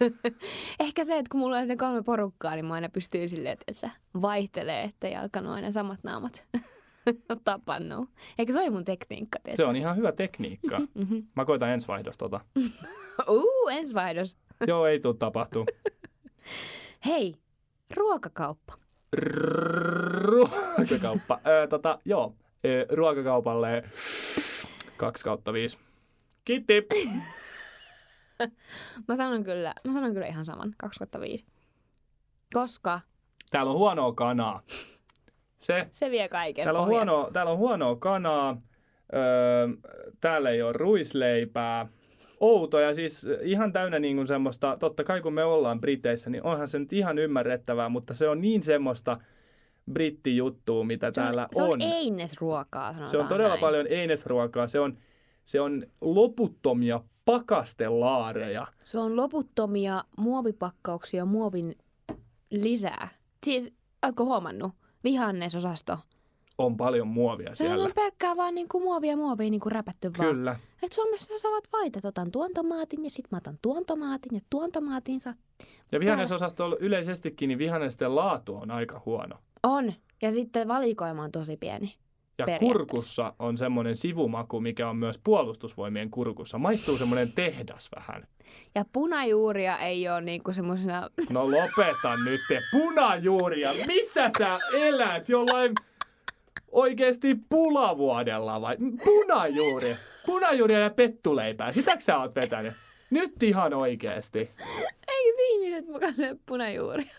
Ehkä 0.80 1.04
se, 1.04 1.18
että 1.18 1.28
kun 1.30 1.40
mulla 1.40 1.58
on 1.58 1.66
se 1.66 1.76
kolme 1.76 2.02
porukkaa, 2.02 2.54
niin 2.54 2.64
mä 2.64 2.74
aina 2.74 2.88
pystyin 2.88 3.28
silleen, 3.28 3.52
että 3.52 3.72
se 3.72 3.90
vaihtelee, 4.22 4.82
ettei 4.82 5.16
alkanut 5.16 5.52
aina 5.52 5.72
samat 5.72 6.00
naamat 6.02 6.46
ottaa 7.32 7.58
pannuun. 7.64 8.08
Eikä 8.38 8.52
se 8.52 8.60
oli 8.60 8.70
mun 8.70 8.84
tekniikka, 8.84 9.38
tiedätkö? 9.42 9.62
Se 9.62 9.64
on 9.64 9.76
ihan 9.76 9.96
hyvä 9.96 10.12
tekniikka. 10.12 10.80
Mm-hmm. 10.94 11.26
Mä 11.36 11.44
koitan 11.44 11.70
ensi 11.70 11.88
vaihdosta 11.88 12.24
tota. 12.24 12.40
Uu, 13.28 13.68
ensivaihdos. 13.72 14.36
Joo, 14.66 14.86
ei 14.86 15.00
tuu 15.00 15.14
tapahtuu. 15.14 15.66
Hei, 17.06 17.34
ruokakauppa. 17.96 18.74
Ruokakauppa. 20.22 21.40
Öö, 21.46 21.66
tota, 21.66 21.98
joo, 22.04 22.34
öö, 22.64 22.86
ruokakaupalle 22.90 23.84
2 24.96 25.24
kautta 25.24 25.52
5. 25.52 25.78
Kiitti. 26.44 26.88
Mä 29.08 29.16
sanon 29.16 29.44
kyllä, 29.44 29.74
mä 29.84 29.92
sanon 29.92 30.12
kyllä 30.12 30.26
ihan 30.26 30.44
saman, 30.44 30.74
2 30.78 31.00
5. 31.20 31.44
Koska 32.54 33.00
Täällä 33.50 33.72
on 33.72 33.78
huonoa 33.78 34.12
kanaa. 34.12 34.62
Se, 35.64 35.86
se 35.90 36.10
vie 36.10 36.28
kaiken 36.28 36.64
täällä 36.64 36.80
on, 36.80 36.86
pohjan. 36.88 37.08
huonoa, 37.08 37.30
täällä 37.32 37.52
on 37.52 37.58
huonoa 37.58 37.96
kanaa. 37.96 38.56
Öö, 39.14 39.68
täällä 40.20 40.50
ei 40.50 40.62
ole 40.62 40.72
ruisleipää. 40.72 41.86
Outo 42.40 42.80
ja 42.80 42.94
siis 42.94 43.26
ihan 43.42 43.72
täynnä 43.72 43.98
niin 43.98 44.16
kuin 44.16 44.26
semmoista, 44.26 44.76
totta 44.80 45.04
kai 45.04 45.20
kun 45.20 45.32
me 45.34 45.44
ollaan 45.44 45.80
Briteissä, 45.80 46.30
niin 46.30 46.42
onhan 46.42 46.68
se 46.68 46.78
nyt 46.78 46.92
ihan 46.92 47.18
ymmärrettävää, 47.18 47.88
mutta 47.88 48.14
se 48.14 48.28
on 48.28 48.40
niin 48.40 48.62
semmoista 48.62 49.18
brittijuttua, 49.92 50.84
mitä 50.84 51.06
Se 51.12 51.20
on, 51.20 51.24
täällä 51.26 51.48
se 51.52 51.62
on 51.62 51.70
on. 51.70 51.80
einesruokaa, 51.80 52.86
sanotaan 52.86 53.08
Se 53.08 53.18
on 53.18 53.28
todella 53.28 53.48
näin. 53.48 53.60
paljon 53.60 53.86
einesruokaa. 53.86 54.66
Se 54.66 54.80
on, 54.80 54.98
se 55.44 55.60
on 55.60 55.86
loputtomia 56.00 57.00
pakastelaareja. 57.24 58.66
Se 58.82 58.98
on 58.98 59.16
loputtomia 59.16 60.04
muovipakkauksia 60.18 61.24
muovin 61.24 61.74
lisää. 62.50 63.08
Siis, 63.46 63.72
ootko 64.06 64.24
huomannut? 64.24 64.72
Vihannesosasto. 65.04 65.98
On 66.58 66.76
paljon 66.76 67.06
muovia 67.06 67.54
Se 67.54 67.54
siellä. 67.54 67.84
on 67.84 67.92
pelkkää 67.94 68.36
vaan 68.36 68.54
niinku 68.54 68.80
muovia 68.80 69.16
muovia 69.16 69.50
niinku 69.50 69.68
räpätty 69.68 70.10
vaan. 70.18 70.28
Kyllä. 70.28 70.56
Et 70.82 70.92
Suomessa 70.92 71.38
sä 71.38 71.48
voit 71.48 71.68
valita, 71.72 71.98
että 71.98 72.08
otan 72.08 72.30
tuon 72.30 72.50
tomaatin 72.54 73.04
ja 73.04 73.10
sit 73.10 73.30
mä 73.30 73.38
otan 73.38 73.58
tuon 73.62 73.84
tomaatin 73.86 74.34
ja 74.34 74.40
tuon 74.50 74.72
tomaatin 74.72 75.20
saat. 75.20 75.36
Ja 75.92 76.00
vihannesosastolla 76.00 76.76
yleisestikin 76.80 77.48
niin 77.48 77.58
vihannesten 77.58 78.14
laatu 78.14 78.56
on 78.56 78.70
aika 78.70 79.02
huono. 79.06 79.36
On. 79.62 79.92
Ja 80.22 80.32
sitten 80.32 80.68
valikoima 80.68 81.22
on 81.22 81.32
tosi 81.32 81.56
pieni. 81.56 81.94
Ja 82.38 82.58
kurkussa 82.58 83.34
on 83.38 83.58
semmoinen 83.58 83.96
sivumaku, 83.96 84.60
mikä 84.60 84.88
on 84.88 84.96
myös 84.96 85.20
puolustusvoimien 85.24 86.10
kurkussa. 86.10 86.58
Maistuu 86.58 86.98
semmoinen 86.98 87.32
tehdas 87.32 87.88
vähän. 87.96 88.26
Ja 88.74 88.84
punajuuria 88.92 89.78
ei 89.78 90.08
ole 90.08 90.20
niinku 90.20 90.52
semmosena... 90.52 91.10
No 91.30 91.50
lopeta 91.50 92.16
nyt 92.24 92.40
te 92.48 92.60
punajuuria. 92.72 93.70
Missä 93.86 94.30
sä 94.38 94.58
elät? 94.72 95.28
Jollain 95.28 95.72
oikeesti 96.72 97.36
pulavuodella 97.48 98.60
vai? 98.60 98.76
Punajuuri. 99.04 99.96
Punajuuria 100.26 100.78
ja 100.78 100.90
pettuleipää. 100.90 101.72
Sitäkö 101.72 102.00
sä 102.00 102.18
oot 102.18 102.34
vetänyt? 102.34 102.72
Nyt 103.10 103.42
ihan 103.42 103.74
oikeesti. 103.74 104.38
Eikö 105.08 105.42
ihmiset 105.50 105.86
mukaan 105.86 106.14
se 106.14 106.36
punajuuria? 106.46 107.10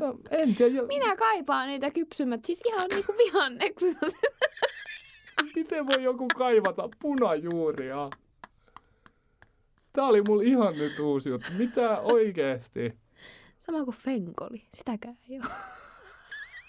No, 0.00 0.14
en 0.30 0.54
tiedä. 0.54 0.74
jo- 0.74 0.86
Minä 0.86 1.16
kaipaan 1.16 1.68
niitä 1.68 1.90
kypsymät, 1.90 2.44
siis 2.44 2.60
ihan 2.66 2.88
niinku 2.90 3.14
vihanneksi. 3.18 3.96
Miten 5.56 5.86
voi 5.86 6.02
joku 6.02 6.28
kaivata 6.36 6.88
punajuuria? 7.02 8.10
Tää 9.92 10.04
oli 10.04 10.22
mulla 10.22 10.42
ihan 10.42 10.74
nyt 10.78 10.98
uusi 10.98 11.28
juttu. 11.28 11.46
Mitä 11.58 12.00
oikeesti? 12.00 12.92
Sama 13.60 13.84
kuin 13.84 13.96
fenkoli, 13.96 14.62
sitäkään 14.74 15.16
ei 15.30 15.36
ole. 15.38 15.48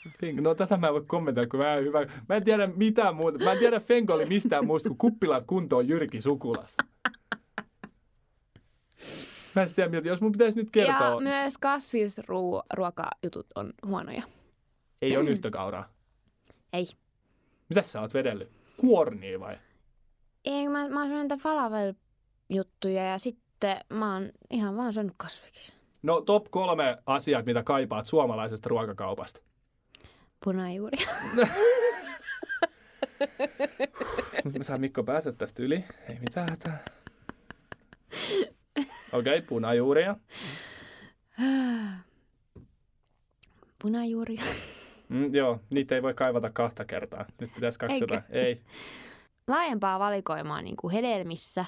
Fink- 0.08 0.42
No 0.42 0.56
tätä 0.56 0.78
mä 0.78 0.88
en 0.88 0.94
voi 0.94 1.04
kommentoida, 1.08 1.50
kun 1.50 1.60
mä 1.60 1.74
en, 1.76 1.84
hyvä. 1.86 2.06
Mä 2.30 2.36
en 2.36 2.44
tiedä 2.44 2.68
mitään 2.68 3.16
muuta. 3.16 3.44
Mä 3.44 3.52
en 3.52 3.58
tiedä 3.60 3.80
Fenkoli 3.80 4.26
mistään 4.26 4.66
muusta 4.68 4.90
kuin 4.90 4.98
kuppilat 4.98 5.44
kuntoon 5.48 5.88
Jyrki 5.88 6.22
Sukulasta. 6.22 6.84
Mä 9.56 9.62
en 9.62 9.74
tiedä, 9.76 9.90
miltä, 9.90 10.08
jos 10.08 10.22
mun 10.22 10.32
pitäisi 10.32 10.58
nyt 10.60 10.70
kertoa, 10.72 11.08
Ja 11.08 11.20
myös 11.20 11.58
kasvisruokajutut 11.58 13.48
on 13.56 13.74
huonoja. 13.86 14.24
ei 15.02 15.18
ole 15.18 15.30
yhtä 15.30 15.50
kauraa. 15.52 15.90
Ei. 16.74 16.88
Mitäs 17.70 17.92
sä 17.92 18.02
oot 18.02 18.14
vedellyt? 18.14 18.52
Kuornia 18.78 19.40
vai? 19.40 19.58
Ei, 20.46 20.70
mä, 20.70 20.90
mä 20.90 21.00
oon 21.00 21.10
syönyt 21.10 21.24
niitä 21.24 21.38
falafel-juttuja 21.44 23.04
ja 23.08 23.18
sitten 23.20 23.78
mä 23.94 24.14
oon 24.14 24.30
ihan 24.52 24.78
vaan 24.78 24.94
syönyt 24.94 25.14
kasviksi. 25.18 25.74
No 26.04 26.22
top 26.22 26.46
kolme 26.52 26.98
asiat, 27.06 27.46
mitä 27.46 27.64
kaipaat 27.64 28.08
suomalaisesta 28.08 28.70
ruokakaupasta. 28.70 29.42
Punajuuri. 30.44 30.98
Mä 34.58 34.64
saan 34.64 34.82
Mikko 34.82 35.04
päästä 35.04 35.32
tästä 35.32 35.64
yli. 35.64 35.84
Ei 36.10 36.20
mitään 36.20 36.50
hätää. 36.50 36.86
Okei, 39.14 39.38
okay, 39.38 39.42
punajuuria. 39.50 40.16
Punajuuri. 43.82 44.38
Mm, 45.10 45.36
joo, 45.36 45.60
niitä 45.70 45.96
ei 45.96 46.04
voi 46.04 46.14
kaivata 46.14 46.50
kahta 46.50 46.86
kertaa. 46.86 47.26
Nyt 47.40 47.54
pitäisi 47.56 47.80
kaksi 47.80 47.94
Eikö? 47.94 48.04
jotain. 48.04 48.24
Ei. 48.30 48.62
Laajempaa 49.48 50.00
valikoimaa 50.00 50.62
niin 50.62 50.76
kuin 50.76 50.92
hedelmissä. 50.92 51.66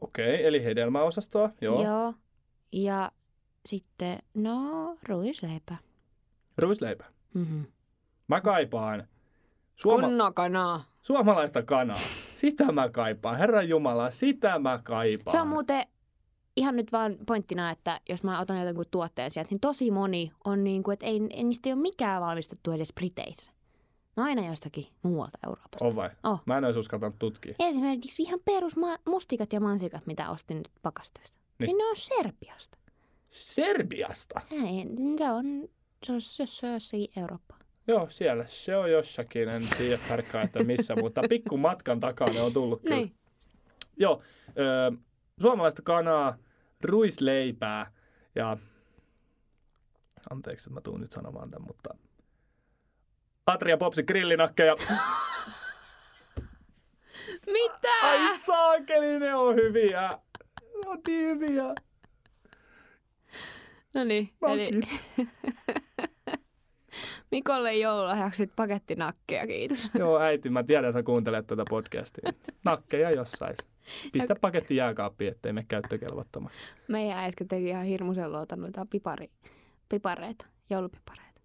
Okei, 0.00 0.34
okay, 0.34 0.46
eli 0.46 0.64
hedelmäosastoa. 0.64 1.50
Joo. 1.60 1.84
Joo. 1.84 2.14
Ja 2.72 3.12
sitten, 3.66 4.18
no, 4.34 4.96
ruisleipä. 5.08 5.76
Ruisleipä. 6.58 7.04
Mm-hmm. 7.34 7.64
Mä 8.28 8.40
kaipaan 8.40 9.08
suoma- 9.76 10.06
Kunnokanaa. 10.06 10.84
suomalaista 11.02 11.62
kanaa. 11.62 12.00
Sitä 12.36 12.72
mä 12.72 12.88
kaipaan. 12.88 13.38
Herran 13.38 13.68
Jumala, 13.68 14.10
sitä 14.10 14.58
mä 14.58 14.80
kaipaan. 14.84 15.32
Se 15.36 15.40
on 15.40 15.48
muuten 15.48 15.86
ihan 16.58 16.76
nyt 16.76 16.92
vaan 16.92 17.16
pointtina, 17.26 17.70
että 17.70 18.00
jos 18.08 18.22
mä 18.22 18.40
otan 18.40 18.66
jotain 18.66 18.86
tuotteen 18.90 19.30
sieltä, 19.30 19.50
niin 19.50 19.60
tosi 19.60 19.90
moni 19.90 20.32
on 20.44 20.64
niin 20.64 20.82
kuin, 20.82 20.92
että 20.92 21.06
ei, 21.06 21.20
ei 21.30 21.44
niistä 21.44 21.68
ei 21.68 21.72
ole 21.72 21.82
mikään 21.82 22.22
valmistettu 22.22 22.72
edes 22.72 22.92
Briteissä. 22.92 23.52
No 24.16 24.24
aina 24.24 24.46
jostakin 24.46 24.86
muualta 25.02 25.38
Euroopasta. 25.46 25.86
On 25.86 25.96
vai? 25.96 26.10
Oh. 26.24 26.42
Mä 26.46 26.58
en 26.58 26.64
olisi 26.64 26.78
uskaltanut 26.78 27.18
tutkia. 27.18 27.54
Esimerkiksi 27.58 28.22
ihan 28.22 28.40
perus 28.44 28.74
mustikat 29.08 29.52
ja 29.52 29.60
mansikat, 29.60 30.06
mitä 30.06 30.30
ostin 30.30 30.56
nyt 30.56 30.70
pakasteesta. 30.82 31.38
Niin. 31.58 31.66
Niin. 31.66 31.78
ne 31.78 31.84
on 31.84 31.96
Serbiasta. 31.96 32.78
Serbiasta? 33.30 34.40
Ei, 34.50 34.86
se 35.18 35.30
on, 35.30 35.68
se 36.06 36.12
on, 36.12 36.20
se, 36.20 36.46
se 36.46 36.66
on 36.66 36.72
jossakin 36.72 37.08
Eurooppa. 37.16 37.54
Joo, 37.88 38.08
siellä 38.08 38.44
se 38.46 38.76
on 38.76 38.90
jossakin. 38.90 39.48
En 39.48 39.68
tiedä 39.78 40.02
tarkkaan, 40.08 40.44
että 40.44 40.64
missä, 40.64 40.96
mutta 41.02 41.20
pikku 41.28 41.56
matkan 41.56 42.00
takaa 42.00 42.30
ne 42.30 42.40
on 42.40 42.52
tullut 42.52 42.82
kyllä. 42.82 42.96
Niin. 42.96 43.14
Joo, 43.96 44.22
ö, 44.48 44.96
suomalaista 45.40 45.82
kanaa, 45.82 46.38
ruisleipää 46.84 47.92
ja... 48.34 48.56
Anteeksi, 50.30 50.68
että 50.68 50.74
mä 50.74 50.80
tuun 50.80 51.00
nyt 51.00 51.12
sanomaan 51.12 51.50
tämän, 51.50 51.66
mutta... 51.66 51.94
Atria 53.46 53.76
Popsi 53.76 54.02
grillinakkeja. 54.02 54.74
Mitä? 57.52 57.94
Ai 58.02 58.38
saakeli, 58.38 59.18
ne 59.18 59.34
on 59.34 59.54
hyviä. 59.54 60.18
Ne 60.60 60.90
on 60.90 60.98
niin 61.06 61.26
hyviä. 61.28 61.74
No 63.94 64.04
niin, 64.04 64.32
eli. 64.48 64.70
Mikolle 67.30 67.74
joululahjaksi 67.74 68.36
sit 68.36 68.52
pakettinakkeja, 68.56 69.46
kiitos. 69.46 69.90
Joo, 69.98 70.20
äiti, 70.20 70.50
mä 70.50 70.62
tiedän, 70.62 70.92
sä 70.92 71.02
kuuntelet 71.02 71.46
tätä 71.46 71.64
podcastia. 71.70 72.32
Nakkeja 72.64 73.10
jossain. 73.10 73.56
Pistä 74.12 74.34
paketti 74.40 74.76
jääkaappiin, 74.76 75.30
ettei 75.30 75.52
me 75.52 75.64
käyttökelvottomaksi. 75.68 76.58
Meidän 76.88 77.18
äsken 77.18 77.48
teki 77.48 77.68
ihan 77.68 77.84
hirmuisen 77.84 78.32
luotan 78.32 78.60
noita 78.60 78.86
pipari, 78.90 79.30
pipareita, 79.88 80.46
joulupipareita. 80.70 81.40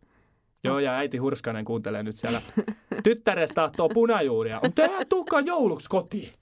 Joo, 0.63 0.79
ja 0.79 0.95
äiti 0.95 1.17
Hurskanen 1.17 1.65
kuuntelee 1.65 2.03
nyt 2.03 2.17
siellä. 2.17 2.41
Tyttärestä 3.03 3.55
tahtoo 3.55 3.89
punajuuria. 3.89 4.59
On 4.63 4.73
tää 4.73 5.05
tuukaa 5.09 5.41
jouluksi 5.41 5.89
kotiin. 5.89 6.33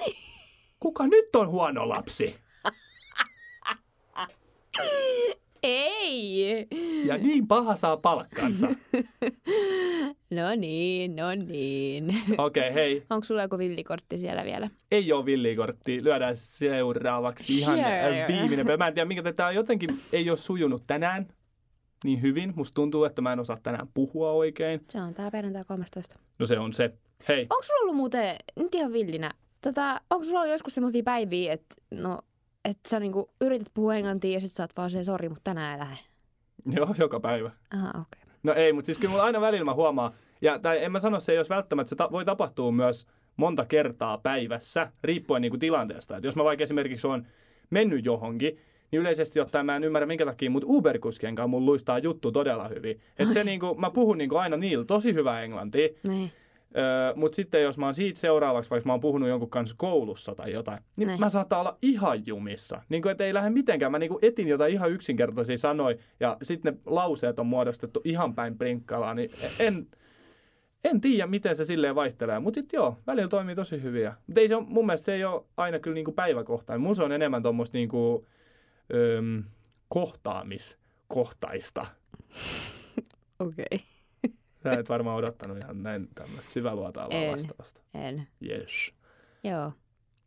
Kuka 0.80 1.06
nyt 1.06 1.36
on 1.36 1.48
huono 1.48 1.88
lapsi? 1.88 2.36
Ei! 5.62 6.66
Ja 7.04 7.18
niin 7.18 7.46
paha 7.46 7.76
saa 7.76 7.96
palkkansa. 7.96 8.68
No 10.30 10.54
niin, 10.56 11.16
no 11.16 11.34
niin. 11.34 12.04
Okei, 12.38 12.70
okay, 12.70 12.74
hei. 12.74 13.06
Onko 13.10 13.24
sulla 13.24 13.42
joku 13.42 13.58
villikortti 13.58 14.18
siellä 14.18 14.44
vielä? 14.44 14.70
Ei 14.90 15.12
ole 15.12 15.24
villikortti. 15.24 16.04
Lyödään 16.04 16.36
seuraavaksi 16.36 17.58
ihan 17.58 17.78
yeah. 17.78 18.28
viimeinen. 18.28 18.78
Mä 18.78 18.86
en 18.86 18.94
tiedä, 18.94 19.08
minkä 19.08 19.32
tämä 19.32 19.50
jotenkin 19.50 20.00
ei 20.12 20.30
ole 20.30 20.36
sujunut 20.36 20.82
tänään 20.86 21.28
niin 22.04 22.22
hyvin. 22.22 22.52
Musta 22.56 22.74
tuntuu, 22.74 23.04
että 23.04 23.22
mä 23.22 23.32
en 23.32 23.40
osaa 23.40 23.58
tänään 23.62 23.88
puhua 23.94 24.30
oikein. 24.30 24.80
Se 24.88 25.00
on 25.00 25.14
tää 25.14 25.30
perjantai 25.30 25.64
13. 25.64 26.18
No 26.38 26.46
se 26.46 26.58
on 26.58 26.72
se. 26.72 26.92
Hei, 27.28 27.40
Onko 27.40 27.62
sulla 27.62 27.80
ollut 27.80 27.96
muuten, 27.96 28.36
nyt 28.56 28.74
ihan 28.74 28.92
villinä, 28.92 29.30
tota, 29.60 30.00
onko 30.10 30.24
sulla 30.24 30.40
ollut 30.40 30.52
joskus 30.52 30.74
semmoisia 30.74 31.02
päiviä, 31.02 31.52
että 31.52 31.74
no, 31.90 32.18
että 32.70 32.88
sä 32.88 33.00
niinku 33.00 33.30
yrität 33.40 33.68
puhua 33.74 33.94
englantia 33.94 34.32
ja 34.32 34.40
sit 34.40 34.52
sä 34.52 34.62
oot 34.62 34.76
vaan 34.76 34.90
se 34.90 35.04
sori, 35.04 35.28
mutta 35.28 35.44
tänään 35.44 35.72
ei 35.72 35.78
lähde. 35.78 35.96
joo, 36.76 36.94
joka 36.98 37.20
päivä. 37.20 37.50
Aha, 37.74 37.88
okei. 37.88 38.00
Okay. 38.00 38.34
No 38.42 38.54
ei, 38.54 38.72
mutta 38.72 38.86
siis 38.86 38.98
kyllä 38.98 39.10
mulla 39.10 39.24
aina 39.24 39.40
välillä 39.40 39.64
mä 39.64 39.74
huomaan, 39.74 40.12
ja 40.40 40.58
tai 40.58 40.84
en 40.84 40.92
mä 40.92 40.98
sano 40.98 41.20
se, 41.20 41.34
jos 41.34 41.50
välttämättä 41.50 41.88
se 41.88 41.96
ta- 41.96 42.08
voi 42.12 42.24
tapahtua 42.24 42.72
myös 42.72 43.06
monta 43.36 43.64
kertaa 43.64 44.18
päivässä, 44.18 44.92
riippuen 45.04 45.42
niinku 45.42 45.58
tilanteesta. 45.58 46.16
Et 46.16 46.24
jos 46.24 46.36
mä 46.36 46.44
vaikka 46.44 46.62
esimerkiksi 46.62 47.06
on 47.06 47.26
mennyt 47.70 48.04
johonkin, 48.04 48.58
niin 48.90 49.00
yleisesti 49.00 49.40
ottaen 49.40 49.66
mä 49.66 49.76
en 49.76 49.84
ymmärrä 49.84 50.06
minkä 50.06 50.26
takia, 50.26 50.50
mutta 50.50 50.68
Uber-kuskien 50.68 51.34
kanssa 51.34 51.48
mun 51.48 51.66
luistaa 51.66 51.98
juttu 51.98 52.32
todella 52.32 52.68
hyvin. 52.68 53.00
Että 53.18 53.34
se 53.34 53.44
niinku, 53.44 53.74
mä 53.74 53.90
puhun 53.90 54.18
niinku 54.18 54.36
aina 54.36 54.56
niillä 54.56 54.84
tosi 54.84 55.14
hyvää 55.14 55.42
englantia, 55.42 55.88
Niin. 56.08 56.32
Öö, 56.76 57.14
mutta 57.14 57.36
sitten 57.36 57.62
jos 57.62 57.78
mä 57.78 57.86
oon 57.86 57.94
siitä 57.94 58.20
seuraavaksi, 58.20 58.70
vaikka 58.70 58.86
mä 58.86 58.92
oon 58.92 59.00
puhunut 59.00 59.28
jonkun 59.28 59.50
kanssa 59.50 59.76
koulussa 59.78 60.34
tai 60.34 60.52
jotain, 60.52 60.78
niin 60.96 61.06
Niin. 61.06 61.20
mä 61.20 61.28
saattaa 61.28 61.60
olla 61.60 61.78
ihan 61.82 62.26
jumissa. 62.26 62.82
Niin 62.88 63.02
kuin, 63.02 63.22
ei 63.22 63.34
lähde 63.34 63.50
mitenkään. 63.50 63.92
Mä 63.92 63.98
niinku 63.98 64.18
etin 64.22 64.48
jotain 64.48 64.72
ihan 64.72 64.90
yksinkertaisia 64.90 65.58
sanoja 65.58 65.96
ja 66.20 66.36
sitten 66.42 66.74
ne 66.74 66.80
lauseet 66.86 67.38
on 67.38 67.46
muodostettu 67.46 68.00
ihan 68.04 68.34
päin 68.34 68.58
prinkkalaa, 68.58 69.14
niin 69.14 69.30
en, 69.58 69.86
en 70.84 71.00
tiedä, 71.00 71.26
miten 71.26 71.56
se 71.56 71.64
silleen 71.64 71.94
vaihtelee. 71.94 72.38
Mutta 72.38 72.60
sitten 72.60 72.78
joo, 72.78 72.98
välillä 73.06 73.28
toimii 73.28 73.54
tosi 73.54 73.82
hyviä. 73.82 74.14
Mutta 74.26 74.40
ei 74.40 74.48
se 74.48 74.56
ole, 74.56 74.64
mun 74.68 74.86
mielestä 74.86 75.04
se 75.06 75.14
ei 75.14 75.24
ole 75.24 75.44
aina 75.56 75.78
kyllä 75.78 75.94
niinku 75.94 76.12
päiväkohtainen. 76.12 76.80
Mulla 76.80 76.94
se 76.94 77.02
on 77.02 77.12
enemmän 77.12 77.42
tuommoista 77.42 77.78
niinku, 77.78 78.26
öm, 78.94 79.44
kohtaamiskohtaista. 79.88 81.86
Okei. 83.38 83.64
Okay. 83.70 83.78
Sä 84.74 84.80
et 84.80 84.88
varmaan 84.88 85.16
odottanut 85.16 85.58
ihan 85.58 85.82
näin 85.82 86.08
tämmöistä 86.14 86.52
syväluotaavaa 86.52 87.18
En. 87.18 87.32
vastausta. 87.32 87.80
En. 87.94 88.28
Yes. 88.48 88.92
Joo. 89.44 89.64
No, 89.64 89.72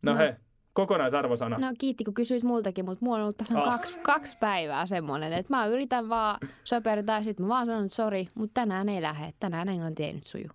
No. 0.01 0.11
no. 0.11 0.17
hei, 0.17 0.33
kokonaisarvosana. 0.73 1.57
No 1.57 1.73
kiitti, 1.77 2.03
kun 2.03 2.13
kysyis 2.13 2.43
multakin, 2.43 2.85
mutta 2.85 3.05
mulla 3.05 3.17
on 3.17 3.23
ollut 3.23 3.37
tässä 3.37 3.59
Ah. 3.59 3.65
kaksi, 3.65 3.93
kaksi 4.03 4.37
päivää 4.39 4.85
semmoinen, 4.85 5.33
että 5.33 5.53
mä 5.55 5.65
yritän 5.65 6.09
vaan 6.09 6.37
söpertää, 6.63 7.17
ja 7.17 7.23
sit 7.23 7.39
mä 7.39 7.47
vaan 7.47 7.65
sanon, 7.65 7.85
että 7.85 7.95
sori, 7.95 8.27
mutta 8.35 8.53
tänään 8.61 8.89
ei 8.89 9.01
lähde. 9.01 9.33
Tänään 9.39 9.69
englanti 9.69 10.03
ei 10.03 10.13
nyt 10.13 10.27
suju. 10.27 10.47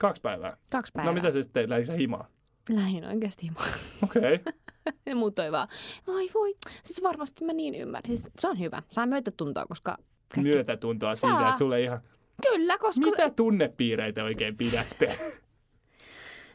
Kaksi 0.00 0.22
päivää. 0.22 0.56
Kaksi 0.70 0.92
päivää. 0.92 1.12
No 1.12 1.14
mitä 1.14 1.30
sä 1.30 1.42
sitten 1.42 1.52
teit? 1.60 1.68
Lähdikö 1.68 1.86
sä 1.86 1.92
himaan? 1.92 2.24
Lähin 2.70 3.04
oikeasti 3.04 3.42
himaan. 3.46 3.68
Okei. 4.02 4.34
Okay. 4.34 4.52
Ja 5.06 5.16
muut 5.16 5.34
toi 5.34 5.52
vaan, 5.52 5.68
voi 6.06 6.28
voi, 6.34 6.54
siis 6.82 7.02
varmasti 7.02 7.44
mä 7.44 7.52
niin 7.52 7.74
ymmärrän. 7.74 8.06
Siis 8.16 8.28
se 8.38 8.48
on 8.48 8.58
hyvä, 8.58 8.82
saa 8.90 9.06
myötätuntoa, 9.06 9.66
koska... 9.66 9.96
kaikki- 10.28 10.40
Myötätuntoa 10.52 11.16
siitä, 11.16 11.34
Saa. 11.34 11.48
että 11.48 11.58
sulle 11.58 11.82
ihan... 11.82 12.00
Kyllä, 12.42 12.78
koska... 12.78 13.00
Mitä 13.00 13.30
tunnepiireitä 13.30 14.24
oikein 14.24 14.56
pidätte? 14.56 15.18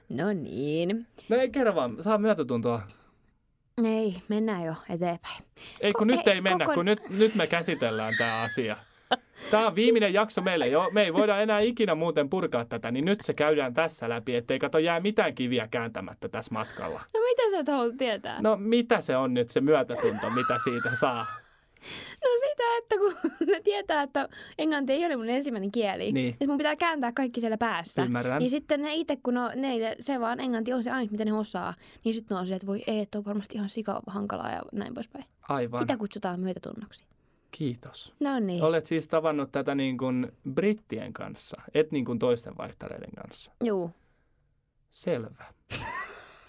No 0.10 0.34
niin. 0.34 1.08
No 1.30 1.38
ei 1.38 1.50
kerro 1.50 1.76
vaan, 1.76 2.04
saa 2.04 2.18
myötätuntoa. 2.18 2.82
Ei, 3.86 4.16
mennään 4.28 4.64
jo 4.64 4.74
eteenpäin. 4.90 5.44
Ei 5.82 5.94
kun 5.94 6.10
Ko- 6.10 6.16
nyt 6.16 6.28
ei, 6.28 6.34
ei 6.34 6.42
mennä, 6.42 6.66
koko- 6.66 6.76
kun 6.76 6.86
nyt, 6.86 7.10
nyt 7.10 7.36
me 7.36 7.48
käsitellään 7.48 8.14
tämä 8.18 8.42
asia. 8.42 8.76
Tämä 9.52 9.68
on 9.68 9.76
viimeinen 9.76 10.14
jakso 10.14 10.42
meille. 10.42 10.68
Jo, 10.68 10.90
me 10.94 11.04
ei 11.04 11.14
voida 11.14 11.42
enää 11.42 11.60
ikinä 11.60 11.96
muuten 11.96 12.30
purkaa 12.30 12.66
tätä, 12.66 12.92
niin 12.92 13.06
nyt 13.06 13.22
se 13.22 13.34
käydään 13.34 13.74
tässä 13.74 14.10
läpi, 14.10 14.36
ettei 14.36 14.60
kato 14.60 14.78
jää 14.78 15.00
mitään 15.00 15.36
kiviä 15.36 15.68
kääntämättä 15.68 16.30
tässä 16.30 16.54
matkalla. 16.54 17.02
No 17.14 17.20
mitä 17.20 17.42
sä 17.52 17.60
et 17.60 17.68
halua 17.68 17.94
tietää? 17.98 18.42
No 18.42 18.58
mitä 18.58 19.02
se 19.02 19.18
on 19.18 19.34
nyt 19.34 19.50
se 19.50 19.62
myötätunto, 19.62 20.30
mitä 20.30 20.58
siitä 20.64 20.96
saa? 20.96 21.26
No 22.24 22.30
sitä, 22.50 22.64
että 22.78 22.96
kun 22.98 23.32
ne 23.54 23.62
tietää, 23.64 24.04
että 24.04 24.30
englanti 24.58 24.94
ei 24.94 25.06
ole 25.06 25.16
mun 25.16 25.30
ensimmäinen 25.30 25.72
kieli, 25.72 26.12
Niin. 26.12 26.34
että 26.34 26.48
mun 26.48 26.58
pitää 26.58 26.76
kääntää 26.76 27.12
kaikki 27.12 27.42
siellä 27.42 27.58
päässä. 27.58 28.04
Ymmärrän. 28.04 28.40
Niin 28.40 28.50
sitten 28.50 28.82
ne 28.82 28.96
itse, 28.96 29.16
kun 29.24 29.34
no, 29.34 29.52
ne, 29.56 29.96
se 30.00 30.20
vaan 30.20 30.40
englanti 30.40 30.74
on 30.74 30.84
se 30.84 30.92
ainut, 30.92 31.12
mitä 31.12 31.26
ne 31.26 31.34
osaa, 31.34 31.74
niin 32.04 32.14
sitten 32.16 32.36
ne 32.36 32.40
on 32.40 32.46
silleen, 32.46 32.56
että 32.58 32.68
voi 32.68 32.84
ei, 32.88 33.00
että 33.00 33.18
on 33.18 33.26
varmasti 33.26 33.58
ihan 33.58 33.70
sika 33.70 34.02
hankalaa 34.08 34.52
ja 34.52 34.62
näin 34.72 34.94
poispäin. 34.94 35.26
Aivan. 35.50 35.82
Sitä 35.82 35.98
kutsutaan 35.98 36.40
myötätunnoksi. 36.40 37.06
Kiitos. 37.52 38.14
No 38.20 38.40
niin. 38.40 38.64
Olet 38.64 38.86
siis 38.86 39.08
tavannut 39.08 39.52
tätä 39.52 39.76
niin 39.76 39.98
kuin 39.98 40.32
brittien 40.54 41.14
kanssa, 41.14 41.62
et 41.74 41.92
niin 41.92 42.06
kuin 42.06 42.20
toisten 42.20 42.58
vaihtareiden 42.58 43.12
kanssa. 43.16 43.52
Juu. 43.64 43.92
Selvä. 44.92 45.46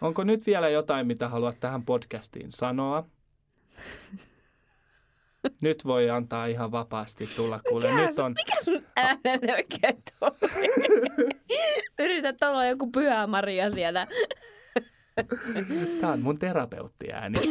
Onko 0.01 0.25
nyt 0.25 0.47
vielä 0.47 0.69
jotain, 0.69 1.07
mitä 1.07 1.29
haluat 1.29 1.61
tähän 1.61 1.85
podcastiin 1.85 2.53
sanoa? 2.53 3.05
Nyt 5.63 5.85
voi 5.85 6.11
antaa 6.11 6.47
ihan 6.47 6.73
vapaasti 6.73 7.29
tulla. 7.37 7.61
Kuule, 7.69 7.93
Mikä 7.93 8.07
nyt 8.07 8.19
on... 8.19 8.33
Mikä 8.33 8.65
sun 8.65 8.87
äänen 8.97 9.41
oikein 9.57 10.03
toi? 10.21 10.31
Yrität 11.99 12.43
olla 12.43 12.67
joku 12.67 12.91
pyhä 12.91 13.27
Maria 13.27 13.71
siellä. 13.71 14.07
Tämä 16.01 16.13
on 16.13 16.21
mun 16.21 16.39
terapeuttiääni. 16.39 17.39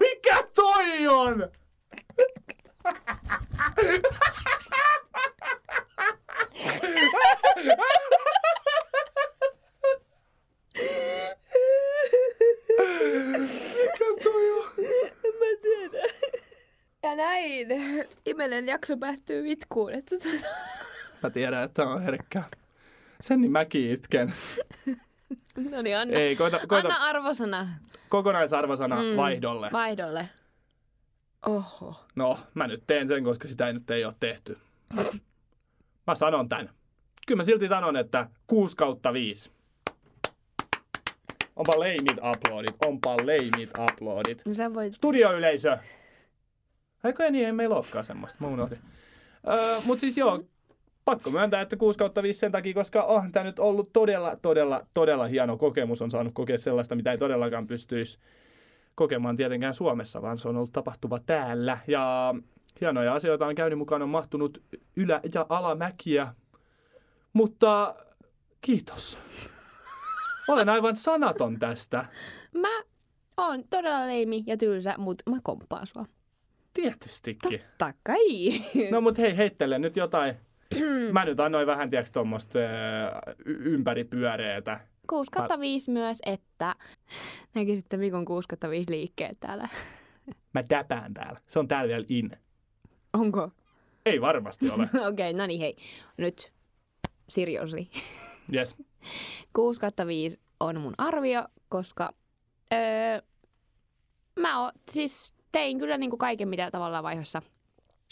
Mikä 0.00 0.42
toi 0.54 1.06
on? 1.08 1.50
Mikä 13.76 14.06
toi 14.22 14.50
on? 14.50 14.72
Mä 15.38 15.46
tiedän. 15.62 16.10
Ja 17.02 17.14
näin. 17.16 17.68
Imenen 18.26 18.66
jakso 18.82 18.96
päättyy 18.96 19.42
vitkuun. 19.42 19.92
Että 19.94 20.16
Mä 21.22 21.30
tiedän, 21.30 21.64
että 21.64 21.82
on 21.82 22.02
herkkä. 22.02 22.42
Sen 23.20 23.40
niin 23.40 23.52
mäkin 23.52 23.90
itken. 23.90 24.32
no 25.70 25.82
niin, 25.82 25.96
anna, 25.98 26.14
Ei, 26.18 26.36
koita, 26.36 26.60
koita 26.68 26.88
anna 26.88 27.04
arvosana 27.04 27.68
kokonaisarvosana 28.08 28.96
Mm. 29.02 29.16
vaihdolle. 29.16 29.68
vaihdolle. 29.72 30.28
Oho. 31.46 32.04
No, 32.14 32.38
mä 32.54 32.66
nyt 32.66 32.82
teen 32.86 33.08
sen, 33.08 33.24
koska 33.24 33.48
sitä 33.48 33.66
ei 33.66 33.72
nyt 33.72 33.90
ei 33.90 34.04
ole 34.04 34.14
tehty. 34.20 34.58
Mä 36.06 36.14
sanon 36.14 36.48
tän. 36.48 36.70
Kyllä 37.26 37.36
mä 37.36 37.44
silti 37.44 37.68
sanon, 37.68 37.96
että 37.96 38.28
6 38.46 38.76
kautta 38.76 39.12
5. 39.12 39.50
Onpa 41.56 41.80
leimit 41.80 42.18
uploadit, 42.18 42.76
onpa 42.86 43.16
leimit 43.24 43.70
uploadit. 43.78 44.42
No 44.46 44.54
sä 44.54 44.74
voit... 44.74 44.92
Studioyleisö. 44.94 45.78
Eikö 47.04 47.30
niin, 47.30 47.46
ei 47.46 47.52
meillä 47.52 47.76
olekaan 47.76 48.04
semmoista, 48.04 48.36
mä 48.40 48.46
unohdin. 48.46 48.78
Öö, 49.48 49.80
mut 49.84 50.00
siis 50.00 50.18
joo, 50.18 50.44
pakko 51.04 51.30
myöntää, 51.30 51.60
että 51.60 51.76
6 51.76 51.98
kautta 51.98 52.22
5 52.22 52.38
sen 52.38 52.52
takia, 52.52 52.74
koska 52.74 53.02
on 53.02 53.32
tämä 53.32 53.44
nyt 53.44 53.58
ollut 53.58 53.92
todella, 53.92 54.36
todella, 54.42 54.86
todella 54.94 55.26
hieno 55.26 55.56
kokemus. 55.56 56.02
On 56.02 56.10
saanut 56.10 56.34
kokea 56.34 56.58
sellaista, 56.58 56.94
mitä 56.94 57.12
ei 57.12 57.18
todellakaan 57.18 57.66
pystyisi 57.66 58.18
kokemaan 58.94 59.36
tietenkään 59.36 59.74
Suomessa, 59.74 60.22
vaan 60.22 60.38
se 60.38 60.48
on 60.48 60.56
ollut 60.56 60.72
tapahtuva 60.72 61.18
täällä. 61.26 61.78
Ja 61.86 62.34
hienoja 62.80 63.14
asioita 63.14 63.46
on 63.46 63.54
käynyt 63.54 63.78
mukaan, 63.78 64.02
on 64.02 64.08
mahtunut 64.08 64.62
ylä- 64.96 65.20
ja 65.34 65.46
alamäkiä. 65.48 66.34
Mutta 67.32 67.94
kiitos. 68.60 69.18
Olen 70.48 70.68
aivan 70.68 70.96
sanaton 70.96 71.58
tästä. 71.58 72.04
Mä 72.54 72.82
oon 73.36 73.64
todella 73.70 74.06
leimi 74.06 74.44
ja 74.46 74.56
tylsä, 74.56 74.94
mutta 74.98 75.30
mä 75.30 75.36
komppaan 75.42 75.86
sua. 75.86 76.06
Tietystikin. 76.74 77.60
Totta 77.60 77.94
kai. 78.02 78.60
No 78.90 79.00
mut 79.00 79.18
hei, 79.18 79.36
heittele 79.36 79.78
nyt 79.78 79.96
jotain. 79.96 80.34
Mä 81.12 81.24
nyt 81.24 81.40
annoin 81.40 81.66
vähän, 81.66 81.90
tiedätkö, 81.90 82.12
tuommoista 82.12 82.58
y- 83.44 83.58
ympäripyöreetä. 83.64 84.80
6 85.08 85.30
kautta 85.30 85.60
5 85.60 85.90
myös, 85.90 86.18
että 86.26 86.74
näkisitte 87.54 87.96
Mikon 87.96 88.24
6 88.24 88.48
kautta 88.48 88.70
5 88.70 88.90
liikkeet 88.90 89.40
täällä. 89.40 89.68
Mä 90.54 90.62
täpään 90.62 91.14
täällä. 91.14 91.40
Se 91.48 91.58
on 91.58 91.68
täällä 91.68 91.88
vielä 91.88 92.04
in. 92.08 92.30
Onko? 93.12 93.50
Ei 94.06 94.20
varmasti 94.20 94.70
ole. 94.70 94.82
Okei, 94.92 95.08
okay, 95.08 95.32
no 95.32 95.46
niin 95.46 95.60
hei. 95.60 95.76
Nyt 96.16 96.52
seriously. 97.28 97.86
Yes. 98.54 98.76
6 99.52 99.80
kautta 99.80 100.06
5 100.06 100.40
on 100.60 100.80
mun 100.80 100.94
arvio, 100.98 101.44
koska 101.68 102.14
öö, 102.72 103.22
mä 104.40 104.66
o, 104.66 104.72
siis 104.90 105.34
tein 105.52 105.78
kyllä 105.78 105.98
niin 105.98 106.10
kuin 106.10 106.18
kaiken, 106.18 106.48
mitä 106.48 106.70
tavallaan 106.70 107.04
vaiheessa 107.04 107.42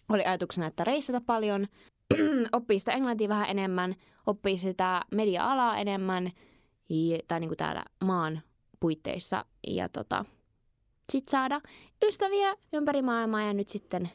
oli 0.09 0.25
ajatuksena, 0.25 0.67
että 0.67 0.85
reissata 0.85 1.21
paljon, 1.27 1.67
oppii 2.53 2.79
sitä 2.79 2.93
englantia 2.93 3.29
vähän 3.29 3.51
enemmän, 3.51 3.95
oppii 4.27 4.59
sitä 4.59 5.03
media-alaa 5.11 5.79
enemmän, 5.79 6.31
tai 7.29 7.41
niin 7.41 7.49
kuin 7.49 7.59
täällä 7.59 7.85
maan 8.05 8.41
puitteissa, 8.81 9.45
ja 9.67 9.89
tota, 9.89 10.25
sit 11.13 11.29
saada 11.29 11.61
ystäviä 12.05 12.55
ympäri 12.73 13.03
maailmaa, 13.03 13.43
ja 13.43 13.53
nyt 13.53 13.69
sitten 13.69 14.11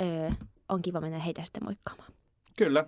öö, 0.00 0.30
on 0.68 0.82
kiva 0.82 1.00
mennä 1.00 1.18
heitä 1.18 1.44
sitten 1.44 1.64
moikkaamaan. 1.64 2.12
Kyllä. 2.56 2.86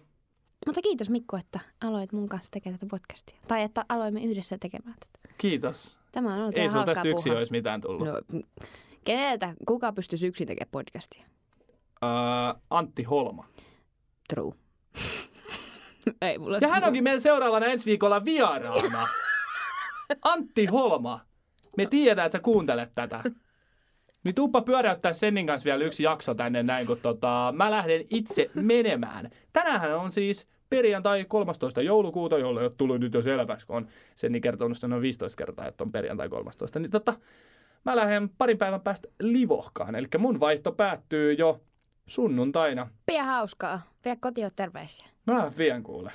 Mutta 0.66 0.82
kiitos 0.82 1.11
Mikko, 1.11 1.36
että 1.36 1.61
aloit 1.80 2.12
mun 2.12 2.28
kanssa 2.28 2.51
tekemään 2.51 2.78
tätä 2.78 2.90
podcastia. 2.90 3.36
Tai 3.49 3.62
että 3.62 3.84
aloimme 3.88 4.20
yhdessä 4.20 4.59
tekemään 4.59 4.97
tätä. 5.01 5.34
Kiitos. 5.38 5.97
Tämä 6.12 6.34
on 6.34 6.40
ollut 6.40 6.57
Ei 6.57 6.64
ihan 6.64 6.72
sulla 6.72 6.84
tästä 6.84 7.09
yksin 7.09 7.24
puuhaa. 7.24 7.38
olisi 7.38 7.53
mitään 7.53 7.80
tullut. 7.80 8.09
No. 8.09 8.40
Keneltä, 9.05 9.55
kuka 9.67 9.93
pystyisi 9.93 10.27
yksin 10.27 10.47
tekemään 10.47 10.71
podcastia? 10.71 11.27
Uh, 12.05 12.63
Antti 12.71 13.03
Holma. 13.03 13.47
True. 14.29 14.55
Ei 16.23 16.39
mulla 16.39 16.59
Ja 16.61 16.69
hän 16.69 16.85
onkin 16.85 17.05
meillä 17.05 17.21
seuraavana 17.21 17.67
ensi 17.67 17.87
viikolla 17.87 18.25
vieraana. 18.25 19.09
Antti 20.23 20.67
Holma. 20.67 21.21
Me 21.77 21.87
tiedetään, 21.87 22.27
että 22.27 22.39
sä 22.39 22.43
kuuntelet 22.43 22.91
tätä. 22.95 23.23
Niin 24.25 24.35
tuuppa 24.35 24.63
pyöräyttää 24.63 25.13
Sennin 25.13 25.47
kanssa 25.47 25.65
vielä 25.65 25.85
yksi 25.85 26.03
jakso 26.03 26.35
tänne 26.35 26.63
näin, 26.63 26.87
kun 26.87 26.99
tota, 27.03 27.55
mä 27.57 27.71
lähden 27.71 28.05
itse 28.11 28.51
menemään. 28.55 29.31
Tänään 29.53 29.97
on 29.97 30.13
siis 30.13 30.49
perjantai 30.71 31.25
13. 31.25 31.83
joulukuuta, 31.83 32.39
jolle 32.39 32.61
ei 32.61 32.67
ole 32.67 32.75
tullut 32.79 33.01
nyt 33.01 33.15
jo 33.15 33.23
selväksi, 33.23 33.67
kun 33.67 33.77
on 33.77 33.89
Senni 34.15 34.41
kertonut 34.41 34.79
sen 34.79 34.91
noin 34.91 35.03
15 35.03 35.37
kertaa, 35.37 35.67
että 35.67 35.85
on 35.85 35.93
perjantai 35.93 36.29
13. 36.29 36.79
Niin 36.79 36.91
tota, 36.91 37.15
mä 37.85 37.97
lähden 37.97 38.28
parin 38.28 38.59
päivän 38.59 38.80
päästä 38.80 39.09
Livohkaan. 39.20 39.95
Eli 39.95 40.07
mun 40.18 40.41
vaihto 40.41 40.72
päättyy 40.72 41.33
jo 41.33 41.61
sunnuntaina. 42.07 42.89
Pidä 43.07 43.24
hauskaa. 43.24 43.83
Pidä 44.03 44.16
kotiin 44.20 44.51
terveisiä. 44.57 45.07
Mä 45.26 45.53
vien 45.59 45.83
kuule. 45.83 46.12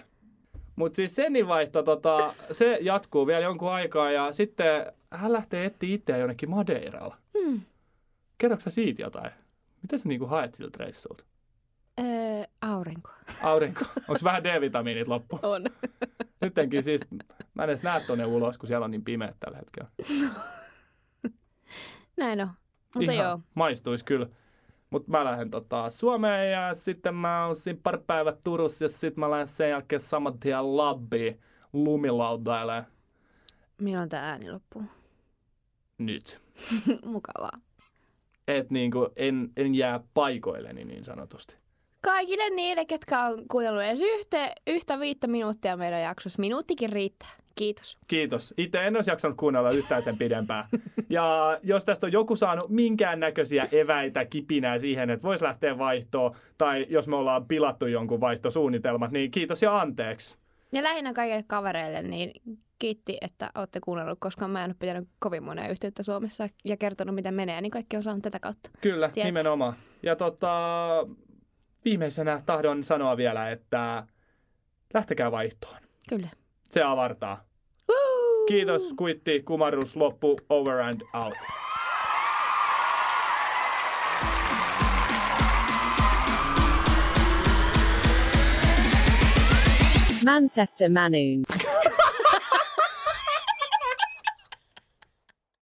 Mutta 0.75 0.95
siis 0.95 1.15
Sennin 1.15 1.47
vaihto, 1.47 1.83
tota, 1.83 2.33
se 2.51 2.77
jatkuu 2.81 3.27
vielä 3.27 3.41
jonkun 3.41 3.71
aikaa 3.71 4.11
ja 4.11 4.31
sitten 4.31 4.93
hän 5.11 5.33
lähtee 5.33 5.65
etsiä 5.65 5.95
itseään 5.95 6.19
jonnekin 6.19 6.49
Madeiralla. 6.49 7.17
Hmm. 7.39 7.61
Kerroksä 8.37 8.69
siitä 8.69 9.01
jotain? 9.01 9.31
Miten 9.81 9.99
sä 9.99 10.09
niinku 10.09 10.25
haet 10.25 10.55
siltä 10.55 10.83
reissulta? 10.83 11.23
Öö, 11.99 12.43
aurinko. 12.61 13.11
Aurinko. 13.43 13.85
Onko 14.07 14.19
vähän 14.23 14.43
D-vitamiinit 14.43 15.07
loppu? 15.07 15.39
On. 15.43 15.65
Nyttenkin 16.41 16.83
siis, 16.83 17.01
mä 17.53 17.63
en 17.63 17.69
edes 17.69 17.83
näe 17.83 18.01
tuonne 18.01 18.25
ulos, 18.25 18.57
kun 18.57 18.67
siellä 18.67 18.83
on 18.85 18.91
niin 18.91 19.03
pimeä 19.03 19.33
tällä 19.39 19.57
hetkellä. 19.57 19.89
Näin 22.17 22.41
on. 22.41 22.49
Mutta 22.95 23.11
Ihan 23.11 23.25
joo. 23.25 23.39
Maistuisi 23.55 24.05
kyllä. 24.05 24.27
Mutta 24.89 25.11
mä 25.11 25.25
lähden 25.25 25.51
tota 25.51 25.89
Suomeen 25.89 26.51
ja 26.51 26.73
sitten 26.73 27.15
mä 27.15 27.45
oon 27.45 27.55
siinä 27.55 27.79
pari 27.83 27.97
päivät 28.07 28.41
Turussa 28.43 28.85
ja 28.85 28.89
sitten 28.89 29.19
mä 29.19 29.31
lähden 29.31 29.47
sen 29.47 29.69
jälkeen 29.69 29.99
saman 29.99 30.39
tien 30.39 30.77
Labbiin 30.77 31.39
lumilaudailemaan 31.73 32.85
Milloin 33.81 34.09
tää 34.09 34.29
ääni 34.29 34.51
loppuu? 34.51 34.83
nyt. 35.97 36.41
Mukavaa. 37.05 37.59
Et 38.47 38.71
niinku 38.71 39.09
en, 39.15 39.51
en 39.57 39.75
jää 39.75 39.99
paikoilleni 40.13 40.85
niin 40.85 41.03
sanotusti. 41.03 41.57
Kaikille 42.01 42.49
niille, 42.49 42.85
ketkä 42.85 43.23
on 43.25 43.43
kuunnellut 43.51 43.83
edes 43.83 44.01
yhtä, 44.01 44.55
yhtä 44.67 44.99
viittä 44.99 45.27
minuuttia 45.27 45.77
meidän 45.77 46.01
jaksossa. 46.01 46.39
Minuuttikin 46.39 46.89
riittää. 46.89 47.29
Kiitos. 47.57 47.97
Kiitos. 48.07 48.53
Itse 48.57 48.87
en 48.87 48.95
olisi 48.95 49.11
jaksanut 49.11 49.37
kuunnella 49.37 49.71
yhtään 49.71 50.03
sen 50.03 50.17
pidempään. 50.17 50.65
Ja 51.09 51.59
jos 51.63 51.85
tästä 51.85 52.07
on 52.07 52.11
joku 52.11 52.35
saanut 52.35 52.69
minkäännäköisiä 52.69 53.67
eväitä, 53.71 54.25
kipinää 54.25 54.77
siihen, 54.77 55.09
että 55.09 55.27
voisi 55.27 55.43
lähteä 55.43 55.77
vaihtoon, 55.77 56.35
tai 56.57 56.85
jos 56.89 57.07
me 57.07 57.15
ollaan 57.15 57.47
pilattu 57.47 57.85
jonkun 57.85 58.21
vaihtosuunnitelmat, 58.21 59.11
niin 59.11 59.31
kiitos 59.31 59.61
ja 59.61 59.79
anteeksi. 59.79 60.37
Ja 60.71 60.83
lähinnä 60.83 61.13
kaikille 61.13 61.43
kavereille, 61.47 62.01
niin 62.01 62.31
kiitti, 62.79 63.17
että 63.21 63.49
olette 63.55 63.79
kuunnellut, 63.79 64.19
koska 64.19 64.47
mä 64.47 64.63
en 64.63 64.69
ole 64.69 64.75
pitänyt 64.79 65.09
kovin 65.19 65.43
monea 65.43 65.67
yhteyttä 65.67 66.03
Suomessa 66.03 66.47
ja 66.65 66.77
kertonut, 66.77 67.15
miten 67.15 67.33
menee, 67.33 67.61
niin 67.61 67.71
kaikki 67.71 67.97
on 67.97 68.03
saanut 68.03 68.23
tätä 68.23 68.39
kautta. 68.39 68.69
Kyllä, 68.81 69.09
Tietä. 69.09 69.27
nimenomaan. 69.27 69.73
Ja 70.03 70.15
tota, 70.15 70.57
viimeisenä 71.85 72.41
tahdon 72.45 72.83
sanoa 72.83 73.17
vielä, 73.17 73.51
että 73.51 74.07
lähtekää 74.93 75.31
vaihtoon. 75.31 75.77
Kyllä. 76.09 76.29
Se 76.71 76.83
avartaa. 76.83 77.46
Kiitos, 78.47 78.93
kuitti, 78.95 79.39
kumarus, 79.39 79.95
loppu, 79.95 80.37
over 80.49 80.79
and 80.79 81.03
out. 81.13 81.33
Manchester 90.23 90.89
Manoon. 90.89 91.45